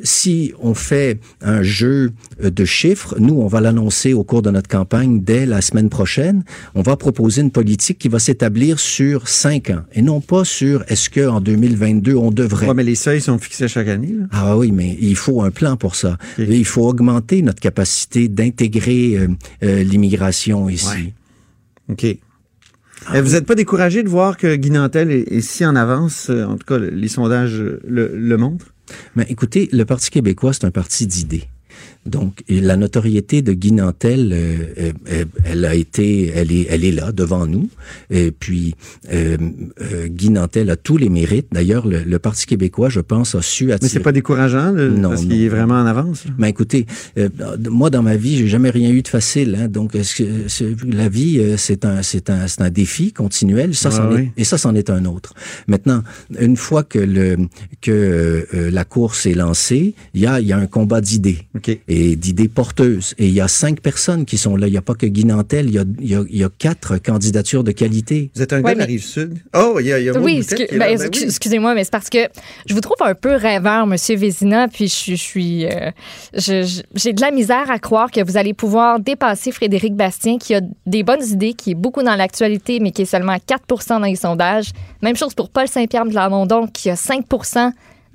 si 0.03 0.53
on 0.59 0.73
fait 0.73 1.21
un 1.39 1.63
jeu 1.63 2.11
euh, 2.43 2.49
de 2.49 2.65
chiffres, 2.65 3.15
nous, 3.17 3.35
on 3.35 3.47
va 3.47 3.61
l'annoncer 3.61 4.13
au 4.13 4.25
cours 4.25 4.41
de 4.41 4.51
notre 4.51 4.67
campagne 4.67 5.21
dès 5.23 5.45
la 5.45 5.61
semaine 5.61 5.87
prochaine. 5.87 6.43
On 6.75 6.81
va 6.81 6.97
proposer 6.97 7.41
une 7.41 7.51
politique 7.51 7.97
qui 7.97 8.09
va 8.09 8.19
s'établir 8.19 8.77
sur 8.81 9.29
cinq 9.29 9.69
ans 9.69 9.83
et 9.93 10.01
non 10.01 10.19
pas 10.19 10.43
sur 10.43 10.83
est-ce 10.89 11.09
que 11.09 11.25
en 11.25 11.39
2022 11.39 12.13
on 12.13 12.29
devrait. 12.31 12.67
Ouais, 12.67 12.73
mais 12.73 12.83
les 12.83 12.95
seuils 12.95 13.21
sont 13.21 13.37
fixés 13.39 13.69
chaque 13.69 13.87
année. 13.87 14.13
Là. 14.19 14.25
Ah 14.31 14.57
oui, 14.57 14.73
mais 14.73 14.97
il 14.99 15.15
faut 15.15 15.41
un 15.41 15.51
plan 15.51 15.77
pour 15.77 15.95
ça. 15.95 16.17
Il 16.37 16.65
faut 16.65 16.85
augmenter 16.85 17.41
notre 17.41 17.61
capacité 17.61 18.27
d'intégrer 18.27 19.17
euh, 19.17 19.27
euh, 19.63 19.81
l'immigration 19.83 20.67
ici. 20.67 20.87
Ouais. 20.89 21.13
OK. 21.87 22.03
Euh, 23.13 23.21
vous 23.21 23.31
n'êtes 23.31 23.45
pas 23.45 23.55
découragé 23.55 24.03
de 24.03 24.09
voir 24.09 24.35
que 24.35 24.55
Guy 24.57 24.71
Nantel 24.71 25.09
est, 25.11 25.31
est 25.31 25.41
si 25.41 25.65
en 25.65 25.77
avance, 25.77 26.29
en 26.29 26.57
tout 26.57 26.65
cas, 26.67 26.77
le- 26.79 26.89
les 26.89 27.07
sondages 27.07 27.61
le, 27.87 28.11
le 28.13 28.37
montrent? 28.37 28.73
Mais 29.15 29.25
écoutez, 29.29 29.69
le 29.71 29.85
Parti 29.85 30.09
québécois, 30.09 30.53
c'est 30.53 30.65
un 30.65 30.71
parti 30.71 31.07
d'idées. 31.07 31.47
Donc, 32.05 32.43
et 32.47 32.61
la 32.61 32.77
notoriété 32.77 33.41
de 33.41 33.51
Guy 33.53 33.71
Nantel, 33.71 34.31
euh, 34.31 34.57
euh, 34.77 34.91
euh, 35.11 35.25
elle 35.43 35.65
a 35.65 35.73
été, 35.73 36.27
elle 36.35 36.51
est, 36.51 36.67
elle 36.69 36.85
est 36.85 36.91
là 36.91 37.11
devant 37.11 37.47
nous. 37.47 37.67
Et 38.11 38.31
puis, 38.31 38.75
euh, 39.11 39.37
euh, 39.81 40.07
Guy 40.07 40.29
Nantel 40.29 40.69
a 40.69 40.75
tous 40.75 40.97
les 40.97 41.09
mérites. 41.09 41.47
D'ailleurs, 41.51 41.87
le, 41.87 42.03
le 42.03 42.19
Parti 42.19 42.45
québécois, 42.45 42.89
je 42.89 42.99
pense, 42.99 43.33
a 43.33 43.41
su 43.41 43.65
Mais 43.65 43.73
attirer. 43.73 43.89
c'est 43.89 43.99
pas 44.01 44.11
décourageant 44.11 44.71
Non, 44.71 45.09
parce 45.09 45.21
qu'il 45.21 45.41
est 45.41 45.49
vraiment 45.49 45.75
en 45.75 45.85
avance. 45.87 46.25
là. 46.25 46.31
Mais 46.37 46.49
écoutez, 46.51 46.85
moi 47.71 47.89
dans 47.89 48.03
ma 48.03 48.17
vie, 48.17 48.37
j'ai 48.37 48.47
jamais 48.47 48.69
rien 48.69 48.91
eu 48.91 49.01
de 49.01 49.07
facile. 49.07 49.57
Hein, 49.59 49.67
donc, 49.67 49.93
la 50.87 51.09
vie, 51.09 51.41
c'est 51.57 51.85
un, 51.85 52.03
c'est 52.03 52.29
un, 52.29 52.47
c'est 52.47 52.61
un 52.61 52.69
défi 52.69 53.13
continuel. 53.13 53.73
Ça, 53.73 53.89
Ah 53.91 53.97
c'en 53.97 54.13
oui. 54.13 54.21
est, 54.37 54.41
et 54.41 54.43
ça, 54.43 54.57
c'en 54.59 54.75
est 54.75 54.89
un 54.91 55.05
autre. 55.05 55.33
Maintenant, 55.67 56.03
une 56.39 56.55
fois 56.57 56.83
que 56.83 56.99
le 56.99 57.37
que 57.81 58.45
la 58.71 58.83
course 58.85 59.25
est 59.25 59.33
lancée, 59.33 59.95
il 60.13 60.21
y 60.21 60.27
a, 60.27 60.39
il 60.39 60.47
y 60.47 60.53
a 60.53 60.57
un 60.57 60.67
combat 60.67 61.01
d'idées. 61.01 61.39
Et 61.87 61.94
et 61.97 62.15
d'idées 62.15 62.47
porteuses. 62.49 63.13
Et 63.17 63.27
il 63.27 63.33
y 63.33 63.41
a 63.41 63.47
cinq 63.47 63.79
personnes 63.81 64.25
qui 64.25 64.37
sont 64.37 64.55
là. 64.57 64.67
Il 64.67 64.71
n'y 64.71 64.77
a 64.77 64.81
pas 64.81 64.95
que 64.95 65.05
Guy 65.05 65.25
Nantel, 65.25 65.67
il 65.67 65.73
y 65.75 65.79
a, 65.79 65.83
il 65.99 66.09
y 66.09 66.15
a, 66.15 66.23
il 66.29 66.37
y 66.37 66.43
a 66.43 66.49
quatre 66.57 66.97
candidatures 66.97 67.63
de 67.63 67.71
qualité. 67.71 68.31
Vous 68.35 68.41
êtes 68.41 68.53
un 68.53 68.57
Ouais, 68.57 68.63
gars 68.63 68.73
de 68.73 68.79
la 68.79 68.85
mais- 68.85 68.91
Rive-Sud? 68.93 69.37
Oh, 69.55 69.77
il 69.79 69.87
y 69.87 69.93
a, 69.93 69.99
il 69.99 70.05
y 70.05 70.09
a 70.09 70.19
Oui, 70.19 70.41
ben. 70.49 70.79
Ben 70.79 70.97
oui. 70.99 71.23
excusez-moi, 71.23 71.73
mais 71.73 71.83
c'est 71.83 71.91
parce 71.91 72.09
que 72.09 72.27
je 72.67 72.73
vous 72.73 72.81
trouve 72.81 72.97
un 73.01 73.15
peu 73.15 73.35
rêveur, 73.35 73.87
Monsieur 73.87 74.15
Vézina, 74.17 74.67
puis 74.67 74.87
je, 74.87 74.93
suis- 74.93 75.15
je 75.17 75.21
suis, 75.21 75.65
euh, 75.65 75.91
j'ai 76.95 77.13
de 77.13 77.21
la 77.21 77.31
misère 77.31 77.69
à 77.71 77.79
croire 77.79 78.11
que 78.11 78.23
vous 78.23 78.37
allez 78.37 78.53
pouvoir 78.53 78.99
dépasser 78.99 79.51
Frédéric 79.51 79.95
Bastien, 79.95 80.37
qui 80.37 80.53
a 80.55 80.61
des 80.85 81.03
bonnes 81.03 81.23
idées, 81.25 81.53
qui 81.53 81.71
est 81.71 81.75
beaucoup 81.75 82.03
dans 82.03 82.15
l'actualité, 82.15 82.79
mais 82.79 82.91
qui 82.91 83.03
est 83.03 83.05
seulement 83.05 83.33
à 83.33 83.39
4% 83.39 83.99
dans 83.99 84.05
les 84.05 84.15
sondages. 84.15 84.71
Même 85.01 85.15
chose 85.15 85.33
pour 85.33 85.49
Paul 85.49 85.67
Saint-Pierre 85.67 86.05
de 86.05 86.13
Lamondon, 86.13 86.67
qui 86.67 86.89
a 86.89 86.95
5 86.95 87.25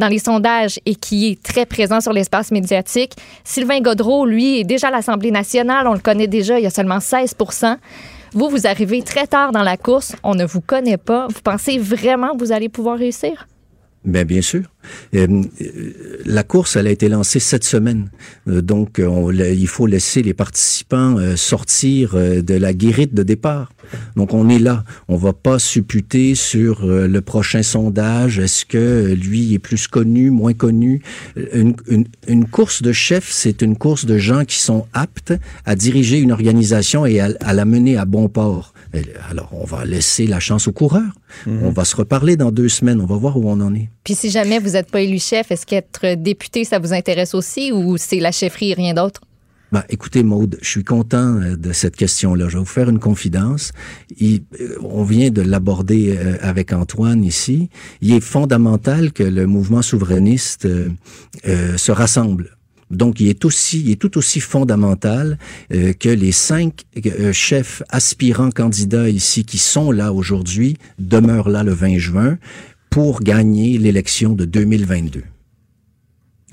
dans 0.01 0.09
les 0.09 0.19
sondages 0.19 0.81
et 0.87 0.97
qui 0.97 1.29
est 1.29 1.43
très 1.43 1.67
présent 1.67 2.01
sur 2.01 2.13
l'espace 2.13 2.51
médiatique. 2.51 3.13
Sylvain 3.45 3.81
Godreau, 3.81 4.27
lui, 4.27 4.59
est 4.59 4.65
déjà 4.65 4.89
à 4.89 4.91
l'Assemblée 4.91 5.31
nationale. 5.31 5.87
On 5.87 5.93
le 5.93 6.01
connaît 6.01 6.27
déjà, 6.27 6.59
il 6.59 6.65
y 6.65 6.67
a 6.67 6.71
seulement 6.71 6.99
16 6.99 7.37
Vous, 8.33 8.49
vous 8.49 8.67
arrivez 8.67 9.03
très 9.03 9.29
tard 9.29 9.53
dans 9.53 9.63
la 9.63 9.77
course. 9.77 10.17
On 10.25 10.35
ne 10.35 10.45
vous 10.45 10.61
connaît 10.61 10.97
pas. 10.97 11.29
Vous 11.29 11.43
pensez 11.43 11.79
vraiment 11.79 12.33
que 12.33 12.39
vous 12.39 12.51
allez 12.51 12.69
pouvoir 12.69 12.99
réussir? 12.99 13.47
Ben, 14.05 14.25
bien 14.25 14.43
sûr. 14.43 14.63
Euh, 15.15 15.43
euh, 15.61 15.93
la 16.25 16.43
course, 16.43 16.77
elle 16.77 16.87
a 16.87 16.91
été 16.91 17.09
lancée 17.09 17.41
cette 17.41 17.65
semaine. 17.65 18.11
Euh, 18.49 18.63
donc, 18.63 19.01
on 19.05 19.31
il 19.31 19.69
faut 19.69 19.87
laisser 19.87 20.23
les 20.23 20.35
participants 20.35 21.17
sortir 21.37 22.15
de 22.15 22.55
la 22.55 22.73
guérite 22.73 23.15
de 23.15 23.23
départ. 23.23 23.73
Donc, 24.17 24.35
on 24.35 24.49
est 24.49 24.59
là. 24.59 24.85
On 25.09 25.17
va 25.17 25.33
pas 25.33 25.59
supputer 25.59 26.35
sur 26.35 26.87
le 26.87 27.21
prochain 27.21 27.63
sondage. 27.63 28.39
Est-ce 28.39 28.65
que 28.65 29.13
lui 29.15 29.55
est 29.55 29.59
plus 29.59 29.87
connu, 29.89 30.31
moins 30.31 30.55
connu? 30.55 31.03
Une, 31.53 31.75
une, 31.89 32.07
une 32.27 32.47
course 32.47 32.83
de 32.83 32.93
chef, 32.93 33.31
c'est 33.31 33.63
une 33.63 33.77
course 33.77 34.05
de 34.05 34.19
gens 34.19 34.45
qui 34.45 34.59
sont 34.59 34.87
aptes 34.93 35.35
à 35.65 35.75
diriger 35.75 36.19
une 36.19 36.33
organisation 36.33 37.07
et 37.07 37.21
à, 37.21 37.31
à 37.41 37.53
la 37.53 37.65
mener 37.65 37.97
à 37.97 38.05
bon 38.05 38.29
port. 38.29 38.75
Alors, 39.31 39.51
on 39.53 39.65
va 39.65 39.85
laisser 39.85 40.27
la 40.27 40.41
chance 40.41 40.67
aux 40.69 40.73
coureurs. 40.73 41.13
On 41.47 41.71
va 41.71 41.85
se 41.85 41.97
reparler 41.97 42.37
dans 42.37 42.51
deux 42.51 42.69
semaines. 42.69 43.01
On 43.01 43.07
va 43.07 43.17
voir 43.17 43.37
où 43.37 43.49
on 43.49 43.61
en 43.61 43.75
est. 43.75 43.89
Puis 44.05 44.15
si 44.15 44.31
jamais 44.31 44.59
vous 44.59 44.70
n'êtes 44.73 44.91
pas 44.91 45.01
élu 45.01 45.19
chef, 45.19 45.51
est-ce 45.51 45.67
qu'être 45.67 46.15
député, 46.15 46.65
ça 46.65 46.79
vous 46.79 46.93
intéresse 46.93 47.35
aussi 47.35 47.73
ou 47.73 47.97
c'est 47.97 48.21
la 48.21 48.33
chefferie 48.33 48.71
et 48.71 48.75
rien 48.75 48.95
d'autre? 48.95 49.21
Ben, 49.73 49.85
écoutez, 49.89 50.25
Maude, 50.25 50.59
je 50.63 50.69
suis 50.69 50.83
content 50.83 51.37
euh, 51.37 51.57
de 51.57 51.73
cette 51.73 51.95
question-là. 51.95 52.49
Je 52.49 52.55
vais 52.55 52.59
vous 52.59 52.65
faire 52.65 52.91
une 52.91 52.99
confidence. 52.99 53.71
Euh, 54.21 54.39
on 54.83 55.05
vient 55.05 55.31
de 55.31 55.43
l'aborder 55.43 56.17
euh, 56.19 56.37
avec 56.41 56.73
Antoine 56.73 57.23
ici. 57.23 57.71
Il 58.01 58.13
est 58.13 58.21
fondamental 58.21 59.13
que 59.13 59.23
le 59.23 59.47
mouvement 59.47 59.83
souverainiste 59.83 60.67
se 61.45 61.93
rassemble. 61.93 62.57
Donc, 62.91 63.21
il 63.21 63.29
est 63.29 63.45
aussi, 63.45 63.81
il 63.83 63.93
est 63.93 64.01
tout 64.01 64.19
aussi 64.19 64.41
fondamental 64.41 65.39
que 65.71 66.09
les 66.09 66.33
cinq 66.33 66.87
chefs 67.33 67.85
aspirants 67.89 68.51
candidats 68.51 69.09
ici 69.09 69.45
qui 69.45 69.59
sont 69.59 69.93
là 69.93 70.13
aujourd'hui 70.13 70.77
demeurent 70.99 71.49
là 71.49 71.63
le 71.63 71.73
20 71.73 71.99
juin 71.99 72.39
pour 72.91 73.21
gagner 73.23 73.79
l'élection 73.79 74.35
de 74.35 74.45
2022. 74.45 75.23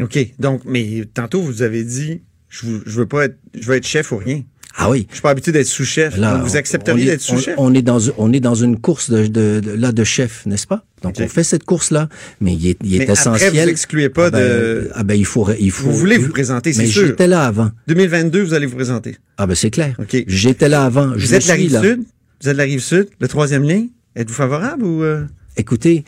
OK. 0.01 0.19
Donc, 0.39 0.61
mais 0.65 1.03
tantôt, 1.13 1.41
vous 1.41 1.63
avez 1.63 1.83
dit, 1.83 2.21
je, 2.49 2.65
veux- 2.67 2.83
je 2.85 2.99
veux 2.99 3.07
pas 3.07 3.25
être, 3.25 3.37
je 3.59 3.67
veux 3.67 3.75
être 3.75 3.87
chef 3.87 4.11
ou 4.11 4.17
rien. 4.17 4.43
Ah 4.79 4.91
oui, 4.91 5.07
Je 5.09 5.15
suis 5.15 5.21
pas 5.23 5.31
habitué 5.31 5.51
d'être 5.51 5.65
sous-chef. 5.65 6.15
Vous 6.19 6.55
accepteriez 6.55 7.05
d'être 7.05 7.21
sous-chef? 7.21 7.55
On, 7.57 7.71
on 7.71 7.73
est 7.73 7.81
dans 7.81 7.97
on 8.19 8.31
est 8.31 8.39
dans 8.39 8.53
une 8.53 8.79
course 8.79 9.09
de, 9.09 9.25
de, 9.25 9.59
de- 9.59 9.71
là 9.71 9.91
de 9.91 10.03
chef, 10.03 10.45
n'est-ce 10.45 10.67
pas? 10.67 10.85
Donc 11.01 11.15
on 11.19 11.27
fait 11.27 11.43
cette 11.43 11.63
course 11.63 11.89
là, 11.89 12.09
mais 12.41 12.53
il 12.53 12.67
est, 12.67 12.77
il 12.83 12.93
est 12.93 12.97
Mais 12.99 13.03
après, 13.09 13.13
essentiel. 13.13 13.53
vous 13.53 13.69
excluez 13.71 14.09
pas 14.09 14.27
ah 14.27 14.31
ben, 14.31 14.39
de- 14.47 14.91
ah 14.93 15.03
ben 15.03 15.15
il 15.15 15.25
faut 15.25 15.47
il 15.59 15.71
faut. 15.71 15.89
Vous 15.89 15.97
voulez 15.97 16.19
vous 16.19 16.29
présenter, 16.29 16.73
c'est 16.73 16.83
Mais 16.83 16.87
sûr. 16.89 17.07
j'étais 17.07 17.25
là 17.25 17.47
avant. 17.47 17.71
2022, 17.87 18.43
vous 18.43 18.53
allez 18.53 18.67
vous 18.67 18.75
présenter. 18.75 19.17
Ah 19.39 19.47
ben 19.47 19.55
c'est 19.55 19.71
clair. 19.71 19.95
OK. 19.97 20.15
J'étais 20.27 20.69
là 20.69 20.85
avant. 20.85 21.07
Vous 21.13 21.17
je 21.17 21.33
êtes 21.33 21.47
la 21.47 21.55
suis 21.55 21.69
là. 21.69 21.81
Rive-Sud? 21.81 22.03
Vous 22.43 22.49
êtes 22.49 22.57
la 22.57 22.63
Rive-Sud, 22.63 23.07
le 23.19 23.27
troisième 23.27 23.63
lien? 23.63 23.87
Êtes-vous 24.15 24.35
favorable 24.35 24.83
ou... 24.83 25.01
euh? 25.03 25.25
Écoutez, 25.57 26.05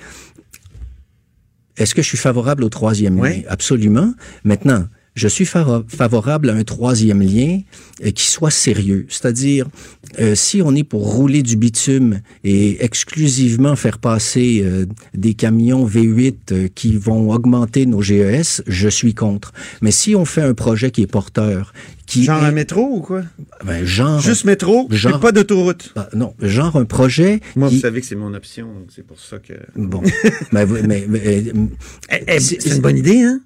est-ce 1.78 1.96
que 1.96 2.02
je 2.02 2.08
suis 2.08 2.18
favorable 2.18 2.64
au 2.64 2.70
troisième 2.70 3.20
Oui. 3.20 3.46
Absolument. 3.48 4.14
Maintenant, 4.44 4.88
je 5.16 5.28
suis 5.28 5.46
favorable 5.46 6.50
à 6.50 6.54
un 6.54 6.64
troisième 6.64 7.22
lien 7.22 7.60
euh, 8.06 8.12
qui 8.12 8.26
soit 8.28 8.52
sérieux. 8.52 9.06
C'est-à-dire, 9.10 9.68
euh, 10.20 10.36
si 10.36 10.62
on 10.62 10.74
est 10.76 10.84
pour 10.84 11.14
rouler 11.14 11.44
du 11.44 11.56
bitume 11.58 12.22
et 12.44 12.84
exclusivement 12.84 13.76
faire 13.76 13.98
passer 13.98 14.62
euh, 14.64 14.86
des 15.14 15.34
camions 15.34 15.86
V8 15.88 16.36
euh, 16.52 16.68
qui 16.74 16.96
vont 16.96 17.32
augmenter 17.32 17.86
nos 17.86 18.02
GES, 18.02 18.64
je 18.68 18.88
suis 18.90 19.14
contre. 19.14 19.52
Mais 19.82 19.92
si 19.92 20.16
on 20.16 20.26
fait 20.26 20.42
un 20.44 20.54
projet 20.54 20.92
qui 20.92 21.02
est 21.02 21.08
porteur, 21.08 21.74
qui 22.06 22.24
Genre 22.24 22.42
est- 22.44 22.48
un 22.48 22.52
métro 22.52 22.82
ou 22.82 23.02
quoi? 23.02 23.24
ben, 23.66 23.84
genre, 23.86 24.20
Juste 24.22 24.46
métro, 24.46 24.88
genre- 24.90 25.20
pas 25.20 25.32
d'autoroute. 25.32 25.92
Ah, 25.96 26.08
non, 26.16 26.34
genre 26.42 26.76
un 26.78 26.86
projet. 26.86 27.40
Moi, 27.56 27.70
qui- 27.70 27.76
vous 27.76 27.82
savez 27.82 28.02
que 28.02 28.08
c'est 28.08 28.16
mon 28.16 28.34
option, 28.34 28.66
donc 28.68 28.88
c'est 28.96 29.06
pour 29.06 29.20
ça 29.20 29.38
que... 29.40 29.54
Bon, 29.76 30.02
mais, 30.52 30.66
vous- 30.66 30.78
mais, 30.88 31.06
mais, 31.08 31.44
Eh, 32.12 32.24
eh, 32.28 32.40
c'est 32.40 32.66
une 32.76 32.82
bonne 32.82 32.98
idée, 32.98 33.22
hein? 33.22 33.42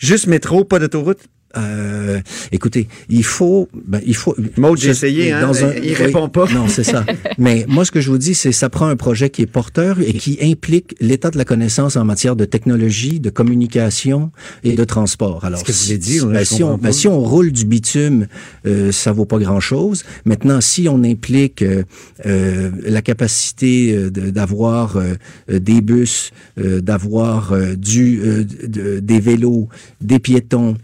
Juste 0.00 0.28
métro, 0.28 0.64
pas 0.64 0.78
d'autoroute? 0.78 1.28
Euh, 1.56 2.20
écoutez, 2.52 2.86
il 3.08 3.24
faut, 3.24 3.68
ben, 3.86 4.00
il 4.06 4.14
faut. 4.14 4.36
Maud, 4.56 4.78
j'ai 4.78 4.90
essayé, 4.90 5.32
hein, 5.32 5.40
dans 5.42 5.64
un- 5.64 5.74
il 5.74 5.94
répond 5.94 6.28
pas. 6.28 6.46
Non, 6.52 6.68
c'est 6.68 6.84
ça. 6.84 7.04
Mais 7.38 7.64
moi, 7.68 7.84
ce 7.84 7.90
que 7.90 8.00
je 8.00 8.10
vous 8.10 8.18
dis, 8.18 8.34
c'est 8.34 8.52
ça 8.52 8.68
prend 8.68 8.86
un 8.86 8.96
projet 8.96 9.30
qui 9.30 9.42
est 9.42 9.46
porteur 9.46 9.98
et 10.00 10.12
qui 10.12 10.38
implique 10.42 10.94
l'état 11.00 11.30
de 11.30 11.38
la 11.38 11.44
connaissance 11.44 11.96
en 11.96 12.04
matière 12.04 12.36
de 12.36 12.44
technologie, 12.44 13.18
de 13.20 13.30
communication 13.30 14.30
et 14.62 14.74
de 14.74 14.84
transport. 14.84 15.44
Alors, 15.44 15.58
Ce 15.60 15.64
que 15.64 15.72
vous 15.72 15.98
dit, 15.98 16.20
ben, 16.20 16.44
si, 16.44 16.62
on, 16.62 16.78
ben, 16.78 16.92
si 16.92 17.08
on 17.08 17.18
roule 17.20 17.50
du 17.52 17.64
bitume, 17.64 18.26
euh, 18.66 18.92
ça 18.92 19.10
vaut 19.12 19.24
pas 19.24 19.38
grand-chose. 19.38 20.04
Maintenant, 20.24 20.60
si 20.60 20.88
on 20.88 21.02
implique 21.02 21.62
euh, 21.62 21.82
euh, 22.26 22.70
la 22.84 23.02
capacité 23.02 23.92
euh, 23.94 24.10
d'avoir 24.10 24.96
euh, 24.96 25.14
des 25.48 25.80
bus, 25.80 26.30
euh, 26.58 26.80
d'avoir 26.80 27.52
euh, 27.52 27.74
du 27.74 28.20
euh, 28.22 28.44
de- 28.44 29.00
des 29.00 29.18
vélos, 29.20 29.68
des 30.00 30.18
piétons, 30.18 30.76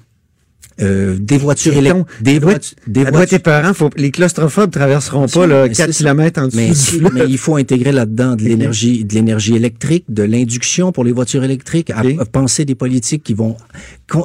euh, 0.82 1.16
des 1.18 1.38
voitures 1.38 1.74
électriques, 1.74 2.06
des, 2.20 2.38
voit- 2.38 2.54
des 2.86 3.04
voitures. 3.04 3.74
Faut, 3.74 3.90
les 3.96 4.10
claustrophobes 4.10 4.70
traverseront 4.70 5.26
pas 5.26 5.46
là, 5.46 5.62
Mais 5.68 5.74
4 5.74 5.86
c'est 5.86 5.92
ça. 5.92 5.98
km 6.10 6.42
en 6.42 6.46
dessous 6.48 6.56
Mais, 7.00 7.08
du 7.08 7.14
mais 7.14 7.24
il 7.28 7.38
faut 7.38 7.56
intégrer 7.56 7.92
là-dedans 7.92 8.36
de 8.36 8.42
l'énergie, 8.48 9.04
de 9.04 9.14
l'énergie 9.14 9.54
électrique, 9.56 10.04
de 10.08 10.22
l'induction 10.22 10.92
pour 10.92 11.04
les 11.04 11.12
voitures 11.12 11.44
électriques, 11.44 11.90
à, 11.90 12.00
Ok. 12.04 12.14
à 12.20 12.24
penser 12.26 12.64
des 12.64 12.74
politiques 12.74 13.22
qui 13.22 13.34
vont. 13.34 13.56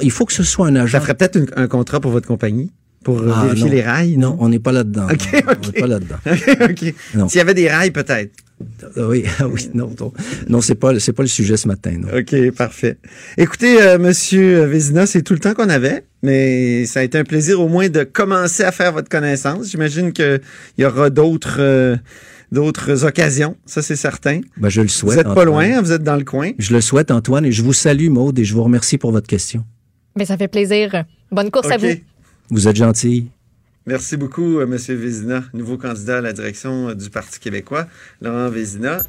il 0.02 0.12
faut 0.12 0.26
que 0.26 0.34
ce 0.34 0.44
soit 0.44 0.68
un 0.68 0.76
agent. 0.76 0.92
Ça 0.98 1.02
ferait 1.02 1.16
peut-être 1.16 1.40
un 1.56 1.68
contrat 1.68 2.00
pour 2.00 2.12
votre 2.12 2.28
compagnie, 2.28 2.72
pour 3.04 3.20
euh, 3.22 3.32
Ah, 3.34 3.46
vérifier 3.46 3.66
non. 3.66 3.72
les 3.72 3.82
rails. 3.82 4.18
Non, 4.18 4.36
on 4.40 4.50
n'est 4.50 4.60
pas 4.60 4.72
là-dedans. 4.74 5.08
On 5.10 5.68
n'est 5.68 5.80
pas 5.82 5.88
là-dedans. 5.88 6.16
OK. 6.70 6.94
S'il 7.30 7.38
y 7.38 7.42
avait 7.42 7.54
des 7.54 7.70
rails, 7.70 7.92
peut-être. 7.92 8.32
Ah 8.98 9.08
Oui, 9.08 9.24
ah 9.40 9.48
oui, 9.48 9.70
non, 9.74 9.90
non, 10.00 10.14
non, 10.48 10.62
c'est 10.62 10.76
pas, 10.76 11.00
c'est 11.00 11.14
pas 11.14 11.24
le 11.24 11.28
sujet 11.30 11.58
ce 11.58 11.68
matin. 11.68 11.94
Non. 12.00 12.08
OK, 12.20 12.52
parfait. 12.56 12.98
Écoutez, 13.38 13.82
euh, 13.82 13.98
Monsieur 13.98 14.66
Vézina, 14.66 15.06
c'est 15.06 15.22
tout 15.22 15.34
le 15.34 15.40
temps 15.40 15.54
qu'on 15.54 15.70
avait, 15.70 16.04
mais 16.24 16.86
ça 16.86 17.02
a 17.02 17.04
été 17.04 17.18
un 17.18 17.24
plaisir 17.24 17.60
au 17.62 17.68
moins 17.68 17.90
de 17.90 18.04
commencer 18.04 18.64
à 18.64 18.72
faire 18.72 18.92
votre 18.94 19.10
connaissance. 19.10 19.70
J'imagine 19.72 20.14
qu'il 20.14 20.42
y 20.78 20.86
aura 20.86 21.10
d'autres 21.10 21.58
euh, 21.60 21.96
d'autres 22.52 23.06
occasions, 23.06 23.56
ça 23.66 23.82
c'est 23.82 23.96
certain. 23.96 24.42
Ben, 24.58 24.68
je 24.70 24.82
le 24.82 24.88
Vous 24.88 24.94
souhaite. 24.94 25.20
êtes 25.20 25.24
pas 25.26 25.32
Antoine. 25.32 25.48
loin, 25.48 25.64
hein, 25.78 25.82
vous 25.82 25.92
êtes 25.94 26.04
dans 26.04 26.18
le 26.18 26.26
coin. 26.26 26.52
Je 26.58 26.74
le 26.74 26.82
souhaite, 26.82 27.10
Antoine, 27.12 27.46
et 27.46 27.52
je 27.52 27.64
vous 27.64 27.74
salue, 27.74 28.10
Maude, 28.10 28.38
et 28.40 28.44
je 28.44 28.54
vous 28.54 28.64
remercie 28.64 28.98
pour 28.98 29.12
votre 29.12 29.28
question. 29.28 29.64
Mais 30.18 30.26
ça 30.26 30.36
fait 30.38 30.50
plaisir. 30.50 31.06
Bonne 31.32 31.50
course 31.50 31.72
à 31.72 31.78
vous. 31.78 31.88
Vous 32.50 32.68
êtes 32.68 32.76
gentil. 32.76 33.30
Merci 33.88 34.16
beaucoup, 34.16 34.60
euh, 34.60 34.68
Monsieur 34.68 34.96
Vézina, 34.96 35.44
nouveau 35.54 35.78
candidat 35.78 36.18
à 36.18 36.22
la 36.22 36.34
direction 36.34 36.90
euh, 36.90 36.96
du 36.96 37.10
Parti 37.10 37.40
québécois. 37.40 37.88
Laurent 38.22 38.50
Vézina. 38.50 39.00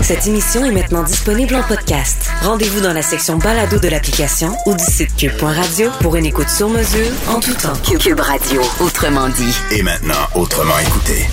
Cette 0.00 0.26
émission 0.26 0.64
est 0.64 0.70
maintenant 0.70 1.02
disponible 1.02 1.56
en 1.56 1.62
podcast. 1.64 2.30
Rendez-vous 2.42 2.80
dans 2.80 2.92
la 2.92 3.02
section 3.02 3.36
balado 3.36 3.78
de 3.78 3.88
l'application 3.88 4.52
ou 4.66 4.74
du 4.74 4.84
site 4.84 5.14
cube.radio 5.16 5.90
pour 6.00 6.16
une 6.16 6.26
écoute 6.26 6.48
sur 6.48 6.70
mesure 6.70 7.10
en 7.28 7.40
tout 7.40 7.54
temps. 7.54 7.76
Cube 7.98 8.20
Radio, 8.20 8.62
autrement 8.80 9.28
dit. 9.28 9.54
Et 9.72 9.82
maintenant, 9.82 10.14
autrement 10.34 10.78
écouté. 10.78 11.26